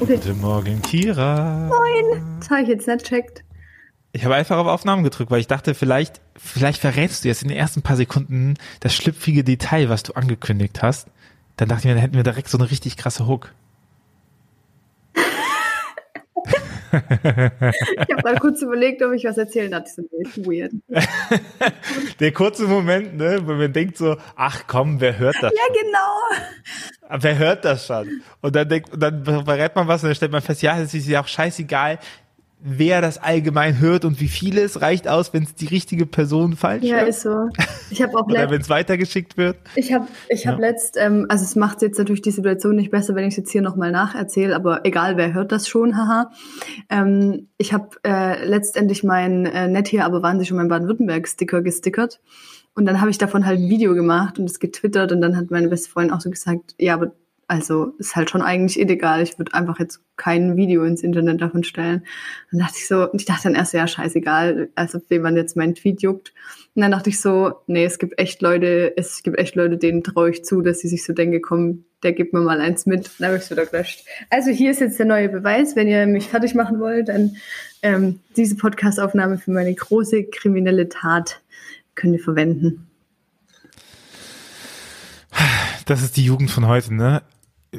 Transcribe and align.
okay. 0.00 0.16
Guten 0.16 0.40
Morgen, 0.40 0.82
Kira. 0.82 1.68
Moin. 1.68 2.38
Das 2.40 2.50
habe 2.50 2.62
ich 2.62 2.68
jetzt 2.68 2.86
nicht 2.86 3.06
checkt. 3.06 3.44
Ich 4.12 4.24
habe 4.24 4.34
einfach 4.34 4.58
auf 4.58 4.66
Aufnahmen 4.66 5.02
gedrückt, 5.02 5.30
weil 5.30 5.40
ich 5.40 5.48
dachte, 5.48 5.74
vielleicht, 5.74 6.20
vielleicht 6.36 6.80
verrätst 6.80 7.24
du 7.24 7.28
jetzt 7.28 7.42
in 7.42 7.48
den 7.48 7.56
ersten 7.56 7.82
paar 7.82 7.96
Sekunden 7.96 8.54
das 8.80 8.94
schlüpfige 8.94 9.42
Detail, 9.42 9.88
was 9.88 10.04
du 10.04 10.12
angekündigt 10.12 10.82
hast. 10.82 11.08
Dann 11.56 11.68
dachte 11.68 11.80
ich 11.80 11.84
mir, 11.86 11.94
dann 11.94 12.00
hätten 12.00 12.14
wir 12.14 12.22
direkt 12.22 12.48
so 12.48 12.58
eine 12.58 12.70
richtig 12.70 12.96
krasse 12.96 13.26
Hook. 13.26 13.52
Ich 18.06 18.14
habe 18.14 18.22
mal 18.22 18.38
kurz 18.38 18.62
überlegt, 18.62 19.02
ob 19.02 19.12
ich 19.12 19.24
was 19.24 19.38
erzählen 19.38 19.70
darf. 19.70 19.84
Das 19.84 19.98
ist 19.98 20.46
weird. 20.46 20.72
Der 22.20 22.32
kurze 22.32 22.66
Moment, 22.66 23.16
ne, 23.16 23.40
wo 23.44 23.52
man 23.54 23.72
denkt 23.72 23.96
so, 23.96 24.16
ach 24.36 24.64
komm, 24.66 25.00
wer 25.00 25.18
hört 25.18 25.36
das? 25.40 25.52
Ja, 25.52 25.74
genau. 25.82 27.20
Wer 27.22 27.38
hört 27.38 27.64
das 27.64 27.86
schon? 27.86 28.22
Und 28.40 28.56
dann 28.56 28.68
denkt, 28.68 28.92
und 28.92 29.00
dann 29.00 29.24
verrät 29.24 29.74
man 29.74 29.88
was 29.88 30.02
und 30.02 30.08
dann 30.08 30.16
stellt 30.16 30.32
man 30.32 30.42
fest, 30.42 30.62
ja, 30.62 30.78
es 30.78 30.94
ist 30.94 31.06
ja 31.06 31.20
auch 31.20 31.28
scheißegal, 31.28 31.98
wer 32.60 33.00
das 33.02 33.18
allgemein 33.18 33.78
hört 33.78 34.04
und 34.06 34.20
wie 34.20 34.28
viele 34.28 34.62
es 34.62 34.80
reicht 34.80 35.06
aus, 35.06 35.34
wenn 35.34 35.42
es 35.42 35.54
die 35.54 35.66
richtige 35.66 36.06
Person 36.06 36.56
falsch 36.56 36.84
Ja, 36.84 36.96
hört. 36.98 37.08
ist 37.08 37.20
so. 37.22 37.48
Ich 37.90 38.00
habe 38.02 38.16
auch 38.16 38.26
Oder 38.28 38.50
wenn 38.50 38.60
es 38.60 38.70
weitergeschickt 38.70 39.36
wird. 39.36 39.56
ich 39.74 39.92
habe 39.92 40.06
ich 40.30 40.46
hab 40.46 40.54
Ja. 40.58 40.68
letzt, 40.68 40.96
ähm, 40.98 41.26
also 41.28 41.44
es 41.44 41.56
macht 41.56 41.82
jetzt 41.82 41.98
natürlich 41.98 42.22
die 42.22 42.30
Situation 42.30 42.76
nicht 42.76 42.90
besser, 42.90 43.14
wenn 43.14 43.24
ich 43.24 43.32
es 43.34 43.36
jetzt 43.36 43.50
hier 43.52 43.60
nochmal 43.62 43.90
nacherzähle, 43.90 44.56
aber 44.56 44.86
egal, 44.86 45.16
wer 45.18 45.34
hört 45.34 45.52
das 45.52 45.68
schon, 45.68 45.96
haha. 45.96 46.30
Ähm, 46.88 47.48
ich 47.58 47.72
habe 47.74 47.88
äh, 48.06 48.44
letztendlich 48.46 49.04
mein 49.04 49.46
äh, 49.46 49.68
Nett 49.68 49.88
hier, 49.88 50.04
aber 50.06 50.22
waren 50.22 50.38
sie 50.40 50.46
schon 50.46 50.56
mein 50.56 50.68
Baden-Württemberg-Sticker 50.68 51.62
gestickert. 51.62 52.20
Und 52.76 52.86
dann 52.86 53.00
habe 53.00 53.10
ich 53.10 53.18
davon 53.18 53.46
halt 53.46 53.60
ein 53.60 53.68
Video 53.68 53.94
gemacht 53.94 54.38
und 54.38 54.46
es 54.50 54.58
getwittert 54.58 55.12
und 55.12 55.20
dann 55.20 55.36
hat 55.36 55.50
meine 55.50 55.68
beste 55.68 55.88
Freundin 55.90 56.12
auch 56.16 56.20
so 56.20 56.28
gesagt, 56.30 56.74
ja, 56.78 56.94
aber 56.94 57.12
also 57.48 57.94
ist 57.98 58.16
halt 58.16 58.30
schon 58.30 58.42
eigentlich 58.42 58.78
illegal. 58.78 59.22
Ich 59.22 59.38
würde 59.38 59.54
einfach 59.54 59.78
jetzt 59.78 60.00
kein 60.16 60.56
Video 60.56 60.84
ins 60.84 61.02
Internet 61.02 61.40
davon 61.40 61.64
stellen. 61.64 62.04
Dann 62.50 62.60
dachte 62.60 62.74
ich 62.78 62.86
so, 62.86 63.12
ich 63.12 63.24
dachte 63.24 63.44
dann 63.44 63.54
erst, 63.54 63.74
ja, 63.74 63.86
scheißegal, 63.86 64.70
also 64.74 65.00
wem 65.08 65.22
man 65.22 65.36
jetzt 65.36 65.56
meinen 65.56 65.74
Tweet 65.74 66.02
juckt. 66.02 66.32
Und 66.74 66.82
dann 66.82 66.90
dachte 66.90 67.10
ich 67.10 67.20
so, 67.20 67.54
nee, 67.66 67.84
es 67.84 67.98
gibt 67.98 68.18
echt 68.18 68.42
Leute, 68.42 68.92
es 68.96 69.22
gibt 69.22 69.38
echt 69.38 69.54
Leute, 69.54 69.76
denen 69.76 70.02
traue 70.02 70.30
ich 70.30 70.44
zu, 70.44 70.60
dass 70.60 70.80
sie 70.80 70.88
sich 70.88 71.04
so 71.04 71.12
denken, 71.12 71.40
komm, 71.42 71.84
der 72.02 72.12
gibt 72.12 72.32
mir 72.32 72.40
mal 72.40 72.60
eins 72.60 72.86
mit. 72.86 73.10
Dann 73.18 73.28
habe 73.28 73.36
ich 73.36 73.44
es 73.44 73.50
wieder 73.50 73.66
gelöscht. 73.66 74.04
Also 74.30 74.50
hier 74.50 74.70
ist 74.70 74.80
jetzt 74.80 74.98
der 74.98 75.06
neue 75.06 75.28
Beweis. 75.28 75.76
Wenn 75.76 75.88
ihr 75.88 76.06
mich 76.06 76.28
fertig 76.28 76.54
machen 76.54 76.80
wollt, 76.80 77.08
dann 77.08 77.36
ähm, 77.82 78.20
diese 78.36 78.56
Podcast-Aufnahme 78.56 79.38
für 79.38 79.50
meine 79.50 79.74
große 79.74 80.24
kriminelle 80.24 80.88
Tat 80.88 81.40
könnt 81.94 82.14
ihr 82.14 82.22
verwenden. 82.22 82.88
Das 85.86 86.02
ist 86.02 86.16
die 86.16 86.24
Jugend 86.24 86.50
von 86.50 86.66
heute, 86.66 86.94
ne? 86.94 87.22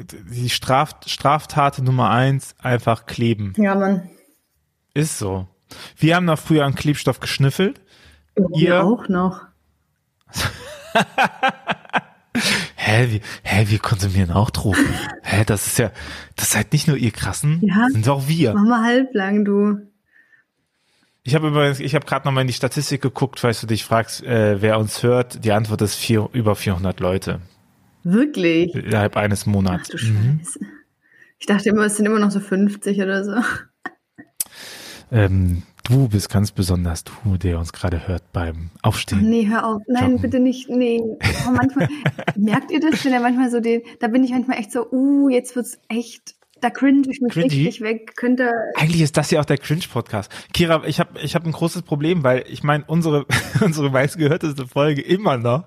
Die 0.04 0.50
Straf 0.50 0.96
Straftat 1.06 1.78
Nummer 1.80 2.10
eins, 2.10 2.54
einfach 2.58 3.06
kleben. 3.06 3.52
Ja, 3.56 3.74
Mann. 3.74 4.08
Ist 4.94 5.18
so. 5.18 5.46
Wir 5.96 6.16
haben 6.16 6.26
noch 6.26 6.38
früher 6.38 6.64
an 6.64 6.74
Klebstoff 6.74 7.20
geschnüffelt. 7.20 7.80
Ihr- 8.54 8.66
Ihr 8.68 8.84
auch 8.84 9.08
noch. 9.08 9.40
Hä, 12.74 13.08
wir, 13.10 13.20
hä, 13.42 13.64
wir 13.68 13.78
konsumieren 13.78 14.30
auch 14.30 14.50
Drogen. 14.50 14.86
Hä, 15.22 15.44
das 15.46 15.66
ist 15.66 15.78
ja, 15.78 15.90
das 16.36 16.50
seid 16.52 16.72
nicht 16.72 16.86
nur 16.86 16.96
ihr 16.96 17.10
Krassen, 17.10 17.60
Ja. 17.62 17.88
sind 17.90 18.08
auch 18.08 18.28
wir. 18.28 18.52
Mach 18.54 18.62
mal 18.64 18.84
halblang, 18.84 19.44
du. 19.44 19.78
Ich 21.24 21.34
habe 21.34 21.48
übrigens, 21.48 21.80
ich 21.80 21.94
habe 21.94 22.04
gerade 22.06 22.26
noch 22.26 22.32
mal 22.32 22.42
in 22.42 22.46
die 22.46 22.52
Statistik 22.52 23.00
geguckt, 23.02 23.40
falls 23.40 23.60
du 23.62 23.66
dich 23.66 23.84
fragst, 23.84 24.22
äh, 24.22 24.60
wer 24.62 24.78
uns 24.78 25.02
hört. 25.02 25.44
Die 25.44 25.50
Antwort 25.52 25.80
ist 25.82 25.96
vier, 25.96 26.28
über 26.32 26.54
400 26.54 27.00
Leute 27.00 27.40
Wirklich? 28.08 28.72
innerhalb 28.72 29.16
eines 29.16 29.42
Ach 29.42 29.46
Monats. 29.46 29.88
du 29.88 29.96
Mhm. 30.04 30.40
Ich 31.38 31.46
dachte 31.46 31.70
immer, 31.70 31.84
es 31.86 31.96
sind 31.96 32.06
immer 32.06 32.20
noch 32.20 32.30
so 32.30 32.38
50 32.38 33.02
oder 33.02 33.24
so. 33.24 33.32
Ähm, 35.10 35.64
du 35.88 36.08
bist 36.08 36.30
ganz 36.30 36.52
besonders 36.52 37.02
du, 37.02 37.36
der 37.36 37.58
uns 37.58 37.72
gerade 37.72 38.06
hört 38.06 38.32
beim 38.32 38.70
Aufstehen. 38.82 39.28
Nee, 39.28 39.48
hör 39.48 39.66
auf. 39.66 39.82
Nein, 39.88 40.12
Joggen. 40.12 40.22
bitte 40.22 40.38
nicht. 40.40 40.68
Nee. 40.68 41.02
Aber 41.42 41.56
manchmal, 41.56 41.88
merkt 42.36 42.70
ihr 42.70 42.78
das, 42.78 43.04
wenn 43.04 43.12
er 43.12 43.20
manchmal 43.20 43.50
so 43.50 43.58
den, 43.58 43.82
da 43.98 44.06
bin 44.06 44.22
ich 44.22 44.30
manchmal 44.30 44.58
echt 44.58 44.70
so, 44.70 44.88
uh, 44.92 45.28
jetzt 45.28 45.56
wird's 45.56 45.78
echt, 45.88 46.35
da 46.60 46.70
cringe 46.70 47.02
ich 47.10 47.20
mich 47.20 47.32
Cringy? 47.32 47.48
richtig 47.48 47.80
weg. 47.80 48.16
Könnte, 48.16 48.50
Eigentlich 48.76 49.02
ist 49.02 49.16
das 49.16 49.30
ja 49.30 49.40
auch 49.40 49.44
der 49.44 49.58
Cringe-Podcast. 49.58 50.30
Kira, 50.54 50.82
ich 50.86 51.00
habe 51.00 51.20
ich 51.20 51.34
hab 51.34 51.44
ein 51.44 51.52
großes 51.52 51.82
Problem, 51.82 52.24
weil 52.24 52.44
ich 52.48 52.62
meine, 52.62 52.84
unsere, 52.86 53.26
unsere 53.60 53.90
meistgehörteste 53.90 54.66
Folge 54.66 55.02
immer 55.02 55.36
noch 55.36 55.64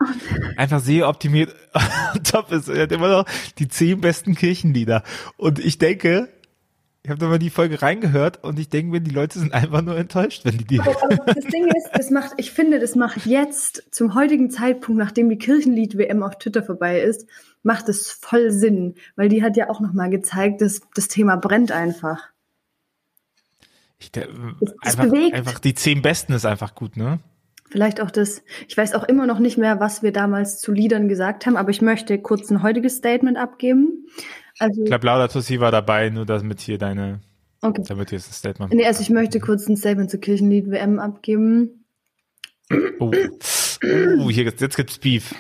einfach 0.58 0.80
sehr 0.80 1.08
optimiert 1.08 1.56
top 2.24 2.52
ist. 2.52 2.70
Er 2.70 2.84
hat 2.84 2.92
immer 2.92 3.10
noch 3.10 3.26
die 3.60 3.68
zehn 3.68 4.02
besten 4.02 4.36
Kirchenlieder. 4.36 5.04
Und 5.38 5.60
ich 5.60 5.78
denke, 5.78 6.30
ich 7.04 7.10
habe 7.10 7.20
da 7.20 7.28
mal 7.28 7.40
die 7.40 7.50
Folge 7.50 7.82
reingehört 7.82 8.44
und 8.44 8.60
ich 8.60 8.70
denke 8.70 8.92
mir, 8.92 9.00
die 9.00 9.12
Leute 9.12 9.40
sind 9.40 9.54
einfach 9.54 9.82
nur 9.82 9.96
enttäuscht, 9.98 10.44
wenn 10.44 10.58
die 10.58 10.66
die 10.66 10.80
aber 10.82 10.94
das 11.26 11.46
Ding 11.46 11.68
ist, 11.68 11.90
das 11.94 12.10
macht, 12.10 12.34
ich 12.38 12.52
finde, 12.52 12.80
das 12.80 12.96
macht 12.96 13.26
jetzt, 13.26 13.84
zum 13.92 14.16
heutigen 14.16 14.50
Zeitpunkt, 14.52 15.00
nachdem 15.00 15.30
die 15.30 15.38
Kirchenlied-WM 15.38 16.24
auf 16.24 16.38
Twitter 16.38 16.62
vorbei 16.62 17.00
ist, 17.02 17.26
macht 17.64 17.88
es 17.88 18.12
voll 18.12 18.52
Sinn. 18.52 18.96
Weil 19.16 19.30
die 19.30 19.44
hat 19.44 19.56
ja 19.56 19.70
auch 19.70 19.80
nochmal 19.80 20.10
gezeigt, 20.10 20.62
dass 20.62 20.82
das 20.94 21.08
Thema 21.08 21.38
brennt 21.38 21.72
einfach. 21.72 22.30
Ich, 23.98 24.12
der, 24.12 24.28
Das 24.60 24.74
einfach, 25.00 25.06
bewegt. 25.06 25.36
einfach 25.36 25.60
die 25.60 25.74
zehn 25.74 26.02
besten 26.02 26.34
ist 26.34 26.46
einfach 26.46 26.76
gut, 26.76 26.98
ne? 26.98 27.20
Vielleicht 27.70 28.02
auch 28.02 28.10
das, 28.10 28.42
ich 28.68 28.76
weiß 28.76 28.96
auch 28.96 29.04
immer 29.04 29.28
noch 29.28 29.38
nicht 29.38 29.58
mehr, 29.58 29.80
was 29.80 30.02
wir 30.02 30.12
damals 30.12 30.60
zu 30.60 30.72
Liedern 30.72 31.08
gesagt 31.08 31.46
haben, 31.46 31.56
aber 31.56 31.70
ich 31.70 31.82
möchte 31.82 32.18
kurz 32.18 32.50
ein 32.50 32.64
heutiges 32.64 32.98
Statement 32.98 33.38
abgeben. 33.38 34.08
Also, 34.60 34.84
Ich 34.84 34.88
glaube, 34.88 35.06
Laura 35.06 35.28
Tussi 35.28 35.60
war 35.60 35.72
dabei, 35.72 36.10
nur 36.10 36.26
damit 36.26 36.60
hier 36.62 36.78
deine, 36.78 37.22
okay. 37.62 37.84
damit 37.88 38.10
hier 38.10 38.20
das 38.20 38.38
Statement. 38.38 38.74
Nee, 38.74 38.86
also 38.86 39.02
ich 39.02 39.10
möchte 39.10 39.40
kurz 39.40 39.68
ein 39.68 39.78
Statement 39.78 40.12
zur 40.12 40.20
Kirchenlied-WM 40.20 41.00
abgeben. 41.00 41.86
Oh, 43.00 43.12
uh, 43.84 44.30
hier, 44.30 44.44
jetzt 44.44 44.78
gibt's 44.78 45.00
Beef. 45.00 45.34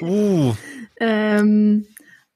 Uh, 0.00 0.54
Ähm, 0.98 1.86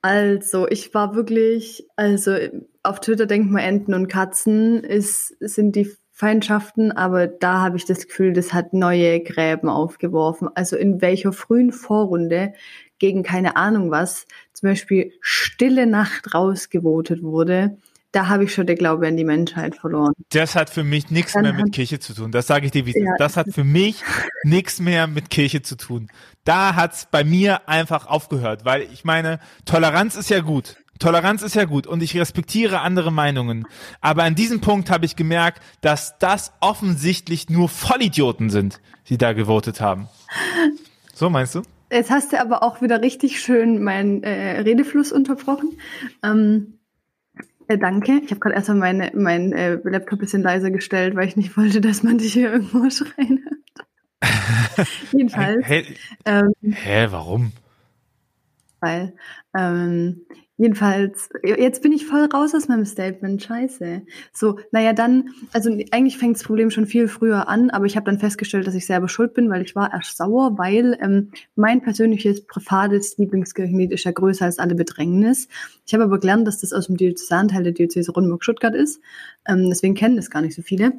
also, 0.02 0.68
ich 0.68 0.94
war 0.94 1.14
wirklich, 1.14 1.86
also 1.96 2.36
auf 2.82 3.00
Twitter 3.00 3.26
denkt 3.26 3.50
man 3.50 3.62
Enten 3.62 3.94
und 3.94 4.08
Katzen 4.08 4.82
ist, 4.82 5.34
sind 5.40 5.76
die 5.76 5.90
Feindschaften, 6.10 6.92
aber 6.92 7.26
da 7.26 7.60
habe 7.60 7.76
ich 7.76 7.86
das 7.86 8.06
Gefühl, 8.06 8.32
das 8.32 8.52
hat 8.52 8.74
neue 8.74 9.20
Gräben 9.20 9.68
aufgeworfen. 9.68 10.48
Also 10.54 10.76
in 10.76 11.00
welcher 11.00 11.32
frühen 11.32 11.72
Vorrunde 11.72 12.52
gegen 13.00 13.24
keine 13.24 13.56
Ahnung 13.56 13.90
was, 13.90 14.26
zum 14.52 14.68
Beispiel 14.68 15.12
Stille 15.20 15.86
Nacht 15.88 16.32
rausgevotet 16.34 17.22
wurde, 17.24 17.76
da 18.12 18.26
habe 18.28 18.44
ich 18.44 18.52
schon 18.54 18.66
den 18.66 18.76
Glaube 18.76 19.06
an 19.06 19.16
die 19.16 19.24
Menschheit 19.24 19.76
verloren. 19.76 20.12
Das 20.30 20.54
hat 20.56 20.68
für 20.70 20.82
mich 20.84 21.10
nichts 21.10 21.34
mehr 21.34 21.52
mit 21.52 21.62
hat- 21.66 21.72
Kirche 21.72 21.98
zu 22.00 22.12
tun. 22.12 22.32
Das 22.32 22.46
sage 22.46 22.66
ich 22.66 22.72
dir, 22.72 22.84
wie 22.86 22.90
es 22.90 22.96
Ja. 22.96 23.12
Das 23.18 23.36
hat 23.36 23.48
für 23.52 23.62
mich 23.64 24.02
nichts 24.44 24.80
mehr 24.80 25.06
mit 25.06 25.30
Kirche 25.30 25.62
zu 25.62 25.76
tun. 25.76 26.08
Da 26.44 26.74
hat's 26.74 27.06
bei 27.10 27.22
mir 27.24 27.68
einfach 27.68 28.06
aufgehört, 28.06 28.64
weil 28.64 28.82
ich 28.92 29.04
meine, 29.04 29.38
Toleranz 29.64 30.16
ist 30.16 30.28
ja 30.30 30.40
gut. 30.40 30.76
Toleranz 30.98 31.42
ist 31.42 31.54
ja 31.54 31.64
gut 31.64 31.86
und 31.86 32.02
ich 32.02 32.14
respektiere 32.18 32.80
andere 32.80 33.10
Meinungen. 33.12 33.64
Aber 34.02 34.24
an 34.24 34.34
diesem 34.34 34.60
Punkt 34.60 34.90
habe 34.90 35.06
ich 35.06 35.16
gemerkt, 35.16 35.62
dass 35.80 36.18
das 36.18 36.52
offensichtlich 36.60 37.48
nur 37.48 37.68
Vollidioten 37.70 38.50
sind, 38.50 38.80
die 39.08 39.16
da 39.18 39.32
gewotet 39.32 39.80
haben. 39.80 40.08
So 41.14 41.30
meinst 41.30 41.54
du? 41.54 41.62
Jetzt 41.90 42.10
hast 42.10 42.32
du 42.32 42.40
aber 42.40 42.62
auch 42.62 42.80
wieder 42.82 43.02
richtig 43.02 43.40
schön 43.40 43.82
meinen 43.82 44.22
äh, 44.22 44.60
Redefluss 44.60 45.12
unterbrochen. 45.12 45.78
Ähm, 46.22 46.78
äh, 47.66 47.78
danke. 47.78 48.20
Ich 48.24 48.30
habe 48.30 48.40
gerade 48.40 48.54
erstmal 48.54 48.78
meine, 48.78 49.10
mein 49.14 49.52
äh, 49.52 49.78
Laptop 49.84 50.18
ein 50.18 50.18
bisschen 50.18 50.42
leiser 50.42 50.70
gestellt, 50.70 51.16
weil 51.16 51.26
ich 51.28 51.36
nicht 51.36 51.56
wollte, 51.56 51.80
dass 51.80 52.02
man 52.02 52.18
dich 52.18 52.32
hier 52.32 52.52
irgendwo 52.52 52.88
schreien 52.90 53.44
hört. 53.44 53.58
Jedenfalls, 55.12 55.66
Hä, 55.66 55.84
ähm, 56.26 56.52
hä, 56.62 57.06
warum? 57.10 57.52
weil, 58.80 59.14
ähm, 59.56 60.26
jedenfalls, 60.60 61.30
jetzt 61.42 61.82
bin 61.82 61.90
ich 61.90 62.04
voll 62.04 62.26
raus 62.26 62.54
aus 62.54 62.68
meinem 62.68 62.84
Statement, 62.84 63.42
scheiße. 63.42 64.02
So, 64.30 64.58
naja, 64.72 64.92
dann, 64.92 65.30
also 65.54 65.70
eigentlich 65.90 66.18
fängt 66.18 66.36
das 66.36 66.44
Problem 66.44 66.70
schon 66.70 66.84
viel 66.84 67.08
früher 67.08 67.48
an, 67.48 67.70
aber 67.70 67.86
ich 67.86 67.96
habe 67.96 68.04
dann 68.04 68.18
festgestellt, 68.18 68.66
dass 68.66 68.74
ich 68.74 68.84
selber 68.84 69.08
schuld 69.08 69.32
bin, 69.32 69.48
weil 69.48 69.62
ich 69.62 69.74
war 69.74 69.90
erst 69.90 70.18
sauer, 70.18 70.58
weil 70.58 70.98
ähm, 71.00 71.30
mein 71.56 71.80
persönliches 71.80 72.46
privates 72.46 73.16
Lieblingskirchenlied 73.16 73.90
ist 73.90 74.04
ja 74.04 74.10
größer 74.10 74.44
als 74.44 74.58
alle 74.58 74.74
Bedrängnis. 74.74 75.48
Ich 75.86 75.94
habe 75.94 76.04
aber 76.04 76.20
gelernt, 76.20 76.46
dass 76.46 76.60
das 76.60 76.74
aus 76.74 76.88
dem 76.88 76.98
Diözesanteil 76.98 77.62
der 77.62 77.72
Diözese 77.72 78.12
Rundburg-Stuttgart 78.12 78.74
ist, 78.74 79.00
ähm, 79.48 79.70
deswegen 79.70 79.94
kennen 79.94 80.16
das 80.16 80.28
gar 80.28 80.42
nicht 80.42 80.54
so 80.54 80.60
viele. 80.60 80.92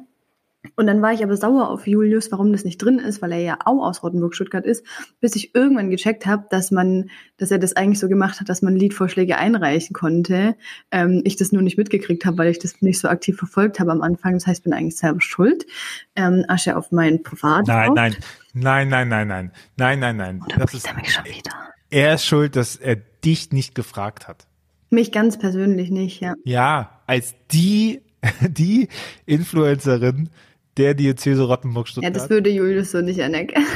Und 0.76 0.86
dann 0.86 1.02
war 1.02 1.12
ich 1.12 1.24
aber 1.24 1.36
sauer 1.36 1.68
auf 1.70 1.86
Julius, 1.88 2.30
warum 2.30 2.52
das 2.52 2.64
nicht 2.64 2.78
drin 2.78 3.00
ist, 3.00 3.20
weil 3.20 3.32
er 3.32 3.40
ja 3.40 3.58
auch 3.64 3.84
aus 3.84 4.02
Rottenburg-Stuttgart 4.02 4.64
ist, 4.64 4.86
bis 5.20 5.34
ich 5.34 5.54
irgendwann 5.54 5.90
gecheckt 5.90 6.24
habe, 6.24 6.46
dass 6.50 6.70
man, 6.70 7.10
dass 7.36 7.50
er 7.50 7.58
das 7.58 7.74
eigentlich 7.74 7.98
so 7.98 8.08
gemacht 8.08 8.40
hat, 8.40 8.48
dass 8.48 8.62
man 8.62 8.76
Liedvorschläge 8.76 9.36
einreichen 9.36 9.92
konnte. 9.92 10.54
Ähm, 10.92 11.22
ich 11.24 11.36
das 11.36 11.50
nur 11.50 11.62
nicht 11.62 11.78
mitgekriegt 11.78 12.24
habe, 12.24 12.38
weil 12.38 12.48
ich 12.50 12.60
das 12.60 12.80
nicht 12.80 13.00
so 13.00 13.08
aktiv 13.08 13.36
verfolgt 13.36 13.80
habe 13.80 13.90
am 13.90 14.02
Anfang. 14.02 14.34
Das 14.34 14.46
heißt, 14.46 14.60
ich 14.60 14.64
bin 14.64 14.72
eigentlich 14.72 14.96
selber 14.96 15.20
schuld. 15.20 15.66
Ähm, 16.14 16.44
Asche 16.46 16.76
auf 16.76 16.92
mein 16.92 17.22
Privat. 17.24 17.66
Nein, 17.66 17.92
nein, 17.94 18.16
nein, 18.54 18.88
nein, 18.88 19.08
nein, 19.08 19.28
nein, 19.28 19.50
nein, 19.76 19.98
nein, 19.98 20.16
nein. 20.16 20.42
Oder 20.46 20.58
Das 20.58 20.74
ist, 20.74 20.86
er 20.86 20.94
mich 20.94 21.12
schon 21.12 21.24
wieder? 21.24 21.50
er 21.90 22.14
ist 22.14 22.24
schuld, 22.24 22.54
dass 22.54 22.76
er 22.76 22.96
dich 22.96 23.50
nicht 23.50 23.74
gefragt 23.74 24.28
hat. 24.28 24.46
Mich 24.90 25.10
ganz 25.10 25.38
persönlich 25.38 25.90
nicht, 25.90 26.20
ja. 26.20 26.34
Ja, 26.44 27.00
als 27.06 27.34
die, 27.50 28.02
die 28.40 28.88
Influencerin 29.26 30.30
der 30.76 30.94
Diözese 30.94 31.42
Rottenburg-Stuttgart. 31.42 32.14
Ja, 32.14 32.20
das 32.20 32.30
würde 32.30 32.50
Julius 32.50 32.92
so 32.92 33.00
nicht 33.00 33.20
anerkennen. 33.22 33.66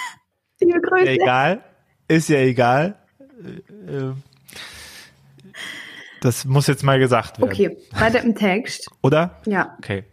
Liebe 0.60 0.80
Grüße. 0.80 1.08
Egal, 1.08 1.62
ist 2.08 2.28
ja 2.28 2.38
egal. 2.38 2.96
Äh, 3.88 3.96
äh, 3.96 4.12
Das 6.20 6.44
muss 6.44 6.66
jetzt 6.66 6.82
mal 6.82 6.98
gesagt 6.98 7.40
werden. 7.40 7.50
Okay, 7.50 7.76
weiter 7.92 8.22
im 8.22 8.34
Text. 8.34 8.90
Oder? 9.02 9.40
Ja. 9.46 9.76
Okay. 9.78 10.04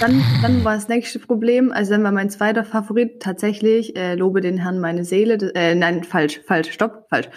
Dann, 0.00 0.22
dann 0.42 0.64
war 0.64 0.74
das 0.74 0.88
nächste 0.88 1.18
Problem, 1.18 1.72
also 1.72 1.90
dann 1.90 2.04
war 2.04 2.12
mein 2.12 2.30
zweiter 2.30 2.62
Favorit 2.62 3.20
tatsächlich, 3.20 3.96
äh, 3.96 4.14
lobe 4.14 4.40
den 4.40 4.58
Herrn 4.58 4.78
meine 4.78 5.04
Seele, 5.04 5.38
äh, 5.54 5.74
nein, 5.74 6.04
falsch, 6.04 6.40
falsch, 6.46 6.70
stopp, 6.70 7.06
falsch. 7.08 7.28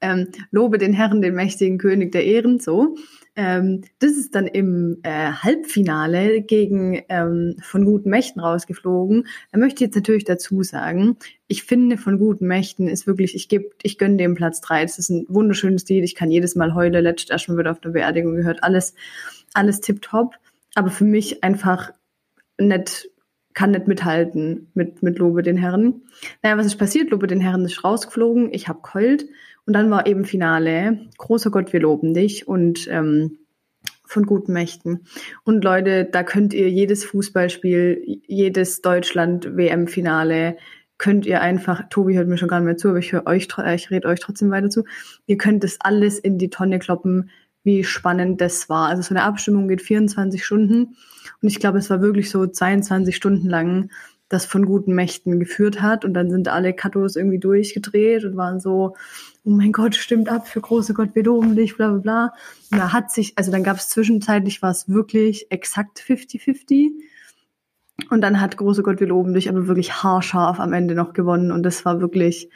Ähm, 0.00 0.28
lobe 0.50 0.78
den 0.78 0.94
Herrn, 0.94 1.20
den 1.20 1.34
mächtigen 1.34 1.76
König 1.76 2.12
der 2.12 2.24
Ehren, 2.24 2.58
so. 2.58 2.96
Ähm, 3.38 3.82
das 3.98 4.12
ist 4.12 4.34
dann 4.34 4.46
im 4.46 4.98
äh, 5.02 5.30
Halbfinale 5.30 6.40
gegen 6.40 7.02
ähm, 7.10 7.56
von 7.60 7.84
guten 7.84 8.08
Mächten 8.08 8.40
rausgeflogen. 8.40 9.26
Da 9.52 9.58
möchte 9.58 9.84
ich 9.84 9.88
jetzt 9.88 9.96
natürlich 9.96 10.24
dazu 10.24 10.62
sagen, 10.62 11.18
ich 11.46 11.64
finde 11.64 11.98
von 11.98 12.18
guten 12.18 12.46
Mächten 12.46 12.88
ist 12.88 13.06
wirklich, 13.06 13.34
ich 13.34 13.48
gebe, 13.48 13.66
ich 13.82 13.98
gönne 13.98 14.16
dem 14.16 14.34
Platz 14.34 14.62
drei. 14.62 14.82
Das 14.82 14.98
ist 14.98 15.10
ein 15.10 15.26
wunderschönes 15.28 15.86
Lied. 15.86 16.02
Ich 16.02 16.14
kann 16.14 16.30
jedes 16.30 16.56
Mal 16.56 16.74
heulen. 16.74 17.04
Letztes 17.04 17.28
erst 17.30 17.48
mal 17.50 17.58
wieder 17.58 17.72
auf 17.72 17.80
der 17.80 17.90
Beerdigung 17.90 18.36
gehört. 18.36 18.64
Alles, 18.64 18.94
alles 19.52 19.80
tipptopp. 19.80 20.34
Aber 20.74 20.90
für 20.90 21.04
mich 21.04 21.44
einfach 21.44 21.90
nicht, 22.58 23.10
kann 23.52 23.72
nicht 23.72 23.86
mithalten 23.86 24.70
mit, 24.72 25.02
mit 25.02 25.18
Lobe 25.18 25.42
den 25.42 25.58
Herren. 25.58 26.02
Naja, 26.42 26.56
was 26.56 26.66
ist 26.66 26.76
passiert? 26.76 27.10
Lobe 27.10 27.26
den 27.26 27.40
Herren 27.40 27.66
ist 27.66 27.84
rausgeflogen. 27.84 28.52
Ich 28.52 28.66
habe 28.66 28.80
keult. 28.80 29.26
Und 29.66 29.72
dann 29.72 29.90
war 29.90 30.06
eben 30.06 30.24
Finale. 30.24 31.00
Großer 31.18 31.50
Gott, 31.50 31.72
wir 31.72 31.80
loben 31.80 32.14
dich. 32.14 32.46
Und 32.48 32.88
ähm, 32.88 33.38
von 34.06 34.24
guten 34.24 34.52
Mächten. 34.52 35.06
Und 35.44 35.64
Leute, 35.64 36.04
da 36.04 36.22
könnt 36.22 36.54
ihr 36.54 36.70
jedes 36.70 37.04
Fußballspiel, 37.04 38.20
jedes 38.26 38.80
Deutschland-WM-Finale, 38.80 40.56
könnt 40.98 41.26
ihr 41.26 41.42
einfach, 41.42 41.82
Tobi 41.90 42.16
hört 42.16 42.28
mir 42.28 42.38
schon 42.38 42.48
gar 42.48 42.60
nicht 42.60 42.66
mehr 42.66 42.76
zu, 42.76 42.88
aber 42.88 42.98
ich 42.98 43.12
höre 43.12 43.26
euch, 43.26 43.48
ich 43.74 43.90
rede 43.90 44.08
euch 44.08 44.20
trotzdem 44.20 44.50
weiter 44.50 44.70
zu. 44.70 44.84
Ihr 45.26 45.36
könnt 45.36 45.62
das 45.62 45.78
alles 45.80 46.18
in 46.18 46.38
die 46.38 46.48
Tonne 46.48 46.78
kloppen, 46.78 47.30
wie 47.64 47.84
spannend 47.84 48.40
das 48.40 48.68
war. 48.68 48.88
Also 48.88 49.02
so 49.02 49.10
eine 49.10 49.24
Abstimmung 49.24 49.68
geht 49.68 49.82
24 49.82 50.42
Stunden 50.44 50.96
und 51.42 51.48
ich 51.48 51.58
glaube, 51.58 51.78
es 51.78 51.90
war 51.90 52.00
wirklich 52.00 52.30
so 52.30 52.46
22 52.46 53.14
Stunden 53.14 53.48
lang, 53.48 53.90
das 54.28 54.44
von 54.44 54.66
guten 54.66 54.94
Mächten 54.94 55.38
geführt 55.38 55.80
hat 55.80 56.04
und 56.04 56.14
dann 56.14 56.30
sind 56.30 56.48
alle 56.48 56.74
Katos 56.74 57.16
irgendwie 57.16 57.38
durchgedreht 57.38 58.24
und 58.24 58.36
waren 58.36 58.58
so, 58.58 58.96
oh 59.44 59.50
mein 59.50 59.72
Gott, 59.72 59.94
stimmt 59.94 60.28
ab 60.28 60.48
für 60.48 60.60
große 60.60 60.94
Gott, 60.94 61.10
wir 61.14 61.22
loben 61.22 61.54
dich, 61.54 61.76
bla 61.76 61.90
bla 61.90 61.98
bla. 61.98 62.32
Und 62.72 62.78
da 62.78 62.92
hat 62.92 63.12
sich, 63.12 63.38
also 63.38 63.52
dann 63.52 63.62
gab 63.62 63.76
es 63.76 63.88
zwischenzeitlich 63.88 64.62
war 64.62 64.70
es 64.70 64.88
wirklich 64.88 65.46
exakt 65.50 66.00
50-50. 66.00 66.90
Und 68.10 68.20
dann 68.20 68.40
hat 68.40 68.56
große 68.56 68.82
Gott, 68.82 69.00
wir 69.00 69.06
loben 69.06 69.32
dich, 69.32 69.48
aber 69.48 69.68
wirklich 69.68 70.02
haarscharf 70.02 70.58
am 70.58 70.72
Ende 70.72 70.94
noch 70.94 71.12
gewonnen. 71.12 71.52
Und 71.52 71.62
das 71.62 71.84
war 71.84 72.00
wirklich, 72.00 72.50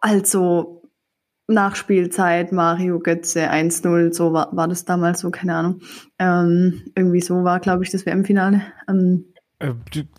also 0.00 0.82
Nachspielzeit, 1.48 2.52
Mario 2.52 3.00
Götze 3.00 3.50
1-0, 3.50 4.14
so 4.14 4.32
war, 4.32 4.56
war 4.56 4.68
das 4.68 4.84
damals 4.84 5.20
so, 5.20 5.30
keine 5.30 5.56
Ahnung. 5.56 5.80
Ähm, 6.18 6.82
irgendwie 6.94 7.20
so 7.20 7.44
war, 7.44 7.60
glaube 7.60 7.82
ich, 7.84 7.90
das 7.90 8.06
WM-Finale. 8.06 8.62
Ähm, 8.88 9.26
Äh, 9.33 9.33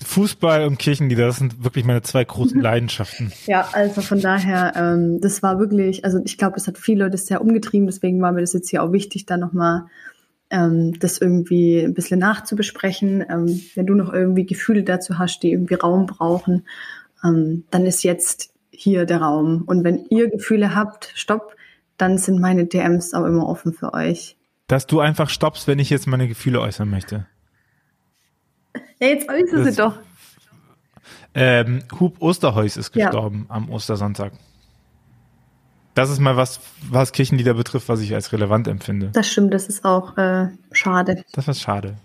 Fußball 0.03 0.65
und 0.65 0.79
Kirchenlieder, 0.79 1.27
das 1.27 1.37
sind 1.37 1.63
wirklich 1.63 1.85
meine 1.85 2.01
zwei 2.01 2.23
großen 2.23 2.59
Leidenschaften. 2.61 3.31
Ja, 3.45 3.69
also 3.73 4.01
von 4.01 4.21
daher, 4.21 4.73
ähm, 4.75 5.21
das 5.21 5.43
war 5.43 5.59
wirklich, 5.59 6.05
also 6.05 6.19
ich 6.23 6.37
glaube, 6.37 6.57
es 6.57 6.67
hat 6.67 6.77
viele 6.77 7.05
Leute 7.05 7.17
sehr 7.17 7.41
umgetrieben, 7.41 7.87
deswegen 7.87 8.21
war 8.21 8.31
mir 8.31 8.41
das 8.41 8.53
jetzt 8.53 8.69
hier 8.69 8.83
auch 8.83 8.91
wichtig, 8.91 9.25
da 9.25 9.37
nochmal 9.37 9.85
ähm, 10.49 10.97
das 10.99 11.17
irgendwie 11.17 11.79
ein 11.79 11.93
bisschen 11.93 12.19
nachzubesprechen. 12.19 13.25
Ähm, 13.29 13.61
wenn 13.75 13.85
du 13.85 13.95
noch 13.95 14.13
irgendwie 14.13 14.45
Gefühle 14.45 14.83
dazu 14.83 15.17
hast, 15.17 15.39
die 15.41 15.51
irgendwie 15.51 15.75
Raum 15.75 16.05
brauchen, 16.05 16.65
ähm, 17.23 17.65
dann 17.71 17.85
ist 17.85 18.03
jetzt 18.03 18.51
hier 18.71 19.05
der 19.05 19.21
Raum. 19.21 19.63
Und 19.65 19.83
wenn 19.83 20.05
ihr 20.09 20.29
Gefühle 20.29 20.75
habt, 20.75 21.11
stopp, 21.15 21.55
dann 21.97 22.17
sind 22.17 22.39
meine 22.39 22.65
DMs 22.65 23.13
auch 23.13 23.25
immer 23.25 23.47
offen 23.47 23.73
für 23.73 23.93
euch. 23.93 24.37
Dass 24.67 24.87
du 24.87 24.99
einfach 24.99 25.29
stoppst, 25.29 25.67
wenn 25.67 25.79
ich 25.79 25.89
jetzt 25.89 26.07
meine 26.07 26.27
Gefühle 26.27 26.59
äußern 26.59 26.89
möchte. 26.89 27.27
Ja, 28.99 29.07
jetzt 29.07 29.29
äußere 29.29 29.71
sie 29.71 29.75
doch. 29.75 29.97
Ähm, 31.33 31.83
Hub 31.99 32.21
Osterheus 32.21 32.77
ist 32.77 32.95
Ja. 32.95 33.05
gestorben 33.07 33.45
am 33.49 33.69
Ostersonntag. 33.69 34.31
Das 35.93 36.09
ist 36.09 36.19
mal 36.19 36.35
was, 36.35 36.59
was 36.89 37.11
Kirchenlieder 37.13 37.53
betrifft, 37.53 37.87
was 37.89 38.01
ich 38.01 38.13
als 38.13 38.33
relevant 38.33 38.67
empfinde. 38.67 39.09
Das 39.13 39.29
stimmt, 39.31 39.53
das 39.53 39.67
ist 39.67 39.85
auch 39.85 40.17
äh, 40.17 40.47
schade. 40.71 41.23
Das 41.33 41.47
war 41.47 41.53
schade. 41.53 41.95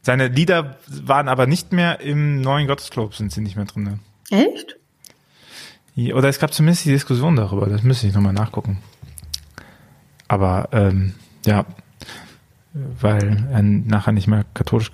Seine 0.00 0.28
Lieder 0.28 0.76
waren 0.88 1.28
aber 1.28 1.46
nicht 1.46 1.72
mehr 1.72 2.00
im 2.00 2.40
neuen 2.40 2.66
Gottesclub, 2.66 3.14
sind 3.14 3.32
sie 3.32 3.40
nicht 3.40 3.56
mehr 3.56 3.64
drin. 3.66 4.00
Echt? 4.30 4.76
Oder 5.96 6.28
es 6.28 6.38
gab 6.38 6.52
zumindest 6.52 6.84
die 6.84 6.90
Diskussion 6.92 7.36
darüber, 7.36 7.66
das 7.66 7.82
müsste 7.82 8.06
ich 8.06 8.14
nochmal 8.14 8.32
nachgucken. 8.34 8.78
Aber 10.28 10.68
ähm, 10.72 11.14
ja, 11.44 11.64
weil 12.72 13.46
er 13.50 13.62
nachher 13.62 14.12
nicht 14.12 14.26
mehr 14.26 14.44
katholisch 14.54 14.92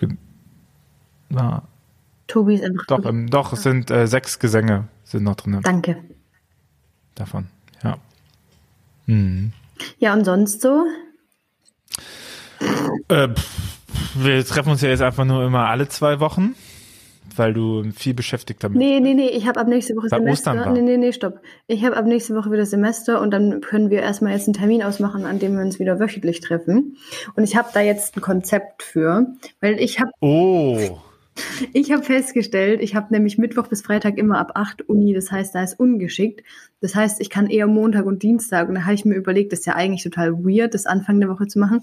war. 1.35 1.69
Tobi 2.29 2.55
ist 2.55 2.65
einfach. 2.65 2.87
Doch, 2.87 3.05
ähm, 3.05 3.29
doch, 3.29 3.53
es 3.53 3.63
sind 3.63 3.91
äh, 3.91 4.07
sechs 4.07 4.39
Gesänge 4.39 4.89
sind 5.05 5.25
noch 5.25 5.37
drin 5.37 5.61
Danke. 5.63 5.97
davon. 7.15 7.49
Ja. 7.83 7.97
Mhm. 9.07 9.53
Ja, 9.99 10.15
und 10.15 10.25
sonst 10.25 10.63
so? 10.63 10.85
Äh, 13.09 13.29
pff, 13.29 13.73
wir 14.15 14.45
treffen 14.45 14.71
uns 14.71 14.81
ja 14.81 14.89
jetzt 14.89 15.03
einfach 15.03 15.25
nur 15.25 15.45
immer 15.45 15.67
alle 15.69 15.89
zwei 15.89 16.21
Wochen, 16.21 16.55
weil 17.37 17.53
du 17.53 17.91
viel 17.93 18.15
beschäftigt 18.15 18.63
damit 18.63 18.79
Nee, 18.79 19.01
nee, 19.01 19.15
nee, 19.15 19.29
ich 19.29 19.47
habe 19.47 19.61
ab 19.61 19.67
nächste 19.67 19.95
Woche 19.97 20.09
Semester. 20.09 20.71
Nee, 20.71 20.81
nee, 20.83 20.97
nee, 20.97 21.13
stopp. 21.13 21.41
Ich 21.67 21.85
habe 21.85 21.97
ab 21.97 22.07
nächste 22.07 22.35
Woche 22.35 22.51
wieder 22.53 22.65
Semester 22.67 23.21
und 23.21 23.31
dann 23.33 23.61
können 23.61 23.91
wir 23.91 24.01
erstmal 24.01 24.33
jetzt 24.33 24.47
einen 24.47 24.55
Termin 24.55 24.83
ausmachen, 24.83 25.27
an 25.27 25.39
dem 25.39 25.57
wir 25.57 25.63
uns 25.63 25.79
wieder 25.79 25.99
wöchentlich 25.99 26.41
treffen. 26.41 26.97
Und 27.35 27.45
ich 27.45 27.57
habe 27.57 27.69
da 27.75 27.81
jetzt 27.81 28.17
ein 28.17 28.21
Konzept 28.21 28.83
für, 28.83 29.27
weil 29.61 29.81
ich 29.81 29.99
habe 30.01 30.11
Oh, 30.21 30.99
ich 31.73 31.93
habe 31.93 32.03
festgestellt, 32.03 32.81
ich 32.83 32.95
habe 32.95 33.13
nämlich 33.13 33.39
Mittwoch 33.39 33.69
bis 33.69 33.83
Freitag 33.83 34.19
immer 34.19 34.39
ab 34.39 34.53
8 34.55 34.83
Uni, 34.89 35.15
das 35.15 35.31
heißt, 35.31 35.55
da 35.55 35.63
ist 35.63 35.79
ungeschickt. 35.81 36.43
Das 36.81 36.95
heißt, 36.95 37.21
ich 37.21 37.31
kann 37.31 37.49
eher 37.49 37.67
Montag 37.67 38.05
und 38.07 38.23
Dienstag 38.23 38.69
und 38.69 38.75
da 38.75 38.83
habe 38.83 38.95
ich 38.95 39.05
mir 39.05 39.15
überlegt, 39.15 39.53
das 39.53 39.61
ist 39.61 39.67
ja 39.67 39.75
eigentlich 39.75 40.03
total 40.03 40.33
weird, 40.33 40.75
das 40.75 40.87
Anfang 40.87 41.21
der 41.21 41.29
Woche 41.29 41.47
zu 41.47 41.59
machen. 41.59 41.83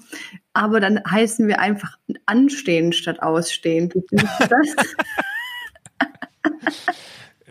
Aber 0.53 0.79
dann 0.79 0.99
heißen 1.09 1.47
wir 1.47 1.59
einfach 1.59 1.97
anstehen 2.25 2.93
statt 2.93 3.21
ausstehen. 3.21 3.91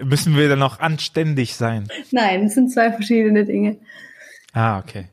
Müssen 0.03 0.37
wir 0.37 0.49
dann 0.49 0.61
noch 0.61 0.79
anständig 0.79 1.55
sein? 1.57 1.89
Nein, 2.13 2.45
es 2.45 2.55
sind 2.55 2.71
zwei 2.71 2.93
verschiedene 2.93 3.45
Dinge. 3.45 3.79
Ah, 4.53 4.79
okay. 4.79 5.07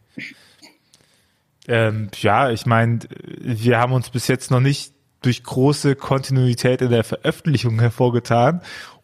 Ähm, 1.67 2.09
ja, 2.21 2.51
ich 2.51 2.67
meine, 2.67 2.99
wir 3.19 3.79
haben 3.79 3.93
uns 3.93 4.09
bis 4.11 4.27
jetzt 4.27 4.51
noch 4.51 4.59
nicht 4.59 4.94
durch 5.25 5.43
große 5.43 5.95
Kontinuität 5.95 6.81
in 6.81 6.91
der 6.91 7.03
Veröffentlichung 7.03 7.79
hervorgetan. 7.79 8.61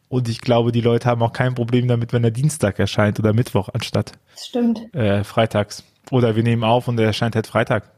Und 0.07 0.27
ich 0.27 0.41
glaube, 0.41 0.71
die 0.71 0.81
Leute 0.81 1.07
haben 1.09 1.23
auch 1.23 1.33
kein 1.33 1.55
Problem 1.55 1.87
damit, 1.87 2.11
wenn 2.11 2.21
der 2.21 2.31
Dienstag 2.31 2.79
erscheint 2.79 3.17
oder 3.19 3.33
Mittwoch 3.33 3.69
anstatt 3.73 4.11
Das 4.33 4.47
stimmt. 4.47 4.93
äh, 4.93 5.23
freitags. 5.23 5.83
Oder 6.11 6.35
wir 6.35 6.43
nehmen 6.43 6.63
auf 6.63 6.87
und 6.87 6.99
er 6.99 7.05
erscheint 7.05 7.35
halt 7.35 7.47
Freitag. 7.47 7.89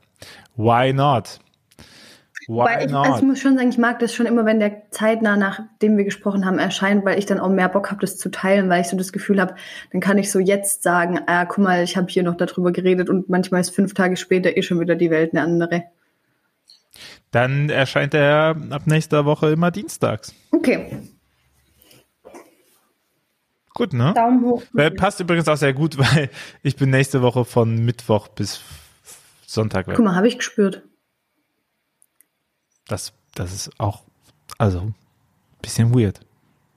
Why 0.56 0.94
not? 0.94 1.40
Why 2.48 2.58
Weil 2.66 2.86
ich, 2.86 2.92
not? 2.92 3.06
also 3.08 3.18
ich 3.20 3.24
muss 3.24 3.40
schon 3.40 3.58
sagen, 3.58 3.70
ich 3.70 3.78
mag 3.78 4.00
das 4.00 4.14
schon 4.14 4.26
immer, 4.26 4.46
wenn 4.46 4.60
der 4.60 4.92
zeitnah, 4.92 5.38
nachdem 5.38 5.98
wir 5.98 6.04
gesprochen 6.04 6.46
haben, 6.46 6.60
erscheint, 6.60 7.06
weil 7.06 7.18
ich 7.18 7.26
dann 7.26 7.40
auch 7.40 7.50
mehr 7.50 7.70
Bock 7.70 7.90
habe, 7.90 8.02
das 8.02 8.18
zu 8.18 8.30
teilen, 8.30 8.70
weil 8.70 8.82
ich 8.82 8.88
so 8.88 8.98
das 8.98 9.14
Gefühl 9.14 9.40
habe, 9.42 9.56
dann 9.92 10.02
kann 10.02 10.18
ich 10.18 10.30
so 10.30 10.40
jetzt 10.40 10.84
sagen, 10.84 11.22
ah, 11.26 11.46
guck 11.46 11.64
mal, 11.64 11.84
ich 11.84 11.98
habe 11.98 12.08
hier 12.10 12.24
noch 12.24 12.36
darüber 12.36 12.72
geredet 12.72 13.10
und 13.10 13.30
manchmal 13.30 13.62
ist 13.62 13.74
fünf 13.74 13.94
Tage 13.94 14.18
später 14.18 14.56
eh 14.56 14.62
schon 14.62 14.80
wieder 14.80 14.96
die 14.96 15.10
Welt 15.10 15.34
eine 15.34 15.42
andere. 15.42 15.84
Dann 17.34 17.70
erscheint 17.70 18.14
er 18.14 18.56
ab 18.70 18.84
nächster 18.86 19.26
Woche 19.26 19.52
immer 19.52 19.72
dienstags. 19.72 20.34
Okay, 20.52 21.04
Gut, 23.74 23.94
ne? 23.94 24.14
Daumen 24.14 24.44
hoch. 24.46 24.64
Äh, 24.78 24.92
passt 24.92 25.20
übrigens 25.20 25.48
auch 25.48 25.58
sehr 25.58 25.74
gut, 25.74 25.98
weil 25.98 26.30
ich 26.62 26.76
bin 26.76 26.90
nächste 26.92 27.22
Woche 27.22 27.44
von 27.44 27.84
Mittwoch 27.84 28.28
bis 28.28 28.62
Sonntag 29.48 29.88
weg. 29.88 29.96
Guck 29.96 30.06
mal, 30.06 30.16
habe 30.16 30.28
ich 30.28 30.38
gespürt. 30.38 30.84
Das, 32.88 33.14
das 33.34 33.54
ist 33.54 33.80
auch, 33.80 34.04
also, 34.58 34.80
ein 34.82 34.96
bisschen 35.62 35.94
weird. 35.94 36.20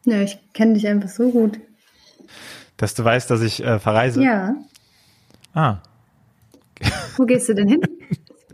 Ja, 0.04 0.22
ich 0.22 0.38
kenne 0.54 0.74
dich 0.74 0.86
einfach 0.86 1.08
so 1.08 1.30
gut. 1.30 1.60
Dass 2.76 2.94
du 2.94 3.04
weißt, 3.04 3.30
dass 3.30 3.42
ich 3.42 3.62
äh, 3.62 3.78
verreise. 3.78 4.22
Ja. 4.22 4.54
Ah. 5.52 5.78
Wo 7.16 7.24
gehst 7.26 7.48
du 7.48 7.54
denn 7.54 7.68
hin? 7.68 7.80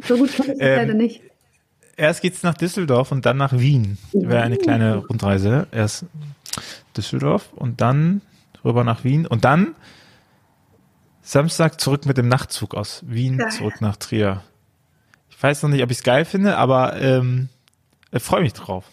So 0.05 0.17
gut 0.17 0.33
kenne 0.33 0.55
ich 0.55 0.61
Ähm, 0.61 0.79
leider 0.79 0.95
nicht. 0.95 1.23
Erst 2.03 2.21
geht's 2.21 2.43
nach 2.43 2.55
Düsseldorf 2.55 3.13
und 3.13 3.27
dann 3.27 3.37
nach 3.37 3.53
Wien. 3.53 3.97
Wäre 4.13 4.43
eine 4.43 4.57
kleine 4.57 4.97
Rundreise. 4.97 5.69
Erst 5.71 6.05
Düsseldorf 6.97 7.53
und 7.55 7.81
dann 7.81 8.23
rüber 8.65 8.83
nach 8.83 9.05
Wien 9.05 9.25
und 9.25 9.45
dann 9.45 9.77
Samstag 11.23 11.81
zurück 11.81 12.05
mit 12.05 12.19
dem 12.19 12.27
Nachtzug 12.27 12.75
aus 12.75 13.05
Wien 13.07 13.41
zurück 13.51 13.81
nach 13.81 13.95
Trier. 13.95 14.43
Ich 15.31 15.41
weiß 15.41 15.63
noch 15.63 15.71
nicht, 15.71 15.85
ob 15.85 15.93
ich 15.93 15.99
es 15.99 16.03
geil 16.03 16.25
finde, 16.25 16.57
aber 16.59 17.01
ähm, 17.01 17.49
ich 18.11 18.25
freue 18.25 18.43
mich 18.43 18.55
drauf. 18.55 18.85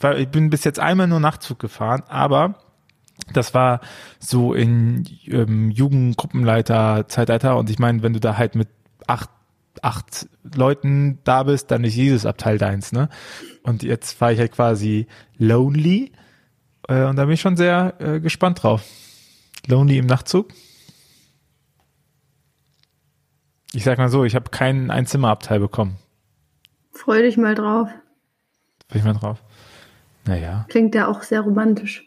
Weil 0.00 0.18
ich 0.18 0.28
bin 0.28 0.50
bis 0.50 0.64
jetzt 0.64 0.80
einmal 0.80 1.06
nur 1.06 1.20
Nachtzug 1.20 1.60
gefahren, 1.60 2.02
aber 2.08 2.56
das 3.32 3.54
war 3.54 3.80
so 4.18 4.54
in 4.54 5.08
ähm, 5.26 5.70
Jugendgruppenleiter 5.70 7.06
Zeitalter 7.06 7.58
und 7.58 7.70
ich 7.70 7.78
meine, 7.78 8.02
wenn 8.02 8.12
du 8.12 8.18
da 8.18 8.36
halt 8.36 8.56
mit 8.56 8.66
acht, 9.06 9.30
acht 9.84 10.28
Leuten 10.54 11.18
da 11.24 11.42
bist, 11.42 11.70
dann 11.70 11.84
ist 11.84 11.94
jedes 11.94 12.26
Abteil 12.26 12.58
deins, 12.58 12.92
ne? 12.92 13.08
Und 13.62 13.82
jetzt 13.82 14.20
war 14.20 14.32
ich 14.32 14.38
halt 14.38 14.52
quasi 14.52 15.06
lonely 15.38 16.12
äh, 16.88 17.04
und 17.04 17.16
da 17.16 17.24
bin 17.24 17.34
ich 17.34 17.40
schon 17.40 17.56
sehr 17.56 17.94
äh, 17.98 18.20
gespannt 18.20 18.62
drauf. 18.62 18.84
Lonely 19.66 19.98
im 19.98 20.06
Nachtzug. 20.06 20.52
Ich 23.72 23.84
sag 23.84 23.98
mal 23.98 24.08
so, 24.08 24.24
ich 24.24 24.34
habe 24.34 24.50
keinen 24.50 24.90
Einzimmerabteil 24.90 25.60
bekommen. 25.60 25.98
Freu 26.92 27.20
dich 27.22 27.36
mal 27.36 27.54
drauf. 27.54 27.88
Bin 28.88 28.98
ich 28.98 29.04
mal 29.04 29.14
drauf. 29.14 29.42
Naja, 30.24 30.66
Klingt 30.68 30.94
ja 30.94 31.08
auch 31.08 31.22
sehr 31.22 31.40
romantisch. 31.40 32.04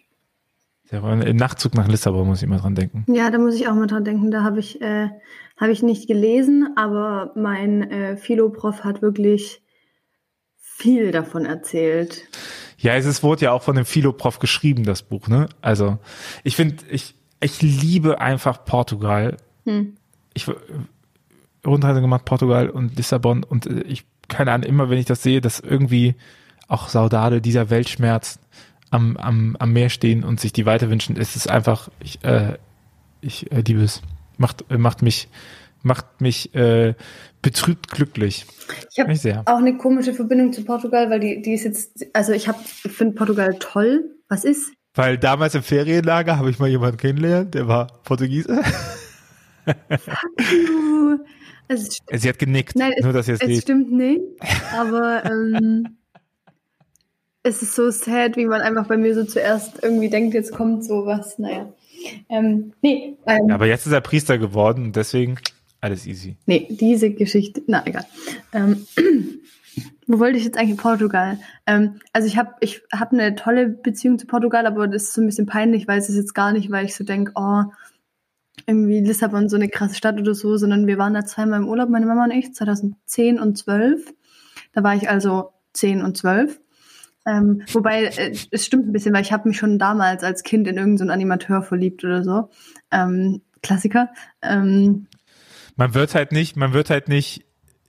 Im 0.91 1.35
Nachtzug 1.35 1.75
nach 1.75 1.87
Lissabon 1.87 2.27
muss 2.27 2.39
ich 2.39 2.43
immer 2.43 2.57
dran 2.57 2.75
denken. 2.75 3.05
Ja, 3.13 3.29
da 3.29 3.37
muss 3.37 3.55
ich 3.55 3.67
auch 3.67 3.75
mal 3.75 3.87
dran 3.87 4.03
denken. 4.03 4.31
Da 4.31 4.43
habe 4.43 4.59
ich, 4.59 4.81
äh, 4.81 5.09
habe 5.57 5.71
ich 5.71 5.83
nicht 5.83 6.07
gelesen, 6.07 6.73
aber 6.75 7.31
mein 7.35 7.83
äh, 7.91 8.17
Philo-Prof 8.17 8.83
hat 8.83 9.01
wirklich 9.01 9.61
viel 10.57 11.11
davon 11.11 11.45
erzählt. 11.45 12.23
Ja, 12.77 12.95
es 12.95 13.05
ist, 13.05 13.23
wurde 13.23 13.45
ja 13.45 13.51
auch 13.51 13.61
von 13.61 13.75
dem 13.75 13.85
Philo-Prof 13.85 14.39
geschrieben, 14.39 14.83
das 14.83 15.03
Buch, 15.03 15.27
ne? 15.27 15.49
Also, 15.61 15.99
ich 16.43 16.55
finde, 16.55 16.83
ich, 16.89 17.15
ich 17.41 17.61
liebe 17.61 18.21
einfach 18.21 18.63
Portugal. 18.65 19.37
Hm. 19.65 19.95
Ich 20.33 20.47
äh, 20.47 20.55
Rundreise 21.65 22.01
gemacht, 22.01 22.25
Portugal 22.25 22.69
und 22.69 22.95
Lissabon 22.95 23.43
und 23.43 23.67
äh, 23.67 23.81
ich, 23.81 24.05
keine 24.27 24.53
Ahnung, 24.53 24.67
immer 24.67 24.89
wenn 24.89 24.97
ich 24.97 25.05
das 25.05 25.21
sehe, 25.21 25.41
dass 25.41 25.59
irgendwie 25.59 26.15
auch 26.67 26.87
Saudade, 26.87 27.41
dieser 27.41 27.69
Weltschmerz 27.69 28.39
am, 28.91 29.17
am, 29.17 29.55
am 29.59 29.71
Meer 29.73 29.89
stehen 29.89 30.23
und 30.23 30.39
sich 30.39 30.53
die 30.53 30.65
weiter 30.65 30.89
wünschen, 30.89 31.15
es 31.17 31.35
ist 31.35 31.49
einfach, 31.49 31.89
ich, 32.03 32.23
äh, 32.23 32.57
ich 33.21 33.51
äh, 33.51 33.61
liebe 33.65 33.81
es. 33.81 34.01
Macht, 34.37 34.63
äh, 34.69 34.77
macht 34.77 35.01
mich, 35.01 35.27
macht 35.83 36.21
mich 36.21 36.53
äh, 36.55 36.93
betrübt 37.41 37.89
glücklich. 37.89 38.45
Ich 38.91 38.99
habe 38.99 39.09
Mich 39.11 39.21
sehr. 39.21 39.43
auch 39.45 39.57
eine 39.57 39.77
komische 39.77 40.13
Verbindung 40.13 40.53
zu 40.53 40.63
Portugal, 40.63 41.09
weil 41.09 41.19
die, 41.19 41.41
die 41.41 41.53
ist 41.53 41.63
jetzt, 41.65 42.05
also 42.13 42.31
ich 42.33 42.47
habe, 42.47 42.59
ich 42.83 42.91
finde 42.91 43.15
Portugal 43.15 43.55
toll. 43.59 44.05
Was 44.29 44.43
ist? 44.45 44.71
Weil 44.95 45.17
damals 45.17 45.55
im 45.55 45.63
Ferienlager 45.63 46.37
habe 46.37 46.49
ich 46.49 46.59
mal 46.59 46.67
jemanden 46.69 46.97
kennengelernt, 46.97 47.53
der 47.53 47.67
war 47.67 47.87
Portugiese. 48.03 48.61
Es, 51.67 51.83
ist- 51.83 52.01
Sie 52.11 52.27
hat 52.29 52.39
genickt, 52.39 52.75
nein, 52.75 52.93
nur 53.03 53.13
dass 53.13 53.27
ihr 53.27 53.37
es 53.39 53.61
stimmt 53.61 53.91
nicht, 53.91 54.21
aber 54.75 55.23
ähm, 55.25 55.98
es 57.43 57.61
ist 57.61 57.75
so 57.75 57.89
sad, 57.89 58.35
wie 58.35 58.45
man 58.45 58.61
einfach 58.61 58.87
bei 58.87 58.97
mir 58.97 59.15
so 59.15 59.23
zuerst 59.23 59.81
irgendwie 59.81 60.09
denkt, 60.09 60.33
jetzt 60.33 60.53
kommt 60.53 60.83
sowas. 60.83 61.39
Naja. 61.39 61.71
Ähm, 62.29 62.73
nee, 62.81 63.17
ähm, 63.25 63.47
Ja, 63.49 63.55
aber 63.55 63.67
jetzt 63.67 63.85
ist 63.85 63.93
er 63.93 64.01
Priester 64.01 64.37
geworden 64.37 64.85
und 64.85 64.95
deswegen 64.95 65.37
alles 65.81 66.05
easy. 66.05 66.35
Nee, 66.45 66.67
diese 66.69 67.11
Geschichte, 67.11 67.61
na 67.67 67.85
egal. 67.85 68.05
Ähm, 68.53 68.85
wo 70.07 70.19
wollte 70.19 70.37
ich 70.37 70.43
jetzt 70.43 70.57
eigentlich 70.57 70.77
Portugal? 70.77 71.39
Ähm, 71.65 72.01
also 72.11 72.27
ich 72.27 72.37
habe 72.37 72.53
ich 72.59 72.81
hab 72.91 73.13
eine 73.13 73.35
tolle 73.35 73.69
Beziehung 73.69 74.19
zu 74.19 74.27
Portugal, 74.27 74.65
aber 74.65 74.87
das 74.87 75.03
ist 75.03 75.13
so 75.13 75.21
ein 75.21 75.27
bisschen 75.27 75.45
peinlich, 75.45 75.87
weil 75.87 75.99
es 75.99 76.09
ist 76.09 76.17
jetzt 76.17 76.35
gar 76.35 76.51
nicht, 76.51 76.69
weil 76.71 76.85
ich 76.85 76.95
so 76.95 77.03
denke, 77.03 77.31
oh, 77.35 77.63
irgendwie 78.67 78.99
Lissabon 78.99 79.47
so 79.47 79.55
eine 79.55 79.69
krasse 79.69 79.95
Stadt 79.95 80.19
oder 80.19 80.35
so, 80.35 80.57
sondern 80.57 80.85
wir 80.85 80.97
waren 80.97 81.13
da 81.13 81.23
zweimal 81.25 81.61
im 81.61 81.67
Urlaub, 81.67 81.89
meine 81.89 82.05
Mama 82.05 82.25
und 82.25 82.31
ich, 82.31 82.53
2010 82.53 83.39
und 83.39 83.57
12. 83.57 84.13
Da 84.73 84.83
war 84.83 84.95
ich 84.95 85.09
also 85.09 85.51
10 85.73 86.01
und 86.01 86.17
12. 86.17 86.59
Ähm, 87.29 87.61
wobei, 87.71 88.05
äh, 88.05 88.35
es 88.51 88.65
stimmt 88.65 88.87
ein 88.87 88.91
bisschen, 88.91 89.13
weil 89.13 89.21
ich 89.21 89.31
habe 89.31 89.47
mich 89.47 89.57
schon 89.57 89.77
damals 89.77 90.23
als 90.23 90.43
Kind 90.43 90.67
in 90.67 90.77
irgendeinen 90.77 91.09
so 91.09 91.13
Animateur 91.13 91.61
verliebt 91.61 92.03
oder 92.03 92.23
so. 92.23 92.49
Ähm, 92.91 93.41
Klassiker. 93.61 94.09
Ähm, 94.41 95.07
Man 95.75 95.93
wird 95.93 96.15
halt 96.15 96.31
nicht, 96.31 96.55
man 96.55 96.73
wird 96.73 96.89
halt 96.89 97.07
nicht 97.07 97.45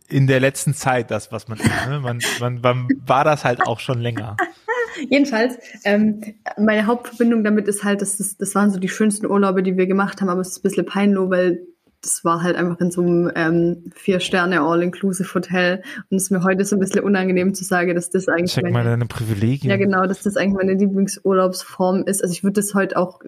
in 0.08 0.26
der 0.26 0.40
letzten 0.40 0.74
Zeit 0.74 1.10
das, 1.10 1.32
was 1.32 1.48
man 1.48 1.58
ist. 1.58 1.86
Ne? 1.88 2.00
Man, 2.00 2.20
man, 2.40 2.60
man 2.60 2.88
war 3.06 3.24
das 3.24 3.44
halt 3.44 3.66
auch 3.66 3.80
schon 3.80 4.00
länger. 4.00 4.36
Jedenfalls, 5.08 5.56
ähm, 5.84 6.20
meine 6.58 6.86
Hauptverbindung 6.86 7.44
damit 7.44 7.68
ist 7.68 7.84
halt, 7.84 8.02
dass 8.02 8.16
das, 8.16 8.36
das 8.36 8.54
waren 8.54 8.70
so 8.70 8.80
die 8.80 8.88
schönsten 8.88 9.26
Urlaube, 9.26 9.62
die 9.62 9.76
wir 9.76 9.86
gemacht 9.86 10.20
haben, 10.20 10.28
aber 10.28 10.40
es 10.40 10.48
ist 10.48 10.58
ein 10.58 10.62
bisschen 10.62 10.86
peinlich, 10.86 11.30
weil 11.30 11.60
das 12.02 12.24
war 12.24 12.42
halt 12.42 12.56
einfach 12.56 12.80
in 12.80 12.90
so 12.90 13.02
einem 13.02 13.30
ähm, 13.34 13.92
Vier-Sterne 13.94 14.60
All-Inclusive-Hotel 14.60 15.82
und 16.10 16.16
es 16.16 16.24
ist 16.24 16.30
mir 16.30 16.42
heute 16.42 16.64
so 16.64 16.76
ein 16.76 16.80
bisschen 16.80 17.04
unangenehm 17.04 17.54
zu 17.54 17.64
sagen, 17.64 17.94
dass 17.94 18.10
das 18.10 18.28
eigentlich 18.28 18.52
Check 18.52 18.64
mal 18.64 18.72
meine, 18.72 18.90
deine 18.90 19.06
Privilegien. 19.06 19.70
ja 19.70 19.76
genau, 19.76 20.06
dass 20.06 20.22
das 20.22 20.36
eigentlich 20.36 20.54
meine 20.54 20.74
Lieblingsurlaubsform 20.74 22.04
ist. 22.04 22.22
Also 22.22 22.32
ich 22.32 22.42
würde 22.42 22.60
das 22.60 22.74
heute 22.74 22.96
auch, 22.96 23.20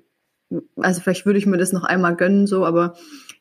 also 0.76 1.00
vielleicht 1.00 1.26
würde 1.26 1.38
ich 1.38 1.47
mir 1.47 1.59
das 1.59 1.73
noch 1.73 1.85
einmal 1.85 2.17
gönnen, 2.17 2.47
so, 2.47 2.64
aber 2.64 2.95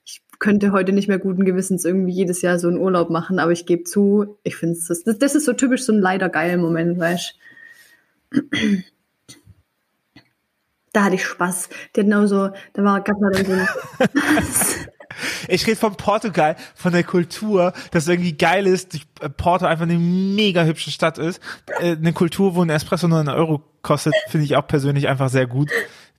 ich 0.04 0.22
könnte 0.40 0.72
heute 0.72 0.92
nicht 0.92 1.08
mehr 1.08 1.20
guten 1.20 1.46
Gewissens 1.46 1.86
irgendwie 1.86 2.14
jedes 2.14 2.42
Jahr 2.42 2.60
so 2.60 2.68
einen 2.68 2.78
Urlaub 2.78 3.10
machen, 3.10 3.40
aber 3.40 3.52
ich 3.52 3.66
gebe 3.66 3.84
zu, 3.84 4.38
ich 4.44 4.58
finde 4.58 4.78
es, 4.78 4.88
das, 4.88 5.18
das 5.18 5.36
ist 5.36 5.46
so 5.46 5.54
typisch 5.54 5.84
so 5.84 5.94
ein 5.94 6.00
leider 6.00 6.30
geiler 6.30 6.58
Moment, 6.58 7.00
weißt 7.00 7.36
Da 10.94 11.06
hatte 11.06 11.16
ich 11.16 11.26
Spaß. 11.26 11.70
Der 11.96 12.04
genau 12.04 12.26
so, 12.26 12.50
da 12.74 12.84
war, 12.84 13.02
gab 13.02 13.20
mal 13.22 13.32
dann 13.32 13.46
so 13.46 13.54
ein, 13.54 13.68
Ich 15.48 15.66
rede 15.68 15.78
von 15.78 15.96
Portugal, 15.96 16.56
von 16.76 16.92
der 16.94 17.04
Kultur, 17.04 17.74
dass 17.92 18.08
irgendwie 18.08 18.34
geil 18.34 18.68
ist, 18.68 18.94
die- 18.94 19.02
äh, 19.22 19.30
Porto 19.30 19.66
einfach 19.66 19.84
eine 19.84 19.98
mega 19.98 20.64
hübsche 20.64 20.92
Stadt 20.92 21.18
ist. 21.18 21.42
Äh, 21.80 21.92
Eine 21.96 22.14
Kultur, 22.14 22.56
wo 22.56 22.62
ein 22.62 22.70
Espresso 22.70 23.08
nur 23.08 23.20
einen 23.20 23.30
Euro 23.30 23.62
kostet, 23.82 24.14
finde 24.30 24.46
ich 24.46 24.56
auch 24.56 24.68
persönlich 24.68 25.08
einfach 25.08 25.30
sehr 25.30 25.48
gut. 25.48 25.70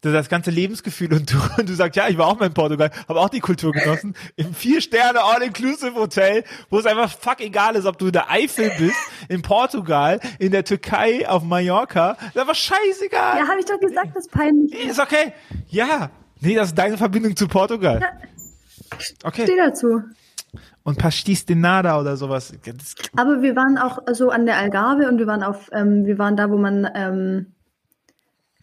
Das 0.04 0.28
ganze 0.28 0.50
Lebensgefühl 0.50 1.12
und 1.14 1.32
du, 1.32 1.36
und 1.58 1.68
du 1.68 1.74
sagst, 1.74 1.94
ja, 1.96 2.08
ich 2.08 2.18
war 2.18 2.26
auch 2.26 2.36
mal 2.40 2.46
in 2.46 2.54
Portugal, 2.54 2.90
habe 3.08 3.20
auch 3.20 3.28
die 3.28 3.38
Kultur 3.38 3.70
genossen. 3.70 4.14
Im 4.34 4.52
Vier-Sterne 4.52 5.20
All-Inclusive-Hotel, 5.22 6.42
wo 6.70 6.78
es 6.80 6.86
einfach 6.86 7.08
fuck 7.10 7.40
egal 7.40 7.76
ist, 7.76 7.84
ob 7.86 7.98
du 7.98 8.06
in 8.06 8.12
der 8.12 8.28
Eifel 8.28 8.72
bist, 8.78 8.96
in 9.28 9.42
Portugal, 9.42 10.18
in 10.40 10.50
der 10.50 10.64
Türkei, 10.64 11.28
auf 11.28 11.44
Mallorca. 11.44 12.16
Das 12.18 12.28
ist 12.34 12.38
einfach 12.40 12.54
scheißegal. 12.56 13.38
ja, 13.38 13.46
habe 13.48 13.60
ich 13.60 13.66
doch 13.66 13.78
gesagt, 13.78 14.08
das 14.14 14.24
ist 14.26 14.32
peinlich. 14.32 14.74
Ist 14.86 14.98
okay. 14.98 15.32
Ja. 15.68 16.10
Nee, 16.40 16.56
das 16.56 16.70
ist 16.70 16.78
deine 16.78 16.98
Verbindung 16.98 17.36
zu 17.36 17.46
Portugal. 17.46 18.00
Okay. 19.24 19.44
Steh 19.44 19.56
dazu. 19.56 20.02
Und 20.82 20.98
Pastis 20.98 21.46
de 21.46 21.56
Nada 21.56 21.98
oder 22.00 22.16
sowas. 22.16 22.52
Aber 23.16 23.42
wir 23.42 23.56
waren 23.56 23.78
auch 23.78 23.98
so 24.12 24.30
an 24.30 24.46
der 24.46 24.58
Algarve 24.58 25.08
und 25.08 25.18
wir 25.18 25.26
waren 25.26 25.42
auf, 25.42 25.70
ähm, 25.72 26.04
wir 26.04 26.18
waren 26.18 26.36
da, 26.36 26.50
wo 26.50 26.58
man, 26.58 26.88
ähm, 26.94 27.54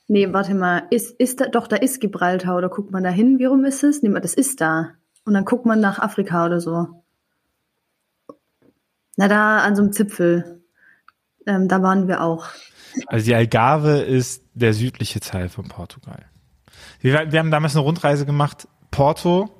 nee, 0.08 0.32
warte 0.32 0.54
mal, 0.54 0.84
ist, 0.92 1.12
ist 1.20 1.42
da, 1.42 1.48
doch, 1.48 1.68
da 1.68 1.78
ist 1.78 2.02
Gibraltar 2.02 2.58
oder 2.58 2.70
guckt 2.70 2.92
man 2.92 3.04
da 3.04 3.10
hin? 3.10 3.40
Wie 3.40 3.46
rum 3.46 3.64
ist 3.66 3.84
es? 3.84 4.04
Nee, 4.04 4.12
das 4.20 4.34
ist 4.34 4.62
da. 4.62 4.92
Und 5.26 5.34
dann 5.34 5.46
guckt 5.46 5.66
man 5.66 5.80
nach 5.80 6.00
Afrika 6.00 6.46
oder 6.46 6.60
so. 6.60 6.88
Na, 9.16 9.28
da 9.28 9.60
an 9.60 9.76
so 9.76 9.82
einem 9.82 9.92
Zipfel. 9.92 10.62
Ähm, 11.46 11.68
da 11.68 11.82
waren 11.82 12.08
wir 12.08 12.22
auch. 12.22 12.48
also 13.08 13.26
die 13.26 13.36
Algarve 13.36 14.00
ist 14.00 14.44
der 14.54 14.74
südliche 14.74 15.20
Teil 15.20 15.50
von 15.50 15.68
Portugal. 15.68 16.26
Wir, 17.00 17.32
wir 17.32 17.40
haben 17.40 17.52
damals 17.52 17.76
eine 17.76 17.84
Rundreise 17.84 18.26
gemacht. 18.26 18.68
Porto, 18.92 19.59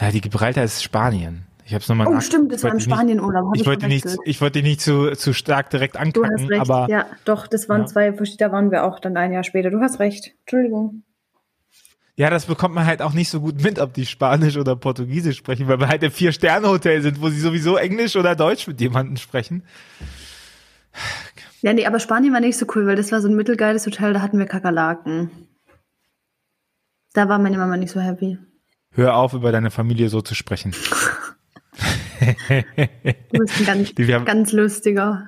ja, 0.00 0.10
die 0.10 0.20
Gibraltar 0.20 0.64
ist 0.64 0.82
Spanien. 0.82 1.46
Ich 1.64 1.72
habe 1.74 1.82
es 1.82 1.88
nochmal 1.88 2.08
Oh, 2.08 2.20
stimmt, 2.20 2.52
das 2.52 2.64
war 2.64 2.72
im 2.72 2.80
Spanienurlaub. 2.80 3.46
hab 3.46 3.56
Ich 3.56 3.64
wollte 3.66 3.86
nicht, 3.86 4.04
ich 4.24 4.40
wollte 4.40 4.60
dich 4.60 4.64
nicht 4.68 4.80
zu, 4.80 5.12
zu 5.12 5.32
stark 5.32 5.70
direkt 5.70 5.94
Du 5.94 6.00
hast 6.00 6.06
ankacken, 6.06 6.46
recht. 6.48 6.60
aber 6.60 6.88
ja, 6.90 7.06
doch, 7.24 7.46
das 7.46 7.68
waren 7.68 7.82
Ja. 7.82 7.86
zwei, 7.86 8.12
verschiedene- 8.12 8.48
da 8.50 8.52
waren 8.52 8.70
wir 8.70 8.84
auch 8.84 8.98
dann 8.98 9.16
ein 9.16 9.32
Jahr 9.32 9.44
später. 9.44 9.70
Du 9.70 9.80
hast 9.80 10.00
recht. 10.00 10.32
Entschuldigung. 10.40 11.04
ja, 12.16 12.28
das 12.30 12.46
bekommt 12.46 12.74
man 12.74 12.84
halt 12.84 13.00
auch 13.00 13.14
nicht 13.14 13.30
so 13.30 13.40
gut 13.40 13.62
mit, 13.62 13.78
ob 13.78 13.94
die 13.94 14.06
Spanisch 14.06 14.56
oder 14.58 14.76
Portugiesisch 14.76 15.38
sprechen, 15.38 15.66
weil 15.68 15.78
wir 15.80 15.88
halt 15.88 16.02
im 16.02 16.10
Vier-Sterne-Hotel 16.10 17.00
sind, 17.00 17.22
wo 17.22 17.28
sie 17.30 17.40
sowieso 17.40 17.76
Englisch 17.76 18.16
oder 18.16 18.34
Deutsch 18.36 18.66
mit 18.66 18.80
jemandem 18.80 19.16
sprechen. 19.16 19.62
Ja, 21.62 21.72
nee, 21.72 21.86
aber 21.86 22.00
Spanien 22.00 22.32
war 22.34 22.40
nicht 22.40 22.58
so 22.58 22.66
cool, 22.74 22.86
weil 22.86 22.96
das 22.96 23.12
war 23.12 23.20
so 23.22 23.28
ein 23.28 23.36
mittelgeiles 23.36 23.86
Hotel, 23.86 24.12
da 24.12 24.20
hatten 24.20 24.38
wir 24.38 24.46
Kakerlaken. 24.46 25.30
Da 27.14 27.28
war 27.28 27.38
meine 27.38 27.56
Mama 27.56 27.76
nicht 27.76 27.92
so 27.92 28.00
happy. 28.00 28.36
Hör 28.94 29.16
auf, 29.16 29.32
über 29.32 29.52
deine 29.52 29.70
Familie 29.70 30.08
so 30.08 30.20
zu 30.20 30.34
sprechen. 30.34 30.74
Du 32.20 33.38
bist 33.38 33.58
ein 33.60 33.64
ganz, 33.66 33.90
haben- 33.98 34.24
ganz 34.24 34.52
lustiger. 34.52 35.26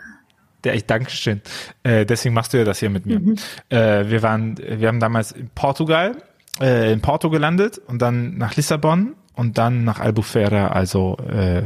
Der 0.63 0.75
ich 0.75 0.87
Dankeschön. 0.87 1.43
Äh, 1.83 2.07
deswegen 2.07 2.35
machst 2.35 2.53
du 2.53 2.59
ja 2.59 2.65
das 2.65 2.79
hier 2.79 2.91
mit 2.91 3.05
mir. 3.07 3.21
Mhm. 3.21 3.37
Äh, 3.69 4.09
wir 4.09 4.23
waren, 4.23 4.57
wir 4.59 4.89
haben 4.89 5.01
damals 5.01 5.33
in 5.33 5.51
Portugal, 5.55 6.17
äh, 6.61 6.93
in 6.93 7.01
Porto 7.01 7.29
gelandet 7.31 7.79
und 7.87 8.01
dann 8.01 8.37
nach 8.39 8.55
Lissabon 8.57 9.15
und 9.35 9.59
dann 9.59 9.85
nach 9.85 10.01
Albufeira, 10.01 10.69
also 10.69 11.17
äh, 11.29 11.65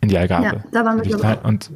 in 0.00 0.08
die 0.08 0.18
Algarve. 0.18 0.44
Ja, 0.46 0.64
da 0.70 0.84
waren 0.84 1.02
wir, 1.02 1.16
glaub 1.16 1.38
ich. 1.38 1.44
Und 1.44 1.70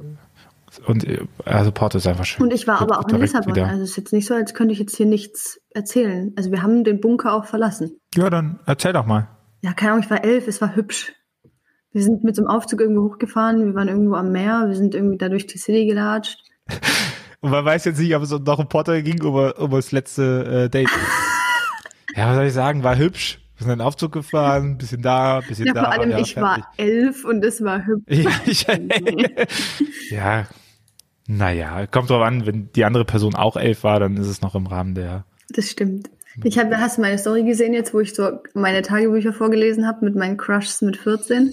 und 0.87 1.05
äh, 1.05 1.21
also 1.45 1.73
Porto 1.73 1.99
ist 1.99 2.07
einfach 2.07 2.25
schön. 2.25 2.45
Und 2.45 2.53
ich 2.53 2.67
war 2.67 2.81
aber 2.81 2.99
auch 3.01 3.09
in 3.09 3.21
Lissabon. 3.21 3.55
wieder- 3.55 3.67
Also 3.69 3.83
es 3.83 3.91
ist 3.91 3.97
jetzt 3.97 4.13
nicht 4.13 4.27
so, 4.27 4.35
als 4.35 4.55
könnte 4.55 4.73
ich 4.73 4.79
jetzt 4.81 4.97
hier 4.97 5.07
nichts 5.07 5.61
erzählen. 5.71 6.33
Also 6.37 6.51
wir 6.51 6.63
haben 6.63 6.85
den 6.85 7.01
Bunker 7.01 7.33
auch 7.35 7.45
verlassen. 7.47 7.99
Ja, 8.15 8.29
dann 8.31 8.61
erzähl 8.67 8.93
doch 8.93 9.07
mal. 9.07 9.29
Ja, 9.63 9.73
keine 9.73 9.93
Ahnung, 9.93 10.05
ich 10.05 10.11
war 10.11 10.25
elf, 10.25 10.47
es 10.47 10.61
war 10.61 10.77
hübsch. 10.77 11.13
Wir 11.93 12.03
sind 12.03 12.23
mit 12.23 12.37
so 12.37 12.43
einem 12.43 12.51
Aufzug 12.51 12.81
irgendwo 12.81 13.11
hochgefahren, 13.11 13.65
wir 13.65 13.75
waren 13.75 13.89
irgendwo 13.89 14.15
am 14.15 14.31
Meer, 14.31 14.65
wir 14.69 14.75
sind 14.77 14.95
irgendwie 14.95 15.17
da 15.19 15.29
durch 15.29 15.47
die 15.47 15.59
City 15.59 15.87
gelatscht. 15.87 16.39
Und 17.41 17.51
man 17.51 17.65
weiß 17.65 17.85
jetzt 17.87 17.99
nicht, 17.99 18.15
ob 18.17 18.23
es 18.23 18.31
noch 18.31 18.59
um 18.59 18.69
Potter 18.69 19.01
ging 19.03 19.23
um 19.25 19.71
das 19.71 19.93
letzte 19.93 20.65
äh, 20.67 20.69
Date. 20.69 20.91
ja, 22.17 22.29
was 22.29 22.37
soll 22.37 22.45
ich 22.47 22.53
sagen, 22.53 22.83
war 22.83 22.97
hübsch. 22.97 23.41
Sind 23.59 23.71
in 23.73 23.79
den 23.79 23.81
Aufzug 23.81 24.13
gefahren, 24.13 24.79
bisschen 24.79 25.03
da, 25.03 25.41
bisschen 25.41 25.67
Ja, 25.67 25.73
da. 25.75 25.85
vor 25.85 25.93
allem, 25.93 26.11
ja, 26.11 26.19
ich 26.21 26.35
fertig. 26.35 26.65
war 26.65 26.73
elf 26.77 27.25
und 27.25 27.45
es 27.45 27.63
war 27.63 27.85
hübsch. 27.87 28.05
Ja, 28.17 28.31
ich, 28.47 30.11
ja, 30.11 30.47
naja, 31.27 31.87
kommt 31.87 32.09
drauf 32.11 32.23
an, 32.23 32.47
wenn 32.47 32.71
die 32.73 32.85
andere 32.85 33.05
Person 33.05 33.35
auch 33.35 33.57
elf 33.57 33.83
war, 33.85 34.01
dann 34.01 34.17
ist 34.17 34.29
es 34.29 34.41
noch 34.43 34.55
im 34.55 34.67
Rahmen 34.67 34.95
der. 34.95 35.25
Das 35.51 35.69
stimmt. 35.71 36.09
Ich 36.45 36.57
habe, 36.59 36.79
hast 36.79 36.99
du 36.99 37.03
meine 37.03 37.19
Story 37.19 37.43
gesehen 37.43 37.75
jetzt, 37.75 37.93
wo 37.93 38.01
ich 38.01 38.15
so 38.15 38.41
meine 38.55 38.83
Tagebücher 38.83 39.33
vorgelesen 39.33 39.87
habe 39.87 40.05
mit 40.05 40.15
meinen 40.15 40.37
Crushs 40.37 40.81
mit 40.83 40.97
14? 40.97 41.53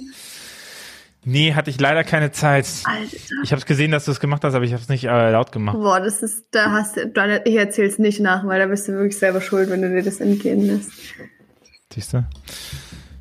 Nee, 1.27 1.55
hatte 1.55 1.71
ich 1.71 1.79
leider 1.79 2.03
keine 2.03 2.31
Zeit. 2.31 2.67
Alter. 2.83 3.17
Ich 3.43 3.51
habe 3.51 3.63
gesehen, 3.63 3.89
dass 3.89 4.05
du 4.05 4.11
es 4.11 4.19
gemacht 4.19 4.43
hast, 4.43 4.53
aber 4.53 4.63
ich 4.63 4.73
habe 4.73 4.83
es 4.83 4.89
nicht 4.89 5.05
äh, 5.05 5.31
laut 5.31 5.51
gemacht. 5.51 5.75
Boah, 5.75 5.99
das 5.99 6.21
ist, 6.21 6.45
da 6.51 6.71
hast 6.71 6.97
du, 6.97 7.41
ich 7.45 7.55
erzähl's 7.55 7.97
nicht 7.97 8.19
nach, 8.19 8.45
weil 8.45 8.59
da 8.59 8.67
bist 8.67 8.87
du 8.87 8.91
wirklich 8.93 9.17
selber 9.17 9.41
schuld, 9.41 9.71
wenn 9.71 9.81
du 9.81 9.89
dir 9.89 10.03
das 10.03 10.19
entgehen 10.19 10.67
lässt. 10.67 10.91
Siehst 11.93 12.13
du? 12.13 12.25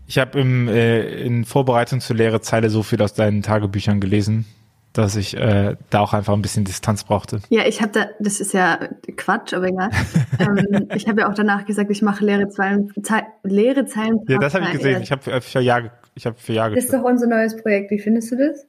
Ich 0.07 0.19
habe 0.19 0.41
im 0.41 0.69
äh, 0.69 1.23
in 1.25 1.45
Vorbereitung 1.45 2.01
zur 2.01 2.17
leere 2.17 2.41
Zeile 2.41 2.71
so 2.71 2.83
viel 2.83 3.01
aus 3.03 3.15
deinen 3.15 3.43
Tagebüchern 3.43 4.01
gelesen, 4.01 4.45
dass 4.93 5.17
ich 5.17 5.37
äh, 5.37 5.77
da 5.91 6.01
auch 6.01 6.13
einfach 6.13 6.33
ein 6.35 6.43
bisschen 6.43 6.65
Distanz 6.65 7.05
brauchte. 7.05 7.41
Ja, 7.49 7.67
ich 7.67 7.81
habe 7.81 7.93
da, 7.93 8.07
das 8.21 8.41
ist 8.41 8.53
ja 8.53 8.79
Quatsch, 9.17 9.55
aber 9.55 9.69
egal. 9.69 9.91
ähm, 10.39 10.89
ich 10.95 11.09
habe 11.09 11.23
ja 11.23 11.31
auch 11.31 11.35
danach 11.35 11.65
gesagt, 11.67 11.91
ich 11.91 12.03
mache 12.03 12.25
leere 12.25 12.49
Zeilen, 12.49 12.93
Zei 13.03 13.23
leere 13.43 13.87
Zeilen. 13.87 14.21
Ja, 14.29 14.39
das 14.39 14.55
habe 14.55 14.65
ich 14.67 14.73
gesehen. 14.73 15.03
Ich 15.03 15.11
habe 15.13 15.23
für, 15.23 15.41
für 15.41 15.61
Ja, 15.61 15.81
ge- 15.81 15.91
ich 16.15 16.27
habe 16.27 16.37
für 16.39 16.55
Das 16.55 16.85
ist 16.85 16.93
doch 16.93 17.03
unser 17.03 17.27
neues 17.27 17.57
Projekt. 17.57 17.91
Wie 17.91 17.99
findest 17.99 18.31
du 18.33 18.37
das? 18.37 18.67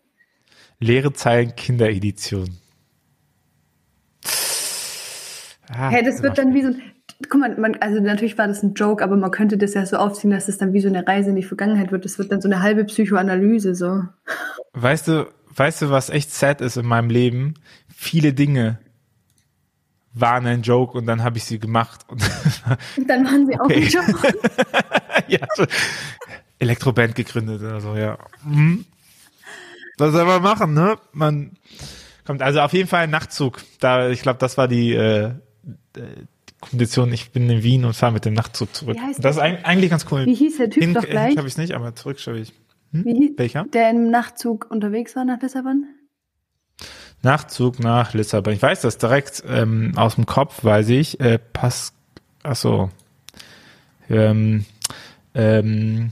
Leere 0.79 1.13
Zeilen 1.13 1.55
Kinderedition. 1.55 2.57
Ah, 5.69 5.89
Hey, 5.89 6.03
das 6.03 6.21
wird 6.21 6.37
dann 6.37 6.53
wie 6.53 6.61
so 6.61 6.67
ein, 6.69 6.81
guck 7.29 7.39
mal, 7.39 7.57
man, 7.57 7.75
also 7.79 8.00
natürlich 8.01 8.38
war 8.38 8.48
das 8.48 8.63
ein 8.63 8.74
Joke, 8.74 9.03
aber 9.03 9.15
man 9.15 9.31
könnte 9.31 9.57
das 9.57 9.74
ja 9.74 9.86
so 9.86 9.98
aufziehen, 9.98 10.31
dass 10.31 10.48
es 10.48 10.57
dann 10.57 10.74
wie 10.74 10.81
so 10.81 10.88
eine 10.88 11.07
Reise 11.07 11.29
in 11.29 11.36
die 11.36 11.43
Vergangenheit 11.43 11.91
wird. 11.91 12.05
Das 12.05 12.17
wird 12.17 12.31
dann 12.31 12.41
so 12.41 12.48
eine 12.48 12.62
halbe 12.62 12.84
Psychoanalyse, 12.86 13.75
so. 13.75 14.03
Weißt 14.74 15.07
du, 15.07 15.27
weißt 15.55 15.84
du, 15.84 15.89
was 15.89 16.10
echt 16.10 16.31
sad 16.34 16.62
ist 16.62 16.77
in 16.77 16.86
meinem 16.86 17.10
Leben? 17.10 17.55
Viele 17.95 18.34
Dinge 18.34 18.79
waren 20.13 20.45
ein 20.48 20.62
Joke 20.62 20.98
und 20.98 21.05
dann 21.07 21.24
habe 21.24 21.38
ich 21.38 21.43
sie 21.45 21.60
gemacht. 21.60 22.01
Und 22.07 22.22
Und 22.98 23.10
dann 23.10 23.25
waren 23.25 23.48
sie 23.48 23.60
auch 23.60 23.65
Okay. 23.65 23.84
ein 23.84 23.89
Joke. 23.89 24.34
ja, 25.27 25.39
so 25.55 25.65
Elektroband 26.60 27.15
gegründet 27.15 27.62
oder 27.62 27.81
so, 27.81 27.95
ja. 27.95 28.17
Mhm. 28.43 28.86
Was 29.98 30.12
soll 30.12 30.25
man 30.25 30.41
machen, 30.41 30.74
ne? 30.74 30.98
Man 31.13 31.51
kommt 32.25 32.41
also 32.41 32.60
auf 32.62 32.74
jeden 32.74 32.89
Fall 32.89 33.03
ein 33.03 33.10
Nachtzug. 33.10 33.62
Da, 33.79 34.10
ich 34.10 34.22
glaube, 34.22 34.39
das 34.39 34.57
war 34.57 34.67
die, 34.67 34.93
äh, 34.93 35.31
die 35.95 36.01
Kondition. 36.62 37.12
Ich 37.13 37.31
bin 37.31 37.50
in 37.50 37.63
Wien 37.63 37.85
und 37.85 37.93
fahre 37.95 38.12
mit 38.13 38.25
dem 38.25 38.33
Nachtzug 38.33 38.74
zurück. 38.75 38.97
Wie 38.97 39.21
Das 39.21 39.35
ist 39.35 39.41
eigentlich 39.41 39.89
ganz 39.89 40.05
cool. 40.12 40.25
Wie 40.25 40.33
hieß 40.35 40.57
der 40.57 40.69
Typ 40.69 40.83
Hin, 40.83 40.93
doch 40.93 41.05
gleich? 41.05 41.38
habe 41.38 41.47
ich 41.47 41.57
nicht, 41.57 41.74
aber 41.74 41.95
zurück 41.95 42.19
schaffe 42.19 42.39
ich. 42.39 42.53
Wie 42.91 43.13
hieß, 43.13 43.31
Welcher? 43.38 43.65
der 43.74 43.89
im 43.89 44.09
Nachtzug 44.09 44.67
unterwegs 44.69 45.15
war 45.15 45.25
nach 45.25 45.41
Lissabon? 45.41 45.85
Nachtzug 47.21 47.79
nach 47.79 48.13
Lissabon. 48.13 48.53
Ich 48.53 48.62
weiß 48.62 48.81
das 48.81 48.97
direkt 48.97 49.43
ähm, 49.47 49.93
aus 49.95 50.15
dem 50.15 50.25
Kopf, 50.25 50.63
weiß 50.63 50.89
ich. 50.89 51.19
Äh, 51.19 51.39
Pass, 51.39 51.93
ach 52.43 52.55
so. 52.55 52.89
Ähm, 54.09 54.65
ähm, 55.33 56.12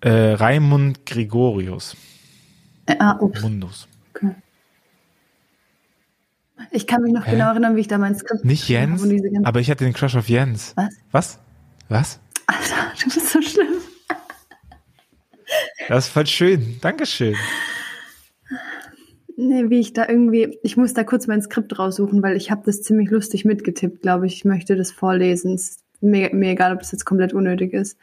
äh, 0.00 0.10
Raimund 0.32 1.06
Gregorius. 1.06 1.96
Äh, 2.86 2.96
ah, 2.98 3.16
ups. 3.20 3.40
Mundus. 3.42 3.88
Okay. 4.14 4.34
Ich 6.70 6.86
kann 6.86 7.02
mich 7.02 7.12
noch 7.12 7.26
Hä? 7.26 7.32
genau 7.32 7.50
erinnern, 7.50 7.76
wie 7.76 7.80
ich 7.80 7.88
da 7.88 7.98
mein 7.98 8.14
Skript 8.14 8.44
Nicht 8.44 8.68
Jens, 8.68 9.02
aber 9.44 9.60
ich 9.60 9.70
hatte 9.70 9.84
den 9.84 9.92
Crush 9.92 10.16
auf 10.16 10.28
Jens. 10.28 10.74
Was? 10.76 10.98
Was? 11.10 11.38
Was? 11.88 12.20
Alter, 12.46 12.92
du 13.02 13.04
bist 13.04 13.30
so 13.30 13.42
schlimm. 13.42 13.66
Das 15.88 16.06
ist 16.06 16.12
voll 16.12 16.26
schön. 16.26 16.78
Dankeschön. 16.80 17.34
Nee, 19.36 19.70
wie 19.70 19.80
ich 19.80 19.92
da 19.92 20.06
irgendwie, 20.06 20.58
ich 20.62 20.76
muss 20.76 20.92
da 20.92 21.02
kurz 21.02 21.26
mein 21.26 21.42
Skript 21.42 21.78
raussuchen, 21.78 22.22
weil 22.22 22.36
ich 22.36 22.50
habe 22.50 22.62
das 22.66 22.82
ziemlich 22.82 23.10
lustig 23.10 23.44
mitgetippt, 23.44 24.02
glaube 24.02 24.26
ich. 24.26 24.34
Ich 24.34 24.44
möchte 24.44 24.76
das 24.76 24.90
vorlesen. 24.90 25.54
Es 25.54 25.70
ist 25.70 25.80
mir, 26.00 26.34
mir 26.34 26.50
egal, 26.50 26.72
ob 26.72 26.80
das 26.80 26.92
jetzt 26.92 27.06
komplett 27.06 27.32
unnötig 27.32 27.72
ist. 27.72 27.98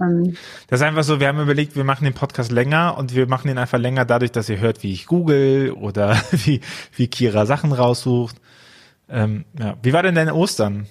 Ähm, 0.00 0.36
Das 0.68 0.80
ist 0.80 0.86
einfach 0.86 1.04
so, 1.04 1.20
wir 1.20 1.28
haben 1.28 1.40
überlegt, 1.40 1.76
wir 1.76 1.84
machen 1.84 2.04
den 2.04 2.14
Podcast 2.14 2.50
länger 2.50 2.96
und 2.98 3.14
wir 3.14 3.26
machen 3.26 3.50
ihn 3.50 3.58
einfach 3.58 3.78
länger 3.78 4.04
dadurch, 4.04 4.32
dass 4.32 4.48
ihr 4.48 4.60
hört, 4.60 4.82
wie 4.82 4.92
ich 4.92 5.06
google 5.06 5.72
oder 5.72 6.16
wie, 6.30 6.60
wie 6.94 7.08
Kira 7.08 7.46
Sachen 7.46 7.72
raussucht. 7.72 8.36
Ähm, 9.08 9.44
ja. 9.58 9.76
Wie 9.82 9.92
war 9.92 10.04
denn 10.04 10.14
deine 10.14 10.34
Ostern? 10.34 10.86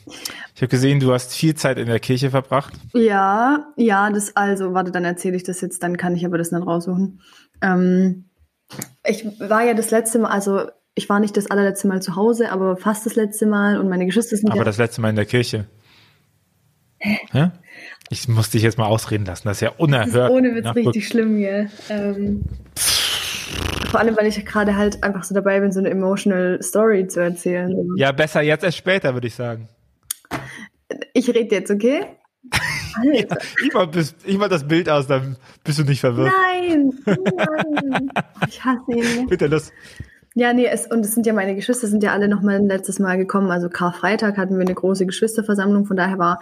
Ich 0.54 0.62
habe 0.62 0.67
gesehen, 0.67 1.00
du 1.00 1.13
hast 1.13 1.34
viel 1.34 1.56
Zeit 1.56 1.78
in 1.78 1.88
der 1.88 2.02
Kirche 2.02 2.32
verbracht. 2.32 2.74
ja, 2.93 3.67
ja, 3.78 4.10
das 4.10 4.36
also, 4.36 4.74
warte, 4.74 4.91
dann 4.91 5.06
erzähle 5.06 5.38
ich 5.38 5.43
das 5.43 5.62
jetzt, 5.62 5.82
dann 5.84 5.95
kann 5.95 6.15
ich 6.15 6.26
aber 6.26 6.38
das 6.38 6.52
nicht 6.52 6.67
raussuchen. 6.67 7.22
Ähm, 7.62 8.26
ich 9.08 9.26
war 9.39 9.63
ja 9.63 9.74
das 9.74 9.89
letzte 9.91 10.19
Mal, 10.19 10.32
also 10.32 10.67
ich 10.95 11.08
war 11.08 11.22
nicht 11.22 11.38
das 11.38 11.50
allerletzte 11.50 11.88
Mal 11.88 12.02
zu 12.02 12.15
Hause, 12.17 12.52
aber 12.52 12.76
fast 12.76 13.06
das 13.06 13.15
letzte 13.15 13.45
Mal 13.45 13.80
und 13.80 13.88
meine 13.88 14.06
Geschwister 14.06 14.36
sind 14.36 14.50
Aber 14.50 14.60
ja, 14.60 14.63
das 14.65 14.78
letzte 14.78 15.00
Mal 15.02 15.10
in 15.10 15.15
der 15.15 15.26
Kirche. 15.26 15.65
Hä? 17.00 17.52
Ich 18.10 18.28
muss 18.28 18.50
dich 18.50 18.63
jetzt 18.63 18.78
mal 18.78 18.88
ausreden 18.88 19.26
lassen. 19.26 19.48
Das 19.48 19.58
ist 19.58 19.62
ja 19.62 19.69
das 19.69 19.78
ist 19.78 19.84
unerhört. 19.84 20.32
ohne 20.32 20.56
Witz 20.56 20.65
Ja, 20.65 20.72
richtig 20.72 21.08
schlimm, 21.08 21.38
gell? 21.38 21.69
Ähm, 21.89 22.43
vor 23.89 24.00
allem, 24.00 24.17
weil 24.17 24.28
ich 24.28 24.43
gerade 24.45 24.76
halt 24.76 25.04
einfach 25.04 25.24
so 25.24 25.34
dabei 25.34 25.60
bin, 25.60 25.72
so 25.72 25.80
eine 25.80 25.89
emotional 25.89 26.62
Story 26.62 27.08
zu 27.08 27.22
erzählen. 27.22 27.76
Ja, 27.95 28.12
besser 28.12 28.41
jetzt 28.41 28.63
als 28.63 28.76
später, 28.76 29.13
würde 29.13 29.28
ich 29.28 29.36
sagen. 29.36 29.67
Ich 31.13 31.28
rede 31.30 31.56
jetzt, 31.56 31.72
okay? 31.72 32.02
Alter. 32.95 33.38
Ich 33.63 33.74
mal, 33.74 33.88
bis, 33.88 34.15
ich 34.26 34.38
mal 34.38 34.50
das 34.50 34.67
Bild 34.67 34.89
aus, 34.89 35.08
dann 35.08 35.38
bist 35.63 35.80
du 35.80 35.84
nicht 35.84 36.00
verwirrt. 36.00 36.32
Nein, 36.32 36.91
nein. 37.06 38.12
Ich 38.48 38.63
hasse 38.63 38.91
ihn. 38.91 39.28
Bitte 39.28 39.48
los. 39.48 39.72
Ja, 40.36 40.54
nee, 40.54 40.67
es, 40.67 40.88
und 40.88 41.06
es 41.06 41.13
sind 41.13 41.26
ja 41.26 41.34
meine 41.34 41.56
Geschwister, 41.56 41.88
sind 41.88 42.04
ja 42.04 42.13
alle 42.13 42.28
noch 42.28 42.41
mal 42.41 42.56
ein 42.56 42.67
letztes 42.67 43.00
Mal 43.00 43.17
gekommen. 43.17 43.52
Also 43.52 43.69
Karfreitag 43.69 44.38
hatten 44.38 44.56
wir 44.56 44.62
eine 44.62 44.76
große 44.76 45.06
Geschwisterversammlung. 45.06 45.86
Von 45.86 45.98
daher 45.98 46.17
war 46.17 46.39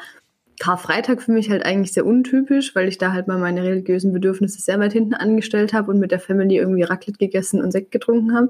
Karfreitag 0.60 1.22
für 1.22 1.32
mich 1.32 1.50
halt 1.50 1.65
eigentlich 1.65 1.93
sehr 1.93 2.06
untypisch, 2.06 2.74
weil 2.76 2.88
ich 2.88 2.98
da 2.98 3.13
halt 3.13 3.28
mal 3.28 3.38
meine 3.38 3.63
religiösen 3.63 4.12
Bedürfnisse 4.12 4.60
sehr 4.62 4.80
weit 4.80 4.93
hinten 4.93 5.13
angestellt 5.13 5.74
habe 5.74 5.91
und 5.91 6.00
mit 6.00 6.12
der 6.12 6.20
Family 6.20 6.58
irgendwie 6.58 6.84
Raclette 6.84 7.20
gegessen 7.20 7.62
und 7.62 7.72
Sekt 7.72 7.91
getrunken 7.91 8.34
habe. 8.36 8.50